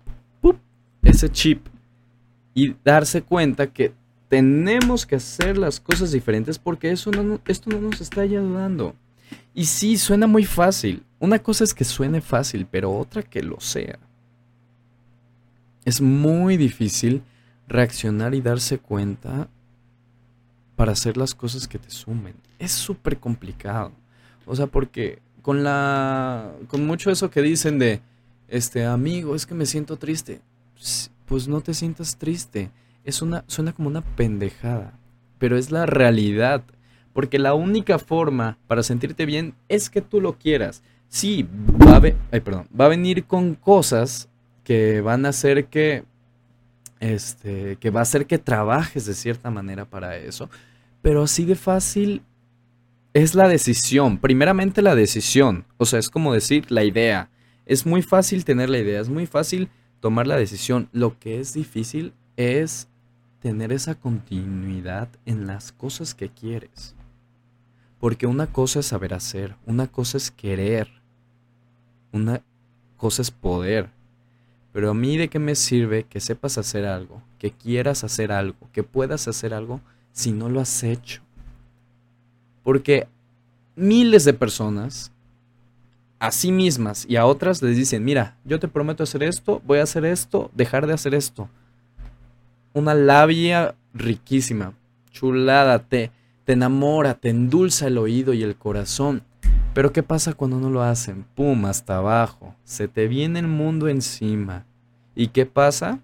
ese 1.03 1.31
chip 1.31 1.67
y 2.55 2.75
darse 2.83 3.21
cuenta 3.21 3.67
que 3.67 3.93
tenemos 4.29 5.05
que 5.05 5.17
hacer 5.17 5.59
las 5.59 5.79
cosas 5.79 6.11
diferentes 6.11 6.59
porque 6.59 6.91
eso 6.91 7.11
esto 7.47 7.69
no 7.69 7.81
nos 7.83 8.01
está 8.01 8.23
ayudando. 8.23 8.95
Y 9.53 9.67
sí, 9.67 9.99
suena 9.99 10.27
muy 10.27 10.47
fácil. 10.47 11.03
Una 11.19 11.39
cosa 11.39 11.65
es 11.65 11.75
que 11.75 11.85
suene 11.85 12.23
fácil, 12.23 12.65
pero 12.65 12.97
otra 12.97 13.23
que 13.25 13.43
lo 13.43 13.61
sea. 13.61 13.99
Es 15.85 16.01
muy 16.01 16.57
difícil 16.57 17.23
reaccionar 17.69 18.35
y 18.35 18.41
darse 18.41 18.79
cuenta 18.79 19.51
para 20.77 20.93
hacer 20.93 21.17
las 21.17 21.35
cosas 21.35 21.67
que 21.67 21.79
te 21.79 21.91
sumen. 21.91 22.35
Es 22.59 22.73
súper 22.73 23.19
complicado. 23.19 23.93
O 24.45 24.55
sea, 24.55 24.67
porque 24.67 25.21
con 25.43 25.65
la 25.65 26.53
con 26.69 26.87
mucho 26.87 27.11
eso 27.11 27.31
que 27.31 27.43
dicen 27.43 27.79
de 27.79 28.01
este 28.49 28.85
amigo, 28.85 29.35
es 29.35 29.47
que 29.47 29.55
me 29.55 29.67
siento 29.67 29.97
triste. 29.97 30.41
Pues 31.25 31.49
no 31.49 31.61
te 31.61 31.75
sientas 31.75 32.17
triste. 32.17 32.71
Es 33.05 33.23
una 33.23 33.45
suena 33.47 33.73
como 33.73 33.89
una 33.89 34.03
pendejada, 34.03 34.99
pero 35.39 35.57
es 35.57 35.71
la 35.71 35.87
realidad, 35.87 36.63
porque 37.13 37.39
la 37.39 37.55
única 37.55 37.99
forma 37.99 38.59
para 38.67 38.83
sentirte 38.83 39.27
bien 39.27 39.55
es 39.69 39.91
que 39.91 40.03
tú 40.03 40.21
lo 40.21 40.35
quieras. 40.39 40.83
Sí, 41.09 41.49
va 41.87 41.97
a, 41.97 42.41
perdón, 42.41 42.69
va 42.79 42.87
a 42.87 42.89
venir 42.89 43.25
con 43.25 43.55
cosas 43.55 44.29
que 44.65 45.01
van 45.01 45.25
a 45.25 45.31
hacer 45.31 45.67
que 45.67 46.05
este, 47.01 47.77
que 47.77 47.91
va 47.91 48.01
a 48.01 48.03
hacer 48.03 48.27
que 48.27 48.39
trabajes 48.39 49.07
de 49.07 49.15
cierta 49.15 49.51
manera 49.51 49.85
para 49.85 50.17
eso, 50.17 50.49
pero 51.03 51.23
así 51.23 51.45
de 51.45 51.57
fácil 51.57 52.23
es 53.13 53.35
la 53.35 53.49
decisión, 53.49 54.19
primeramente 54.19 54.83
la 54.83 54.95
decisión, 54.95 55.65
o 55.79 55.87
sea, 55.87 55.99
es 55.99 56.11
como 56.11 56.33
decir 56.33 56.71
la 56.71 56.85
idea, 56.85 57.31
es 57.65 57.87
muy 57.87 58.03
fácil 58.03 58.45
tener 58.45 58.71
la 58.71 58.79
idea, 58.79 59.01
es 59.01 59.09
muy 59.09 59.27
fácil 59.27 59.69
tomar 60.01 60.27
la 60.27 60.37
decisión, 60.37 60.89
lo 60.93 61.19
que 61.19 61.41
es 61.41 61.55
difícil 61.55 62.13
es 62.37 62.89
tener 63.41 63.73
esa 63.73 63.95
continuidad 63.95 65.09
en 65.25 65.47
las 65.47 65.73
cosas 65.73 66.15
que 66.15 66.29
quieres. 66.29 66.95
Porque 67.99 68.27
una 68.27 68.47
cosa 68.47 68.81
es 68.81 68.87
saber 68.87 69.15
hacer, 69.15 69.57
una 69.67 69.87
cosa 69.87 70.19
es 70.19 70.31
querer, 70.31 70.89
una 72.13 72.43
cosa 72.97 73.23
es 73.23 73.31
poder, 73.31 73.91
pero 74.77 74.91
a 74.91 74.95
mí 74.95 75.17
de 75.17 75.29
qué 75.29 75.39
me 75.39 75.55
sirve 75.55 76.05
que 76.05 76.21
sepas 76.21 76.59
hacer 76.59 76.85
algo, 76.85 77.23
que 77.39 77.51
quieras 77.51 78.05
hacer 78.05 78.31
algo, 78.31 78.59
que 78.75 78.83
puedas 78.83 79.27
hacer 79.27 79.55
algo 79.55 79.81
si 80.13 80.33
no 80.33 80.51
lo 80.51 80.61
has 80.61 80.83
hecho? 80.83 81.23
Porque 82.63 83.09
miles 83.75 84.27
de 84.27 84.35
personas 84.35 85.13
a 86.19 86.31
sí 86.31 86.53
mismas 86.53 87.07
y 87.09 87.17
a 87.17 87.25
otras 87.25 87.63
les 87.63 87.75
dicen, 87.75 88.05
mira, 88.05 88.37
yo 88.45 88.61
te 88.61 88.69
prometo 88.69 89.03
hacer 89.03 89.23
esto, 89.23 89.63
voy 89.65 89.79
a 89.79 89.85
hacer 89.85 90.05
esto, 90.05 90.51
dejar 90.55 90.87
de 90.87 90.93
hacer 90.93 91.15
esto. 91.15 91.49
una 92.75 92.93
labia 92.93 93.75
riquísima, 93.95 94.75
chulada, 95.11 95.79
te, 95.79 96.11
te 96.45 96.53
enamora, 96.53 97.15
te 97.15 97.31
endulza 97.31 97.87
el 97.87 97.97
oído 97.97 98.35
y 98.35 98.43
el 98.43 98.57
corazón. 98.57 99.23
Pero 99.77 99.93
¿qué 99.93 100.03
pasa 100.03 100.33
cuando 100.33 100.59
no 100.59 100.71
lo 100.71 100.83
hacen? 100.83 101.27
Pum, 101.35 101.67
hasta 101.67 101.99
abajo. 101.99 102.55
Se 102.65 102.89
te 102.89 103.09
viene 103.09 103.41
el 103.41 103.47
mundo 103.47 103.89
encima. 103.89 104.65
¿Y 105.15 105.29
qué 105.29 105.45
pasa? 105.45 106.01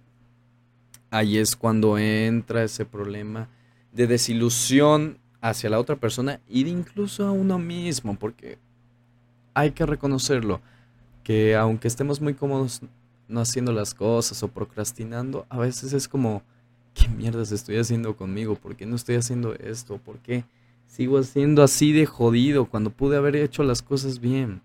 Ahí 1.10 1.38
es 1.38 1.56
cuando 1.56 1.96
entra 1.96 2.64
ese 2.64 2.84
problema 2.84 3.48
de 3.90 4.06
desilusión 4.06 5.16
hacia 5.40 5.70
la 5.70 5.80
otra 5.80 5.96
persona 5.96 6.38
y 6.50 6.64
de 6.64 6.70
incluso 6.70 7.26
a 7.26 7.30
uno 7.30 7.58
mismo, 7.58 8.14
porque 8.18 8.58
hay 9.54 9.70
que 9.70 9.86
reconocerlo, 9.86 10.60
que 11.24 11.56
aunque 11.56 11.88
estemos 11.88 12.20
muy 12.20 12.34
cómodos 12.34 12.82
no 13.26 13.40
haciendo 13.40 13.72
las 13.72 13.94
cosas 13.94 14.42
o 14.42 14.48
procrastinando, 14.48 15.46
a 15.48 15.56
veces 15.56 15.94
es 15.94 16.08
como, 16.08 16.42
¿qué 16.92 17.08
mierdas 17.08 17.52
estoy 17.52 17.78
haciendo 17.78 18.18
conmigo? 18.18 18.54
¿Por 18.54 18.76
qué 18.76 18.84
no 18.84 18.96
estoy 18.96 19.14
haciendo 19.14 19.54
esto? 19.54 19.96
¿Por 19.96 20.18
qué 20.18 20.44
sigo 20.93 21.18
haciendo 21.18 21.62
así 21.62 21.90
de 21.93 22.05
jodido 22.05 22.66
cuando 22.66 22.90
pude 22.90 23.16
haber 23.16 23.34
hecho 23.34 23.62
las 23.62 23.80
cosas 23.80 24.20
bien? 24.20 24.61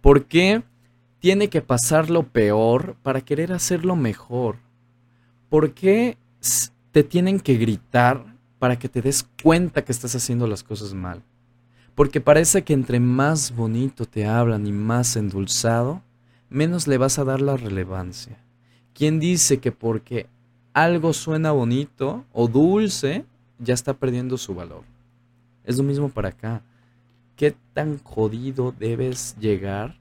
¿Por 0.00 0.26
qué 0.26 0.62
tiene 1.18 1.48
que 1.48 1.62
pasar 1.62 2.10
lo 2.10 2.22
peor 2.22 2.94
para 3.02 3.22
querer 3.22 3.52
hacerlo 3.52 3.96
mejor? 3.96 4.58
¿Por 5.48 5.74
qué 5.74 6.16
te 6.92 7.02
tienen 7.02 7.40
que 7.40 7.56
gritar 7.56 8.24
para 8.60 8.78
que 8.78 8.88
te 8.88 9.02
des 9.02 9.28
cuenta 9.42 9.84
que 9.84 9.90
estás 9.90 10.14
haciendo 10.14 10.46
las 10.46 10.62
cosas 10.62 10.94
mal? 10.94 11.24
Porque 11.96 12.20
parece 12.20 12.62
que 12.62 12.72
entre 12.72 13.00
más 13.00 13.52
bonito 13.56 14.06
te 14.06 14.26
hablan 14.26 14.68
y 14.68 14.72
más 14.72 15.16
endulzado, 15.16 16.02
menos 16.50 16.86
le 16.86 16.98
vas 16.98 17.18
a 17.18 17.24
dar 17.24 17.40
la 17.40 17.56
relevancia. 17.56 18.38
¿Quién 18.92 19.18
dice 19.18 19.58
que 19.58 19.72
porque 19.72 20.28
algo 20.72 21.12
suena 21.14 21.50
bonito 21.50 22.24
o 22.32 22.46
dulce, 22.46 23.24
ya 23.58 23.74
está 23.74 23.94
perdiendo 23.94 24.38
su 24.38 24.54
valor? 24.54 24.93
Es 25.64 25.78
lo 25.78 25.82
mismo 25.82 26.08
para 26.08 26.28
acá. 26.28 26.62
¿Qué 27.36 27.54
tan 27.72 27.98
jodido 27.98 28.72
debes 28.78 29.36
llegar 29.40 29.96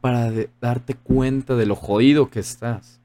para 0.00 0.32
darte 0.60 0.94
cuenta 0.94 1.56
de 1.56 1.66
lo 1.66 1.74
jodido 1.74 2.30
que 2.30 2.40
estás? 2.40 3.00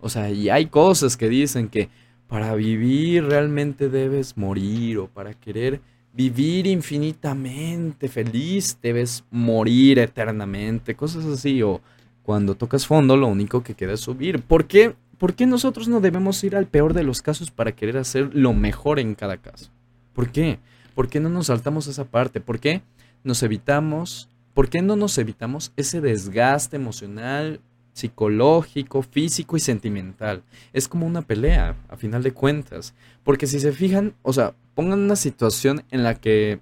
O 0.00 0.08
sea, 0.08 0.30
y 0.30 0.48
hay 0.48 0.66
cosas 0.66 1.16
que 1.16 1.28
dicen 1.28 1.68
que 1.68 1.90
para 2.28 2.54
vivir 2.54 3.24
realmente 3.24 3.88
debes 3.88 4.36
morir 4.36 4.98
o 4.98 5.06
para 5.06 5.34
querer 5.34 5.80
vivir 6.14 6.66
infinitamente 6.66 8.08
feliz, 8.08 8.78
debes 8.82 9.24
morir 9.30 9.98
eternamente, 9.98 10.94
cosas 10.94 11.24
así. 11.26 11.62
O 11.62 11.80
cuando 12.22 12.54
tocas 12.54 12.86
fondo, 12.86 13.16
lo 13.16 13.26
único 13.26 13.62
que 13.62 13.74
queda 13.74 13.92
es 13.92 14.00
subir. 14.00 14.40
¿Por 14.40 14.66
qué? 14.66 14.94
¿Por 15.18 15.34
qué 15.34 15.46
nosotros 15.46 15.88
no 15.88 16.00
debemos 16.00 16.42
ir 16.42 16.56
al 16.56 16.66
peor 16.66 16.94
de 16.94 17.04
los 17.04 17.22
casos 17.22 17.50
para 17.50 17.72
querer 17.72 17.96
hacer 17.96 18.34
lo 18.34 18.52
mejor 18.52 18.98
en 18.98 19.14
cada 19.14 19.36
caso? 19.36 19.70
¿Por 20.14 20.30
qué? 20.30 20.58
¿Por 20.94 21.08
qué 21.08 21.20
no 21.20 21.28
nos 21.28 21.46
saltamos 21.46 21.86
esa 21.86 22.04
parte? 22.04 22.40
¿Por 22.40 22.60
qué 22.60 22.82
nos 23.24 23.42
evitamos? 23.42 24.28
¿Por 24.54 24.68
qué 24.68 24.82
no 24.82 24.96
nos 24.96 25.16
evitamos 25.18 25.72
ese 25.76 26.00
desgaste 26.00 26.76
emocional, 26.76 27.60
psicológico, 27.92 29.02
físico 29.02 29.56
y 29.56 29.60
sentimental. 29.60 30.42
Es 30.72 30.88
como 30.88 31.06
una 31.06 31.22
pelea, 31.22 31.76
a 31.88 31.96
final 31.96 32.22
de 32.22 32.32
cuentas. 32.32 32.94
Porque 33.22 33.46
si 33.46 33.60
se 33.60 33.72
fijan, 33.72 34.14
o 34.22 34.32
sea, 34.32 34.54
pongan 34.74 35.00
una 35.00 35.16
situación 35.16 35.84
en 35.90 36.02
la 36.02 36.14
que 36.14 36.60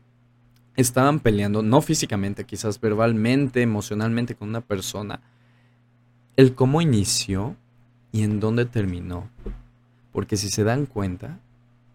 estaban 0.77 1.21
peleando, 1.21 1.63
no 1.63 1.83
físicamente, 1.83 2.45
quizás 2.45 2.81
verbalmente, 2.81 3.63
emocionalmente 3.63 4.35
con 4.35 4.49
una 4.49 4.61
persona, 4.61 5.21
el 6.37 6.55
cómo 6.55 6.81
inició 6.81 7.57
y 8.13 8.23
en 8.23 8.41
dónde 8.41 8.65
terminó. 8.65 9.29
Porque 10.13 10.37
si 10.37 10.49
se 10.49 10.65
dan 10.65 10.87
cuenta, 10.87 11.39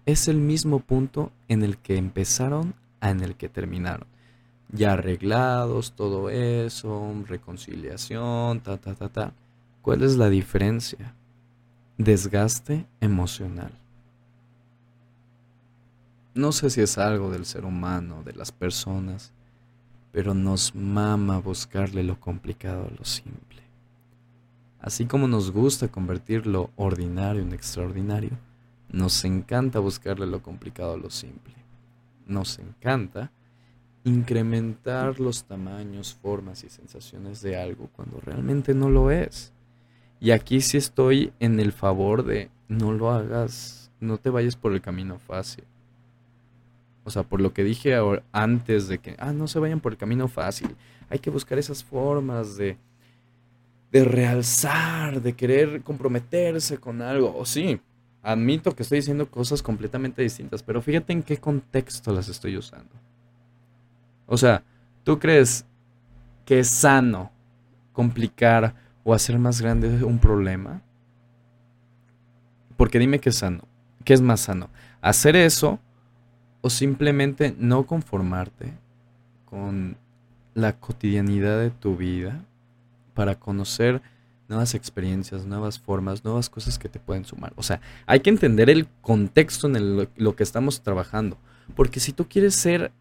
es 0.06 0.28
el 0.28 0.38
mismo 0.38 0.80
punto 0.80 1.32
en 1.48 1.64
el 1.64 1.78
que 1.78 1.98
empezaron 1.98 2.76
a 3.02 3.10
en 3.10 3.22
el 3.22 3.36
que 3.36 3.50
terminaron 3.50 4.08
ya 4.70 4.94
arreglados, 4.94 5.94
todo 5.94 6.30
eso, 6.30 7.14
reconciliación, 7.28 8.62
ta, 8.62 8.78
ta, 8.78 8.96
ta, 8.96 9.10
ta. 9.10 9.34
¿Cuál 9.82 10.04
es 10.04 10.18
la 10.18 10.30
diferencia? 10.30 11.14
Desgaste 11.98 12.86
emocional. 13.00 13.72
No 16.34 16.52
sé 16.52 16.70
si 16.70 16.82
es 16.82 16.98
algo 16.98 17.32
del 17.32 17.46
ser 17.46 17.64
humano, 17.64 18.22
de 18.24 18.34
las 18.34 18.52
personas, 18.52 19.32
pero 20.12 20.34
nos 20.34 20.76
mama 20.76 21.40
buscarle 21.40 22.04
lo 22.04 22.20
complicado 22.20 22.88
a 22.88 22.92
lo 22.98 23.06
simple. 23.06 23.62
Así 24.82 25.06
como 25.06 25.28
nos 25.28 25.52
gusta 25.52 25.88
convertir 25.88 26.46
lo 26.46 26.72
ordinario 26.76 27.42
en 27.42 27.54
extraordinario, 27.54 28.32
nos 28.90 29.24
encanta 29.26 29.80
buscarle 29.80 30.26
lo 30.26 30.42
complicado 30.42 30.94
a 30.94 30.98
lo 30.98 31.10
simple. 31.10 31.54
Nos 32.26 32.60
encanta 32.60 33.32
incrementar 34.04 35.20
los 35.20 35.44
tamaños, 35.46 36.14
formas 36.14 36.64
y 36.64 36.70
sensaciones 36.70 37.42
de 37.42 37.58
algo 37.58 37.90
cuando 37.96 38.20
realmente 38.20 38.74
no 38.74 38.90
lo 38.90 39.12
es. 39.12 39.52
Y 40.20 40.32
aquí 40.32 40.62
sí 40.62 40.78
estoy 40.78 41.34
en 41.40 41.60
el 41.60 41.72
favor 41.72 42.24
de 42.24 42.50
no 42.68 42.94
lo 42.94 43.12
hagas, 43.12 43.92
no 44.00 44.18
te 44.18 44.30
vayas 44.30 44.56
por 44.56 44.74
el 44.74 44.82
camino 44.82 45.20
fácil. 45.20 45.64
O 47.04 47.12
sea, 47.12 47.24
por 47.24 47.42
lo 47.42 47.54
que 47.54 47.64
dije 47.64 47.96
antes 48.32 48.88
de 48.88 48.98
que, 49.00 49.16
ah, 49.20 49.34
no 49.34 49.48
se 49.48 49.60
vayan 49.60 49.80
por 49.80 49.92
el 49.92 49.98
camino 49.98 50.28
fácil. 50.28 50.76
Hay 51.10 51.20
que 51.20 51.30
buscar 51.30 51.60
esas 51.60 51.84
formas 51.84 52.58
de, 52.58 52.78
de 53.92 54.04
realzar, 54.04 55.22
de 55.22 55.34
querer 55.34 55.82
comprometerse 55.84 56.80
con 56.80 57.02
algo. 57.02 57.36
O 57.38 57.46
sí, 57.46 57.80
admito 58.26 58.76
que 58.76 58.82
estoy 58.82 58.98
diciendo 58.98 59.30
cosas 59.30 59.62
completamente 59.62 60.22
distintas, 60.24 60.64
pero 60.64 60.82
fíjate 60.82 61.14
en 61.14 61.22
qué 61.22 61.38
contexto 61.38 62.12
las 62.12 62.28
estoy 62.28 62.58
usando. 62.58 62.90
O 64.26 64.36
sea, 64.36 64.64
¿tú 65.04 65.20
crees 65.20 65.64
que 66.44 66.60
es 66.60 66.68
sano 66.68 67.32
complicar 67.94 68.74
o 69.04 69.14
hacer 69.14 69.38
más 69.38 69.62
grande 69.62 70.04
un 70.04 70.18
problema? 70.18 70.82
Porque 72.76 72.98
dime 72.98 73.20
qué 73.20 73.30
es 73.30 73.36
sano. 73.36 73.64
¿Qué 74.04 74.14
es 74.16 74.22
más 74.22 74.42
sano? 74.42 74.70
¿Hacer 75.02 75.36
eso 75.36 75.80
o 76.62 76.70
simplemente 76.72 77.56
no 77.60 77.86
conformarte 77.86 78.74
con 79.46 79.98
la 80.56 80.74
cotidianidad 80.74 81.60
de 81.60 81.70
tu 81.70 81.96
vida 81.96 82.44
para 83.14 83.36
conocer 83.36 84.02
nuevas 84.48 84.76
experiencias, 84.76 85.46
nuevas 85.46 85.80
formas, 85.80 86.24
nuevas 86.24 86.50
cosas 86.50 86.78
que 86.80 86.90
te 86.90 87.00
pueden 87.00 87.26
sumar? 87.26 87.54
O 87.56 87.64
sea, 87.64 87.82
hay 88.06 88.20
que 88.20 88.30
entender 88.30 88.70
el 88.70 88.88
contexto 89.02 89.68
en 89.68 89.76
el, 89.76 90.10
lo 90.16 90.36
que 90.36 90.44
estamos 90.44 90.82
trabajando. 90.82 91.38
Porque 91.76 92.00
si 92.00 92.12
tú 92.14 92.28
quieres 92.28 92.56
ser 92.56 92.92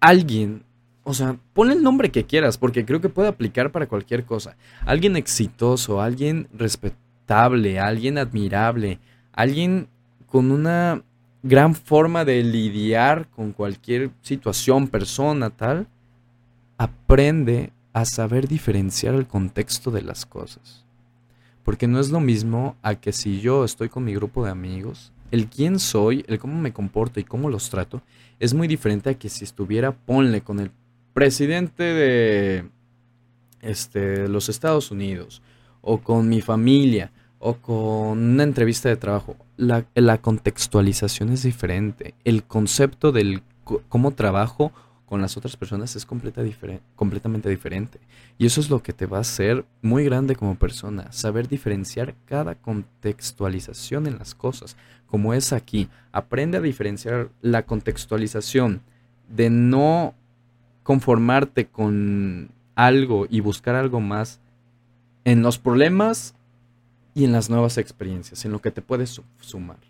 alguien, 0.00 0.64
o 1.04 1.14
sea, 1.14 1.36
ponle 1.52 1.74
el 1.74 1.82
nombre 1.82 2.10
que 2.10 2.24
quieras, 2.24 2.58
porque 2.58 2.84
creo 2.84 3.00
que 3.00 3.08
puede 3.08 3.28
aplicar 3.28 3.70
para 3.70 3.86
cualquier 3.86 4.24
cosa. 4.24 4.56
Alguien 4.84 5.16
exitoso, 5.16 6.00
alguien 6.00 6.48
respetable, 6.52 7.78
alguien 7.78 8.18
admirable, 8.18 8.98
alguien 9.32 9.88
con 10.26 10.50
una 10.50 11.02
gran 11.42 11.74
forma 11.74 12.24
de 12.24 12.42
lidiar 12.42 13.28
con 13.30 13.52
cualquier 13.52 14.10
situación, 14.22 14.88
persona, 14.88 15.50
tal, 15.50 15.86
aprende 16.76 17.72
a 17.92 18.04
saber 18.04 18.48
diferenciar 18.48 19.14
el 19.14 19.26
contexto 19.26 19.90
de 19.90 20.02
las 20.02 20.26
cosas. 20.26 20.84
Porque 21.64 21.86
no 21.86 22.00
es 22.00 22.10
lo 22.10 22.20
mismo 22.20 22.76
a 22.82 22.94
que 22.94 23.12
si 23.12 23.40
yo 23.40 23.64
estoy 23.64 23.88
con 23.88 24.04
mi 24.04 24.14
grupo 24.14 24.44
de 24.44 24.50
amigos 24.50 25.12
el 25.30 25.48
quién 25.48 25.78
soy, 25.78 26.24
el 26.28 26.38
cómo 26.38 26.60
me 26.60 26.72
comporto 26.72 27.20
y 27.20 27.24
cómo 27.24 27.48
los 27.50 27.70
trato, 27.70 28.02
es 28.38 28.54
muy 28.54 28.68
diferente 28.68 29.10
a 29.10 29.14
que 29.14 29.28
si 29.28 29.44
estuviera, 29.44 29.92
ponle, 29.92 30.40
con 30.40 30.58
el 30.60 30.70
presidente 31.12 31.82
de 31.82 32.68
este, 33.60 34.28
los 34.28 34.48
Estados 34.48 34.90
Unidos, 34.90 35.42
o 35.82 35.98
con 35.98 36.28
mi 36.28 36.40
familia, 36.40 37.12
o 37.38 37.54
con 37.54 38.18
una 38.18 38.42
entrevista 38.42 38.88
de 38.88 38.96
trabajo. 38.96 39.36
La, 39.56 39.86
la 39.94 40.18
contextualización 40.18 41.30
es 41.30 41.42
diferente. 41.42 42.14
El 42.24 42.44
concepto 42.44 43.12
del 43.12 43.42
cómo 43.88 44.10
trabajo 44.10 44.72
con 45.10 45.20
las 45.20 45.36
otras 45.36 45.56
personas 45.56 45.96
es 45.96 46.06
completamente 46.06 47.48
diferente. 47.50 47.98
Y 48.38 48.46
eso 48.46 48.60
es 48.60 48.70
lo 48.70 48.80
que 48.80 48.92
te 48.92 49.06
va 49.06 49.18
a 49.18 49.22
hacer 49.22 49.64
muy 49.82 50.04
grande 50.04 50.36
como 50.36 50.54
persona, 50.54 51.10
saber 51.10 51.48
diferenciar 51.48 52.14
cada 52.26 52.54
contextualización 52.54 54.06
en 54.06 54.18
las 54.18 54.36
cosas, 54.36 54.76
como 55.08 55.34
es 55.34 55.52
aquí. 55.52 55.88
Aprende 56.12 56.58
a 56.58 56.60
diferenciar 56.60 57.28
la 57.42 57.64
contextualización 57.64 58.82
de 59.28 59.50
no 59.50 60.14
conformarte 60.84 61.66
con 61.66 62.52
algo 62.76 63.26
y 63.28 63.40
buscar 63.40 63.74
algo 63.74 63.98
más 63.98 64.38
en 65.24 65.42
los 65.42 65.58
problemas 65.58 66.36
y 67.14 67.24
en 67.24 67.32
las 67.32 67.50
nuevas 67.50 67.78
experiencias, 67.78 68.44
en 68.44 68.52
lo 68.52 68.60
que 68.60 68.70
te 68.70 68.80
puedes 68.80 69.20
sumar. 69.40 69.89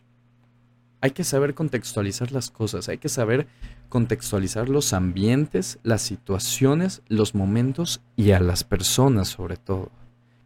Hay 1.02 1.12
que 1.12 1.24
saber 1.24 1.54
contextualizar 1.54 2.30
las 2.32 2.50
cosas, 2.50 2.88
hay 2.88 2.98
que 2.98 3.08
saber 3.08 3.46
contextualizar 3.88 4.68
los 4.68 4.92
ambientes, 4.92 5.78
las 5.82 6.02
situaciones, 6.02 7.02
los 7.08 7.34
momentos 7.34 8.02
y 8.16 8.32
a 8.32 8.40
las 8.40 8.64
personas 8.64 9.28
sobre 9.28 9.56
todo. 9.56 9.90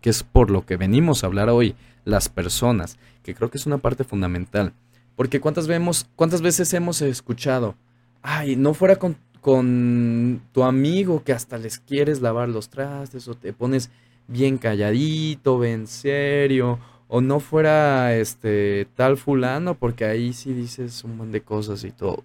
que 0.00 0.10
es 0.10 0.22
por 0.22 0.50
lo 0.50 0.66
que 0.66 0.76
venimos 0.76 1.24
a 1.24 1.28
hablar 1.28 1.48
hoy, 1.48 1.74
las 2.04 2.28
personas, 2.28 2.98
que 3.22 3.34
creo 3.34 3.50
que 3.50 3.56
es 3.56 3.64
una 3.64 3.78
parte 3.78 4.04
fundamental. 4.04 4.74
Porque 5.16 5.40
cuántas, 5.40 5.66
vemos, 5.66 6.06
cuántas 6.14 6.42
veces 6.42 6.74
hemos 6.74 7.00
escuchado, 7.00 7.74
ay, 8.20 8.54
no 8.54 8.74
fuera 8.74 8.96
con, 8.96 9.16
con 9.40 10.42
tu 10.52 10.62
amigo 10.62 11.24
que 11.24 11.32
hasta 11.32 11.56
les 11.56 11.78
quieres 11.78 12.20
lavar 12.20 12.50
los 12.50 12.68
trastes 12.68 13.28
o 13.28 13.34
te 13.34 13.54
pones 13.54 13.90
bien 14.28 14.58
calladito, 14.58 15.58
bien 15.58 15.86
serio, 15.86 16.78
o 17.08 17.20
no 17.20 17.40
fuera 17.40 18.14
este 18.14 18.86
tal 18.94 19.16
fulano 19.16 19.74
porque 19.74 20.04
ahí 20.04 20.32
sí 20.32 20.52
dices 20.52 21.04
un 21.04 21.12
montón 21.12 21.32
de 21.32 21.42
cosas 21.42 21.84
y 21.84 21.90
todo. 21.90 22.24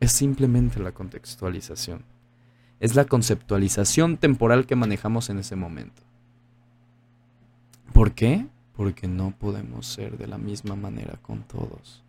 Es 0.00 0.12
simplemente 0.12 0.80
la 0.80 0.92
contextualización. 0.92 2.04
Es 2.80 2.96
la 2.96 3.04
conceptualización 3.04 4.16
temporal 4.16 4.66
que 4.66 4.76
manejamos 4.76 5.30
en 5.30 5.38
ese 5.38 5.56
momento. 5.56 6.02
¿Por 7.92 8.12
qué? 8.12 8.46
Porque 8.76 9.06
no 9.06 9.32
podemos 9.38 9.86
ser 9.86 10.18
de 10.18 10.26
la 10.26 10.38
misma 10.38 10.74
manera 10.74 11.18
con 11.22 11.42
todos. 11.42 12.02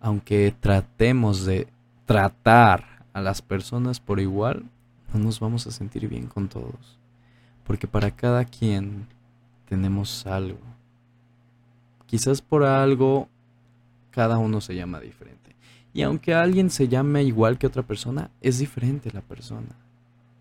Aunque 0.00 0.54
tratemos 0.58 1.44
de 1.44 1.68
tratar 2.06 3.06
a 3.12 3.20
las 3.20 3.42
personas 3.42 4.00
por 4.00 4.18
igual, 4.18 4.64
no 5.12 5.20
nos 5.20 5.38
vamos 5.38 5.66
a 5.66 5.70
sentir 5.70 6.08
bien 6.08 6.26
con 6.26 6.48
todos. 6.48 6.98
Porque 7.64 7.86
para 7.86 8.10
cada 8.10 8.44
quien 8.44 9.06
tenemos 9.68 10.26
algo. 10.26 10.58
Quizás 12.06 12.42
por 12.42 12.64
algo 12.64 13.28
cada 14.10 14.38
uno 14.38 14.60
se 14.60 14.74
llama 14.74 15.00
diferente. 15.00 15.56
Y 15.92 16.02
aunque 16.02 16.34
alguien 16.34 16.70
se 16.70 16.88
llame 16.88 17.24
igual 17.24 17.58
que 17.58 17.66
otra 17.66 17.82
persona, 17.82 18.30
es 18.40 18.58
diferente 18.58 19.10
la 19.12 19.22
persona. 19.22 19.76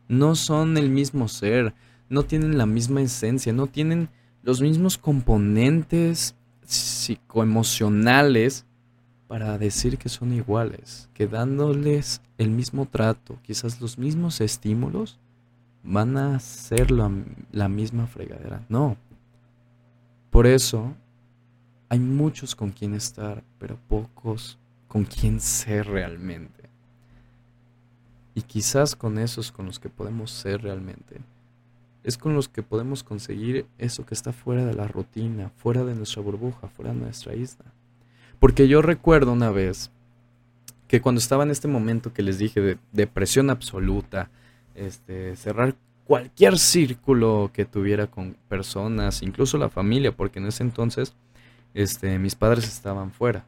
No 0.08 0.36
son 0.36 0.78
el 0.78 0.90
mismo 0.90 1.28
ser, 1.28 1.74
no 2.10 2.24
tienen 2.24 2.58
la 2.58 2.66
misma 2.66 3.02
esencia, 3.02 3.54
no 3.54 3.68
tienen 3.68 4.10
los 4.44 4.62
mismos 4.62 4.98
componentes 4.98 6.36
psicoemocionales 6.66 8.66
para 9.28 9.58
decir 9.58 9.98
que 9.98 10.10
son 10.10 10.34
iguales, 10.34 11.10
que 11.14 11.28
dándoles 11.28 12.22
el 12.38 12.50
mismo 12.50 12.86
trato, 12.86 13.38
quizás 13.42 13.82
los 13.82 13.98
mismos 13.98 14.42
estímulos, 14.42 15.20
van 15.84 16.18
a 16.18 16.40
ser 16.40 16.92
la, 16.92 17.12
la 17.52 17.70
misma 17.70 18.08
fregadera. 18.08 18.64
No. 18.70 18.98
Por 20.30 20.48
eso 20.48 20.94
hay 21.94 22.00
muchos 22.00 22.56
con 22.56 22.72
quien 22.72 22.96
estar, 22.96 23.44
pero 23.60 23.78
pocos 23.88 24.58
con 24.88 25.06
quien 25.06 25.40
ser 25.40 25.86
realmente. 25.86 26.64
Y 28.34 28.42
quizás 28.42 28.96
con 28.96 29.20
esos 29.20 29.52
con 29.52 29.68
los 29.68 29.78
que 29.78 29.90
podemos 29.90 30.32
ser 30.32 30.64
realmente, 30.64 31.22
es 32.04 32.18
con 32.18 32.34
los 32.34 32.50
que 32.50 32.64
podemos 32.64 33.04
conseguir 33.04 33.68
eso 33.78 34.08
que 34.08 34.16
está 34.16 34.34
fuera 34.34 34.66
de 34.66 34.74
la 34.74 34.88
rutina, 34.88 35.52
fuera 35.58 35.84
de 35.84 35.94
nuestra 35.94 36.24
burbuja, 36.24 36.68
fuera 36.68 36.94
de 36.94 37.00
nuestra 37.00 37.36
isla. 37.36 37.66
Porque 38.40 38.68
yo 38.68 38.82
recuerdo 38.82 39.32
una 39.32 39.52
vez 39.52 39.92
que 40.88 41.00
cuando 41.00 41.20
estaba 41.20 41.44
en 41.44 41.52
este 41.52 41.68
momento 41.68 42.12
que 42.12 42.24
les 42.24 42.40
dije 42.40 42.60
de 42.60 42.80
depresión 42.92 43.52
absoluta, 43.52 44.32
este, 44.74 45.36
cerrar 45.36 45.76
cualquier 46.06 46.58
círculo 46.58 47.52
que 47.54 47.66
tuviera 47.66 48.08
con 48.08 48.36
personas, 48.50 49.22
incluso 49.22 49.60
la 49.60 49.70
familia, 49.70 50.12
porque 50.12 50.40
en 50.40 50.48
ese 50.48 50.64
entonces 50.64 51.14
este, 51.74 52.20
mis 52.20 52.36
padres 52.36 52.66
estaban 52.66 53.12
fuera. 53.12 53.46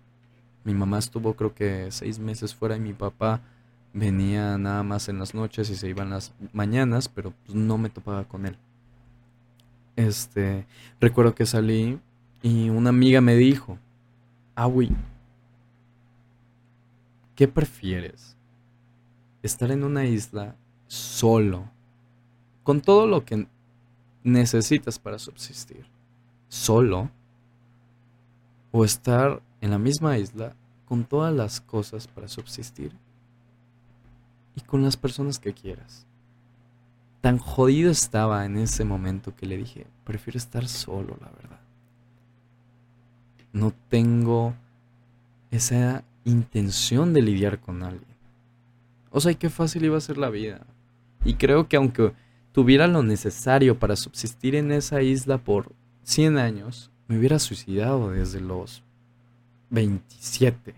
Mi 0.64 0.74
mamá 0.74 1.00
estuvo 1.00 1.36
creo 1.36 1.54
que 1.54 1.92
seis 1.92 2.20
meses 2.20 2.56
fuera 2.56 2.76
y 2.76 2.80
mi 2.80 2.94
papá 2.94 3.42
venía 3.94 4.58
nada 4.58 4.84
más 4.84 5.08
en 5.10 5.20
las 5.20 5.34
noches 5.34 5.70
y 5.70 5.76
se 5.76 5.88
iban 5.88 6.10
las 6.10 6.34
mañanas, 6.54 7.08
pero 7.08 7.34
pues, 7.46 7.56
no 7.56 7.78
me 7.78 7.90
topaba 7.90 8.26
con 8.26 8.46
él. 8.46 8.58
Este, 9.96 10.66
recuerdo 11.00 11.36
que 11.36 11.46
salí 11.46 12.00
y 12.42 12.70
una 12.70 12.90
amiga 12.90 13.22
me 13.22 13.36
dijo, 13.36 13.78
Awi, 14.56 14.92
¿qué 17.36 17.48
prefieres? 17.48 18.36
¿Estar 19.42 19.72
en 19.72 19.84
una 19.84 20.06
isla 20.06 20.56
solo 20.88 21.70
con 22.66 22.82
todo 22.82 23.06
lo 23.06 23.24
que 23.24 23.48
necesitas 24.24 24.98
para 24.98 25.20
subsistir, 25.20 25.86
solo, 26.50 27.12
o 28.78 28.84
estar 28.84 29.42
en 29.62 29.72
la 29.72 29.80
misma 29.80 30.18
isla 30.18 30.54
con 30.84 31.06
todas 31.06 31.34
las 31.34 31.62
cosas 31.62 32.10
para 32.10 32.28
subsistir 32.28 32.92
y 34.54 34.60
con 34.60 34.84
las 34.84 34.98
personas 34.98 35.40
que 35.40 35.54
quieras. 35.54 36.06
Tan 37.22 37.38
jodido 37.38 37.90
estaba 37.90 38.46
en 38.46 38.58
ese 38.58 38.84
momento 38.84 39.34
que 39.34 39.46
le 39.46 39.56
dije, 39.56 39.88
prefiero 40.04 40.38
estar 40.38 40.68
solo, 40.68 41.18
la 41.22 41.32
verdad. 41.32 41.62
No 43.54 43.74
tengo 43.88 44.54
esa 45.52 46.04
intención 46.26 47.14
de 47.14 47.22
lidiar 47.22 47.62
con 47.62 47.82
alguien. 47.82 48.18
O 49.10 49.22
sea, 49.22 49.34
qué 49.36 49.50
fácil 49.50 49.86
iba 49.86 49.98
a 49.98 50.02
ser 50.02 50.18
la 50.18 50.30
vida. 50.30 50.68
Y 51.24 51.36
creo 51.36 51.70
que 51.70 51.78
aunque 51.78 52.12
tuviera 52.52 52.88
lo 52.88 53.04
necesario 53.04 53.80
para 53.80 53.96
subsistir 53.96 54.54
en 54.54 54.74
esa 54.74 55.02
isla 55.02 55.38
por 55.38 55.72
100 56.04 56.38
años, 56.38 56.92
me 57.08 57.18
hubiera 57.18 57.40
suicidado 57.40 58.12
desde 58.12 58.40
los 58.40 58.84
27. 59.70 60.74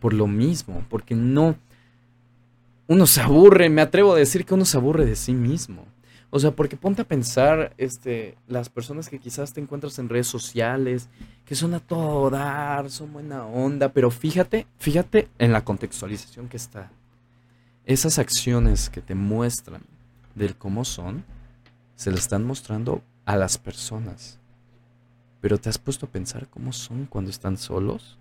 Por 0.00 0.12
lo 0.12 0.26
mismo, 0.26 0.84
porque 0.88 1.14
no... 1.14 1.56
Uno 2.86 3.06
se 3.06 3.20
aburre, 3.20 3.68
me 3.68 3.82
atrevo 3.82 4.14
a 4.14 4.18
decir 4.18 4.44
que 4.44 4.54
uno 4.54 4.64
se 4.64 4.76
aburre 4.76 5.04
de 5.04 5.14
sí 5.14 5.32
mismo. 5.32 5.84
O 6.30 6.38
sea, 6.38 6.52
porque 6.52 6.76
ponte 6.76 7.02
a 7.02 7.08
pensar, 7.08 7.72
este, 7.76 8.36
las 8.46 8.68
personas 8.68 9.08
que 9.08 9.18
quizás 9.18 9.52
te 9.52 9.60
encuentras 9.60 9.98
en 9.98 10.08
redes 10.08 10.28
sociales, 10.28 11.08
que 11.44 11.56
son 11.56 11.74
a 11.74 11.80
todo 11.80 12.30
dar, 12.30 12.90
son 12.90 13.12
buena 13.12 13.46
onda, 13.46 13.92
pero 13.92 14.10
fíjate, 14.12 14.66
fíjate 14.78 15.28
en 15.38 15.52
la 15.52 15.64
contextualización 15.64 16.48
que 16.48 16.56
está. 16.56 16.90
Esas 17.84 18.18
acciones 18.20 18.90
que 18.90 19.00
te 19.00 19.16
muestran 19.16 19.82
del 20.36 20.56
cómo 20.56 20.84
son, 20.84 21.24
se 21.96 22.12
le 22.12 22.18
están 22.18 22.44
mostrando 22.44 23.02
a 23.24 23.36
las 23.36 23.58
personas. 23.58 24.39
Pero 25.40 25.58
¿te 25.58 25.68
has 25.68 25.78
puesto 25.78 26.06
a 26.06 26.10
pensar 26.10 26.48
cómo 26.48 26.72
son 26.72 27.06
cuando 27.06 27.30
están 27.30 27.56
solos? 27.56 28.18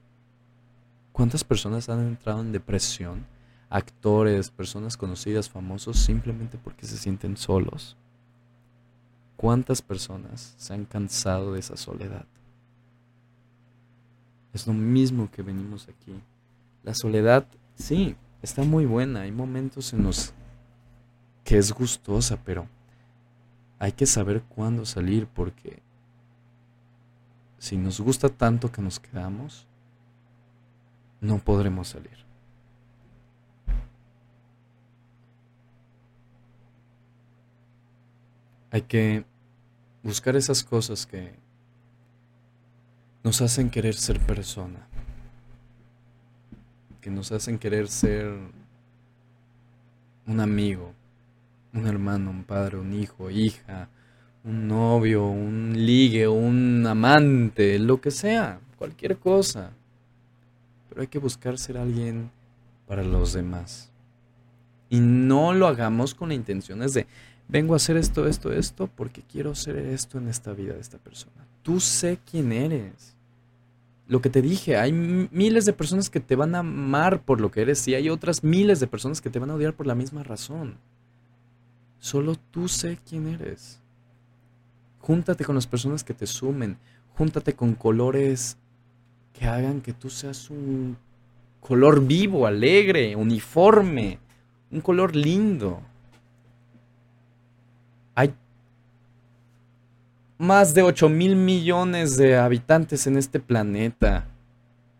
¿Cuántas 1.11 1.43
personas 1.43 1.89
han 1.89 1.99
entrado 1.99 2.41
en 2.41 2.51
depresión? 2.51 3.25
Actores, 3.69 4.49
personas 4.49 4.95
conocidas, 4.95 5.49
famosos, 5.49 5.99
simplemente 5.99 6.57
porque 6.57 6.85
se 6.85 6.97
sienten 6.97 7.35
solos. 7.35 7.97
¿Cuántas 9.35 9.81
personas 9.81 10.53
se 10.57 10.73
han 10.73 10.85
cansado 10.85 11.53
de 11.53 11.59
esa 11.59 11.77
soledad? 11.77 12.25
Es 14.53 14.65
lo 14.65 14.73
mismo 14.73 15.29
que 15.29 15.41
venimos 15.41 15.87
aquí. 15.87 16.13
La 16.83 16.93
soledad, 16.95 17.45
sí, 17.75 18.15
está 18.41 18.63
muy 18.63 18.85
buena. 18.85 19.21
Hay 19.21 19.31
momentos 19.31 19.93
en 19.93 20.03
los 20.03 20.33
que 21.43 21.57
es 21.57 21.71
gustosa, 21.71 22.37
pero 22.43 22.67
hay 23.77 23.91
que 23.91 24.05
saber 24.05 24.41
cuándo 24.43 24.85
salir 24.85 25.27
porque 25.27 25.81
si 27.59 27.77
nos 27.77 27.99
gusta 27.99 28.29
tanto 28.29 28.71
que 28.71 28.81
nos 28.81 28.99
quedamos, 28.99 29.67
no 31.21 31.37
podremos 31.39 31.89
salir. 31.89 32.17
Hay 38.71 38.81
que 38.83 39.25
buscar 40.03 40.35
esas 40.35 40.63
cosas 40.63 41.05
que 41.05 41.33
nos 43.23 43.41
hacen 43.41 43.69
querer 43.69 43.95
ser 43.95 44.19
persona, 44.19 44.87
que 47.01 47.09
nos 47.09 47.31
hacen 47.31 47.59
querer 47.59 47.89
ser 47.89 48.31
un 50.25 50.39
amigo, 50.39 50.93
un 51.73 51.87
hermano, 51.87 52.31
un 52.31 52.43
padre, 52.45 52.77
un 52.77 52.93
hijo, 52.93 53.29
hija, 53.29 53.89
un 54.43 54.67
novio, 54.67 55.27
un 55.27 55.73
ligue, 55.75 56.27
un 56.27 56.85
amante, 56.87 57.77
lo 57.79 57.99
que 57.99 58.11
sea, 58.11 58.59
cualquier 58.77 59.17
cosa. 59.17 59.71
Pero 60.89 61.01
hay 61.01 61.07
que 61.07 61.19
buscar 61.19 61.57
ser 61.57 61.77
alguien 61.77 62.31
para 62.87 63.03
los 63.03 63.33
demás. 63.33 63.91
Y 64.89 64.99
no 64.99 65.53
lo 65.53 65.67
hagamos 65.67 66.15
con 66.15 66.31
intenciones 66.31 66.93
de, 66.93 67.05
vengo 67.47 67.73
a 67.73 67.77
hacer 67.77 67.97
esto, 67.97 68.27
esto, 68.27 68.51
esto, 68.51 68.87
porque 68.87 69.21
quiero 69.21 69.53
ser 69.53 69.77
esto 69.77 70.17
en 70.17 70.27
esta 70.27 70.53
vida 70.53 70.73
de 70.73 70.81
esta 70.81 70.97
persona. 70.97 71.45
Tú 71.61 71.79
sé 71.79 72.19
quién 72.29 72.51
eres. 72.51 73.15
Lo 74.07 74.21
que 74.21 74.31
te 74.31 74.41
dije, 74.41 74.77
hay 74.77 74.91
miles 74.91 75.65
de 75.65 75.73
personas 75.73 76.09
que 76.09 76.19
te 76.19 76.35
van 76.35 76.55
a 76.55 76.59
amar 76.59 77.21
por 77.21 77.39
lo 77.39 77.51
que 77.51 77.61
eres 77.61 77.87
y 77.87 77.93
hay 77.93 78.09
otras 78.09 78.43
miles 78.43 78.79
de 78.79 78.87
personas 78.87 79.21
que 79.21 79.29
te 79.29 79.37
van 79.37 79.51
a 79.51 79.55
odiar 79.55 79.75
por 79.75 79.85
la 79.85 79.93
misma 79.93 80.23
razón. 80.23 80.77
Solo 81.99 82.35
tú 82.49 82.67
sé 82.67 82.97
quién 83.07 83.27
eres. 83.27 83.79
Júntate 85.09 85.43
con 85.43 85.55
las 85.55 85.65
personas 85.65 86.03
que 86.03 86.13
te 86.13 86.27
sumen. 86.27 86.77
Júntate 87.17 87.55
con 87.55 87.73
colores 87.73 88.57
que 89.33 89.47
hagan 89.47 89.81
que 89.81 89.91
tú 89.91 90.07
seas 90.07 90.51
un 90.51 90.97
color 91.59 92.05
vivo, 92.05 92.45
alegre, 92.45 93.15
uniforme, 93.15 94.19
un 94.69 94.81
color 94.81 95.15
lindo. 95.15 95.81
Hay 98.13 98.35
más 100.37 100.75
de 100.75 100.83
8 100.83 101.09
mil 101.09 101.35
millones 101.35 102.15
de 102.15 102.37
habitantes 102.37 103.07
en 103.07 103.17
este 103.17 103.39
planeta. 103.39 104.27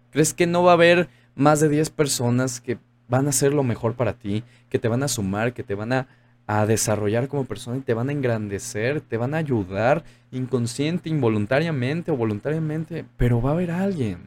¿Crees 0.10 0.34
que 0.34 0.47
no 0.47 0.64
va 0.64 0.72
a 0.72 0.74
haber 0.74 1.07
más 1.36 1.60
de 1.60 1.70
10 1.70 1.91
personas 1.91 2.60
que 2.60 2.80
van 3.07 3.28
a 3.28 3.30
hacer 3.30 3.53
lo 3.53 3.62
mejor 3.62 3.93
para 3.93 4.14
ti, 4.14 4.43
que 4.72 4.80
te 4.80 4.88
van 4.88 5.03
a 5.03 5.07
sumar, 5.07 5.53
que 5.53 5.62
te 5.62 5.76
van 5.76 5.93
a, 5.93 6.07
a 6.52 6.66
desarrollar 6.66 7.28
como 7.28 7.45
persona 7.45 7.78
y 7.78 7.82
te 7.82 7.93
van 7.93 8.10
a 8.10 8.12
engrandecer, 8.12 9.02
te 9.02 9.18
van 9.18 9.36
a 9.36 9.38
ayudar 9.38 10.04
inconsciente, 10.32 11.08
involuntariamente 11.08 12.10
o 12.10 12.18
voluntariamente, 12.18 13.06
pero 13.18 13.39
va 13.39 13.52
a 13.52 13.54
haber 13.54 13.70
alguien. 13.70 14.22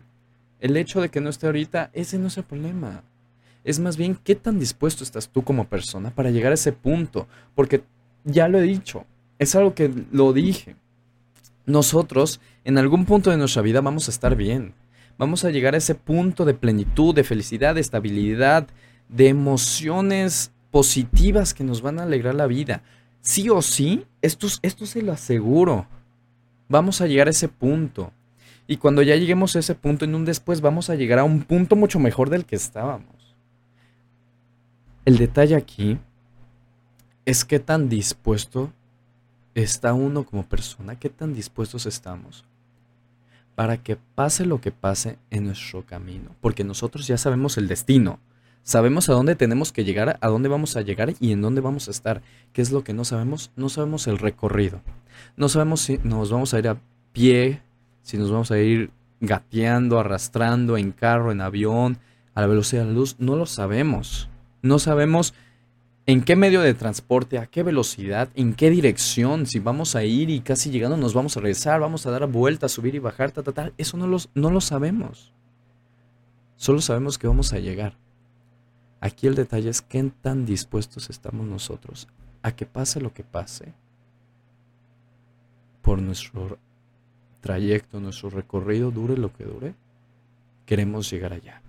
El 0.61 0.77
hecho 0.77 1.01
de 1.01 1.09
que 1.09 1.21
no 1.21 1.31
esté 1.31 1.47
ahorita, 1.47 1.91
ese 1.93 2.21
no 2.21 2.29
es 2.29 2.37
el 2.37 2.45
problema. 2.45 3.03
Es 3.65 3.81
más 3.81 3.97
bien 3.97 4.17
qué 4.23 4.37
tan 4.37 4.61
dispuesto 4.61 5.03
estás 5.03 5.31
tú 5.31 5.43
como 5.43 5.67
persona 5.67 6.15
para 6.15 6.31
llegar 6.31 6.53
a 6.53 6.55
ese 6.55 6.71
punto. 6.71 7.27
Porque 7.57 7.83
ya 8.23 8.47
lo 8.47 8.61
he 8.61 8.63
dicho, 8.63 9.05
es 9.41 9.57
algo 9.57 9.75
que 9.75 9.93
lo 10.13 10.33
dije. 10.33 10.77
Nosotros 11.67 12.41
en 12.65 12.79
algún 12.79 13.05
punto 13.05 13.31
de 13.33 13.37
nuestra 13.37 13.63
vida 13.63 13.81
vamos 13.81 14.07
a 14.07 14.13
estar 14.13 14.37
bien. 14.37 14.75
Vamos 15.19 15.45
a 15.45 15.51
llegar 15.51 15.75
a 15.75 15.79
ese 15.79 15.97
punto 15.97 16.45
de 16.45 16.55
plenitud, 16.55 17.17
de 17.17 17.25
felicidad, 17.25 17.75
de 17.75 17.81
estabilidad, 17.81 18.69
de 19.09 19.27
emociones 19.27 20.53
positivas 20.73 21.55
que 21.55 21.63
nos 21.63 21.83
van 21.83 22.01
a 22.01 22.03
alegrar 22.03 22.35
la 22.35 22.49
vida. 22.49 22.83
Sí 23.21 23.49
o 23.49 23.63
sí, 23.63 24.05
esto, 24.21 24.49
esto 24.63 24.87
se 24.87 25.03
lo 25.03 25.13
aseguro. 25.13 25.87
Vamos 26.69 27.01
a 27.01 27.07
llegar 27.07 27.29
a 27.29 27.31
ese 27.31 27.47
punto. 27.47 28.13
Y 28.67 28.79
cuando 28.79 29.03
ya 29.03 29.15
lleguemos 29.15 29.55
a 29.55 29.61
ese 29.61 29.77
punto, 29.77 30.05
en 30.05 30.17
un 30.17 30.25
después 30.25 30.61
vamos 30.61 30.91
a 30.91 30.97
llegar 30.97 31.21
a 31.21 31.25
un 31.25 31.43
punto 31.43 31.77
mucho 31.77 32.01
mejor 32.01 32.31
del 32.31 32.45
que 32.45 32.57
estábamos. 32.57 33.37
El 35.05 35.19
detalle 35.19 35.55
aquí 35.55 35.99
es 37.25 37.45
qué 37.45 37.61
tan 37.61 37.89
dispuesto 37.89 38.73
está 39.55 39.93
uno 39.93 40.25
como 40.25 40.45
persona, 40.49 40.99
qué 40.99 41.09
tan 41.09 41.35
dispuestos 41.35 41.87
estamos 41.87 42.45
para 43.55 43.77
que 43.77 43.97
pase 43.97 44.47
lo 44.47 44.61
que 44.61 44.73
pase 44.73 45.19
en 45.31 45.45
nuestro 45.45 45.85
camino, 45.85 46.35
porque 46.41 46.65
nosotros 46.65 47.07
ya 47.07 47.19
sabemos 47.19 47.59
el 47.59 47.69
destino, 47.69 48.19
sabemos 48.63 49.09
a 49.09 49.13
dónde 49.13 49.35
tenemos 49.35 49.73
que 49.73 49.85
llegar, 49.85 50.19
a 50.21 50.29
dónde 50.29 50.49
vamos 50.49 50.77
a 50.77 50.83
llegar 50.83 51.15
y 51.21 51.33
en 51.33 51.41
dónde 51.41 51.61
vamos 51.61 51.89
a 51.89 51.91
estar. 51.91 52.23
¿Qué 52.53 52.63
es 52.63 52.73
lo 52.73 52.85
que 52.85 52.93
no 52.93 53.05
sabemos? 53.05 53.51
No 53.57 53.69
sabemos 53.69 54.07
el 54.07 54.19
recorrido. 54.19 54.81
No 55.37 55.49
sabemos 55.49 55.81
si 55.81 55.99
nos 56.05 56.31
vamos 56.31 56.55
a 56.55 56.59
ir 56.59 56.69
a 56.69 56.81
pie, 57.13 57.63
si 58.03 58.19
nos 58.19 58.31
vamos 58.31 58.51
a 58.51 58.59
ir 58.59 58.91
gateando, 59.21 59.99
arrastrando 59.99 60.77
en 60.77 60.93
carro, 60.93 61.33
en 61.33 61.41
avión, 61.41 61.99
a 62.35 62.41
la 62.41 62.47
velocidad 62.47 62.83
de 62.83 62.89
la 62.89 62.95
luz. 62.95 63.17
No 63.19 63.37
lo 63.37 63.47
sabemos. 63.47 64.29
No 64.63 64.79
sabemos 64.79 65.35
en 66.07 66.23
qué 66.23 66.35
medio 66.37 66.61
de 66.61 66.75
transporte, 66.75 67.39
a 67.39 67.47
qué 67.47 67.63
velocidad, 67.63 68.29
en 68.35 68.55
qué 68.55 68.71
dirección, 68.71 69.47
si 69.47 69.61
vamos 69.61 69.95
a 69.95 70.05
ir 70.05 70.31
y 70.31 70.41
casi 70.41 70.71
llegando 70.71 70.97
nos 70.97 71.15
vamos 71.15 71.37
a 71.37 71.41
regresar, 71.41 71.81
vamos 71.81 72.07
a 72.07 72.11
dar 72.11 72.27
vueltas, 72.27 72.73
subir 72.73 72.95
y 72.95 72.99
bajar, 72.99 73.31
tal, 73.31 73.45
tal, 73.45 73.55
tal. 73.55 73.73
Eso 73.79 73.97
no, 73.97 74.07
no 74.35 74.51
lo 74.51 74.61
sabemos. 74.61 75.33
Solo 76.57 76.81
sabemos 76.81 77.19
que 77.19 77.27
vamos 77.27 77.53
a 77.53 77.59
llegar. 77.59 78.02
Aquí 79.03 79.27
el 79.27 79.35
detalle 79.35 79.69
es 79.69 79.83
qué 79.83 80.13
tan 80.23 80.47
dispuestos 80.47 81.11
estamos 81.11 81.45
nosotros 81.45 82.07
a 82.41 82.53
que 82.53 82.67
pase 82.67 83.01
lo 83.01 83.13
que 83.13 83.25
pase 83.25 83.75
por 85.83 86.01
nuestro 86.01 86.57
trayecto, 87.41 87.99
nuestro 87.99 88.31
recorrido, 88.31 88.93
dure 88.93 89.17
lo 89.17 89.33
que 89.33 89.43
dure, 89.43 89.75
queremos 90.67 91.11
llegar 91.11 91.33
allá. 91.33 91.63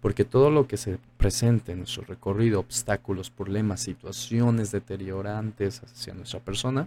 Porque 0.00 0.24
todo 0.24 0.50
lo 0.50 0.68
que 0.68 0.76
se 0.76 1.00
presente 1.16 1.72
en 1.72 1.78
nuestro 1.78 2.04
recorrido, 2.04 2.60
obstáculos, 2.60 3.28
problemas, 3.28 3.80
situaciones 3.80 4.70
deteriorantes 4.70 5.82
hacia 5.82 6.14
nuestra 6.14 6.38
persona, 6.38 6.86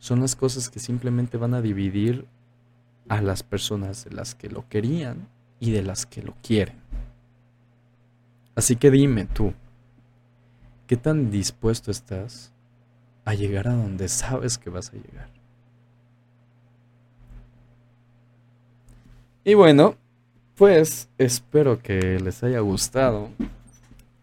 son 0.00 0.20
las 0.20 0.36
cosas 0.36 0.68
que 0.68 0.80
simplemente 0.80 1.38
van 1.38 1.54
a 1.54 1.62
dividir 1.62 2.26
a 3.08 3.22
las 3.22 3.42
personas 3.42 4.04
de 4.04 4.10
las 4.10 4.34
que 4.34 4.50
lo 4.50 4.68
querían 4.68 5.28
y 5.60 5.70
de 5.70 5.82
las 5.82 6.04
que 6.04 6.22
lo 6.22 6.34
quieren. 6.42 6.87
Así 8.58 8.74
que 8.74 8.90
dime 8.90 9.24
tú, 9.24 9.54
¿qué 10.88 10.96
tan 10.96 11.30
dispuesto 11.30 11.92
estás 11.92 12.52
a 13.24 13.34
llegar 13.34 13.68
a 13.68 13.72
donde 13.72 14.08
sabes 14.08 14.58
que 14.58 14.68
vas 14.68 14.88
a 14.88 14.96
llegar? 14.96 15.30
Y 19.44 19.54
bueno, 19.54 19.94
pues 20.56 21.08
espero 21.18 21.80
que 21.80 22.18
les 22.18 22.42
haya 22.42 22.58
gustado 22.58 23.28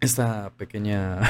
esta 0.02 0.52
pequeña 0.58 1.22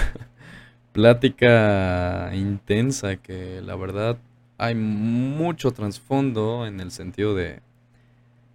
plática 0.92 2.32
intensa 2.34 3.18
que 3.18 3.62
la 3.62 3.76
verdad 3.76 4.18
hay 4.58 4.74
mucho 4.74 5.70
trasfondo 5.70 6.66
en 6.66 6.80
el 6.80 6.90
sentido 6.90 7.36
de, 7.36 7.60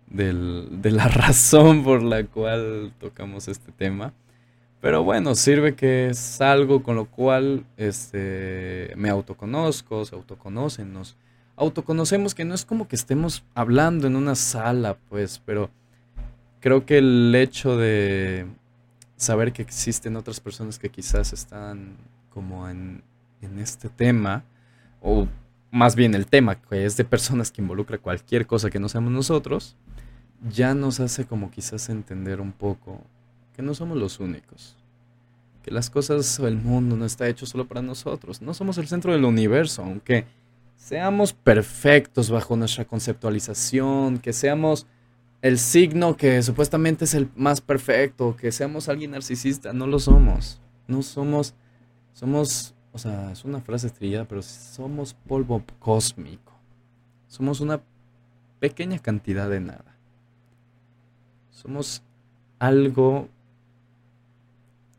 de 0.09 0.91
la 0.91 1.07
razón 1.09 1.85
por 1.85 2.03
la 2.03 2.25
cual 2.25 2.93
tocamos 2.99 3.47
este 3.47 3.71
tema. 3.71 4.13
Pero 4.81 5.05
bueno, 5.05 5.35
sirve 5.35 5.75
que 5.75 6.09
es 6.09 6.41
algo 6.41 6.83
con 6.83 6.97
lo 6.97 7.05
cual 7.05 7.67
este, 7.77 8.93
me 8.97 9.11
autoconozco, 9.11 10.05
se 10.07 10.15
autoconocen, 10.15 10.93
nos 10.93 11.17
autoconocemos 11.57 12.35
que 12.35 12.47
no 12.47 12.55
es 12.55 12.65
como 12.65 12.89
que 12.89 12.97
estemos 12.97 13.45
hablando 13.55 14.07
en 14.07 14.17
una 14.17 14.35
sala, 14.35 14.97
pues, 15.11 15.43
pero 15.45 15.71
creo 16.61 16.87
que 16.87 16.99
el 16.99 17.35
hecho 17.35 17.77
de 17.77 18.47
saber 19.17 19.53
que 19.53 19.61
existen 19.61 20.17
otras 20.17 20.41
personas 20.41 20.79
que 20.79 20.89
quizás 20.89 21.35
están 21.35 21.97
como 22.33 22.67
en, 22.67 23.03
en 23.43 23.59
este 23.59 23.91
tema, 23.91 24.45
o 25.03 25.29
más 25.71 25.95
bien 25.95 26.15
el 26.15 26.27
tema, 26.27 26.55
que 26.55 26.87
es 26.87 26.97
de 26.97 27.05
personas 27.05 27.53
que 27.53 27.61
involucra 27.61 27.99
cualquier 27.99 28.47
cosa 28.47 28.71
que 28.71 28.81
no 28.81 28.89
seamos 28.89 29.13
nosotros, 29.13 29.77
ya 30.49 30.75
nos 30.75 31.01
hace 31.01 31.27
como 31.27 31.51
quizás 31.51 31.91
entender 31.91 32.41
un 32.41 32.53
poco 32.53 33.03
que 33.55 33.63
no 33.63 33.75
somos 33.75 33.97
los 33.97 34.21
únicos. 34.21 34.77
Que 35.63 35.71
las 35.71 35.91
cosas 35.91 36.39
o 36.41 36.47
el 36.47 36.57
mundo 36.57 36.97
no 36.97 37.05
está 37.05 37.29
hecho 37.29 37.47
solo 37.47 37.67
para 37.67 37.83
nosotros. 37.83 38.41
No 38.41 38.55
somos 38.55 38.79
el 38.79 38.89
centro 38.89 39.13
del 39.13 39.25
universo, 39.25 39.83
aunque 39.83 40.25
seamos 40.77 41.33
perfectos 41.33 42.31
bajo 42.31 42.57
nuestra 42.57 42.87
conceptualización, 42.87 44.19
que 44.19 44.33
seamos 44.33 44.87
el 45.43 45.59
signo 45.59 46.17
que 46.17 46.43
supuestamente 46.43 47.05
es 47.05 47.15
el 47.15 47.31
más 47.35 47.61
perfecto, 47.61 48.37
que 48.37 48.53
seamos 48.53 48.89
alguien 48.89 49.13
narcisista, 49.13 49.73
no 49.73 49.87
lo 49.87 49.99
somos. 49.99 50.61
No 50.87 51.03
somos, 51.03 51.55
somos, 52.13 52.75
o 52.93 52.99
sea, 52.99 53.31
es 53.33 53.45
una 53.45 53.61
frase 53.61 53.91
trillada, 53.91 54.27
pero 54.27 54.43
somos 54.43 55.15
polvo 55.15 55.63
cósmico. 55.79 56.53
Somos 57.29 57.61
una 57.61 57.81
pequeña 58.59 58.99
cantidad 58.99 59.49
de 59.49 59.61
nada. 59.61 59.97
Somos 61.51 62.03
algo 62.59 63.29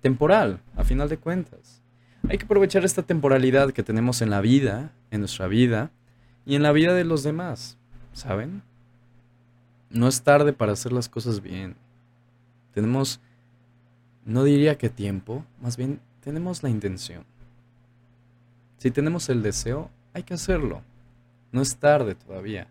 temporal, 0.01 0.59
a 0.75 0.83
final 0.83 1.09
de 1.09 1.17
cuentas. 1.17 1.81
Hay 2.29 2.37
que 2.37 2.45
aprovechar 2.45 2.83
esta 2.85 3.03
temporalidad 3.03 3.71
que 3.71 3.83
tenemos 3.83 4.21
en 4.21 4.29
la 4.29 4.41
vida, 4.41 4.91
en 5.09 5.21
nuestra 5.21 5.47
vida 5.47 5.91
y 6.45 6.55
en 6.55 6.63
la 6.63 6.71
vida 6.71 6.93
de 6.93 7.03
los 7.03 7.23
demás, 7.23 7.77
¿saben? 8.13 8.63
no 9.91 10.07
es 10.07 10.21
tarde 10.21 10.53
para 10.53 10.73
hacer 10.73 10.91
las 10.91 11.09
cosas 11.09 11.41
bien. 11.41 11.75
Tenemos, 12.73 13.19
no 14.25 14.43
diría 14.43 14.77
que 14.77 14.89
tiempo, 14.89 15.45
más 15.61 15.77
bien 15.77 15.99
tenemos 16.21 16.63
la 16.63 16.69
intención. 16.69 17.25
Si 18.77 18.89
tenemos 18.89 19.29
el 19.29 19.43
deseo, 19.43 19.89
hay 20.13 20.23
que 20.23 20.33
hacerlo. 20.33 20.81
No 21.51 21.61
es 21.61 21.75
tarde 21.75 22.15
todavía. 22.15 22.67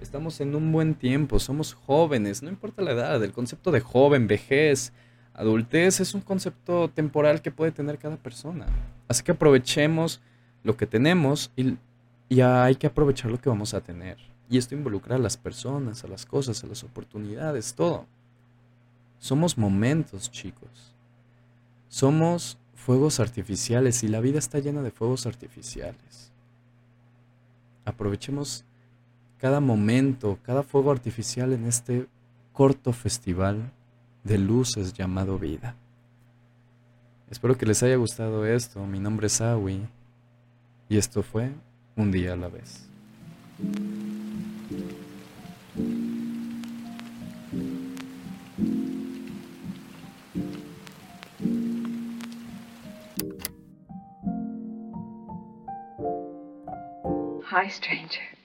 Estamos 0.00 0.40
en 0.40 0.54
un 0.54 0.72
buen 0.72 0.94
tiempo, 0.94 1.38
somos 1.38 1.72
jóvenes, 1.72 2.42
no 2.42 2.50
importa 2.50 2.82
la 2.82 2.92
edad, 2.92 3.22
el 3.22 3.32
concepto 3.32 3.70
de 3.70 3.80
joven, 3.80 4.26
vejez, 4.26 4.92
adultez 5.36 6.00
es 6.00 6.14
un 6.14 6.22
concepto 6.22 6.88
temporal 6.88 7.42
que 7.42 7.50
puede 7.50 7.70
tener 7.70 7.98
cada 7.98 8.16
persona. 8.16 8.66
Así 9.06 9.22
que 9.22 9.32
aprovechemos 9.32 10.20
lo 10.64 10.76
que 10.76 10.86
tenemos 10.86 11.52
y, 11.56 11.76
y 12.28 12.40
hay 12.40 12.74
que 12.76 12.86
aprovechar 12.86 13.30
lo 13.30 13.40
que 13.40 13.48
vamos 13.48 13.74
a 13.74 13.80
tener. 13.80 14.16
Y 14.48 14.58
esto 14.58 14.74
involucra 14.74 15.16
a 15.16 15.18
las 15.18 15.36
personas, 15.36 16.04
a 16.04 16.08
las 16.08 16.24
cosas, 16.24 16.64
a 16.64 16.66
las 16.66 16.82
oportunidades, 16.82 17.74
todo. 17.74 18.06
Somos 19.18 19.58
momentos, 19.58 20.30
chicos. 20.30 20.94
Somos 21.88 22.58
fuegos 22.74 23.20
artificiales 23.20 24.02
y 24.02 24.08
la 24.08 24.20
vida 24.20 24.38
está 24.38 24.58
llena 24.58 24.82
de 24.82 24.90
fuegos 24.90 25.26
artificiales. 25.26 26.32
Aprovechemos 27.84 28.64
cada 29.38 29.60
momento, 29.60 30.38
cada 30.42 30.62
fuego 30.62 30.90
artificial 30.90 31.52
en 31.52 31.66
este 31.66 32.06
corto 32.52 32.92
festival 32.92 33.70
de 34.26 34.38
luces 34.38 34.92
llamado 34.92 35.38
vida. 35.38 35.76
Espero 37.30 37.56
que 37.56 37.64
les 37.64 37.82
haya 37.82 37.96
gustado 37.96 38.44
esto. 38.44 38.84
Mi 38.84 38.98
nombre 38.98 39.28
es 39.28 39.40
Awi 39.40 39.86
y 40.88 40.98
esto 40.98 41.22
fue 41.22 41.52
Un 41.94 42.10
día 42.10 42.32
a 42.32 42.36
la 42.36 42.48
vez. 42.48 42.88
Hi, 57.48 57.70
stranger. 57.70 58.35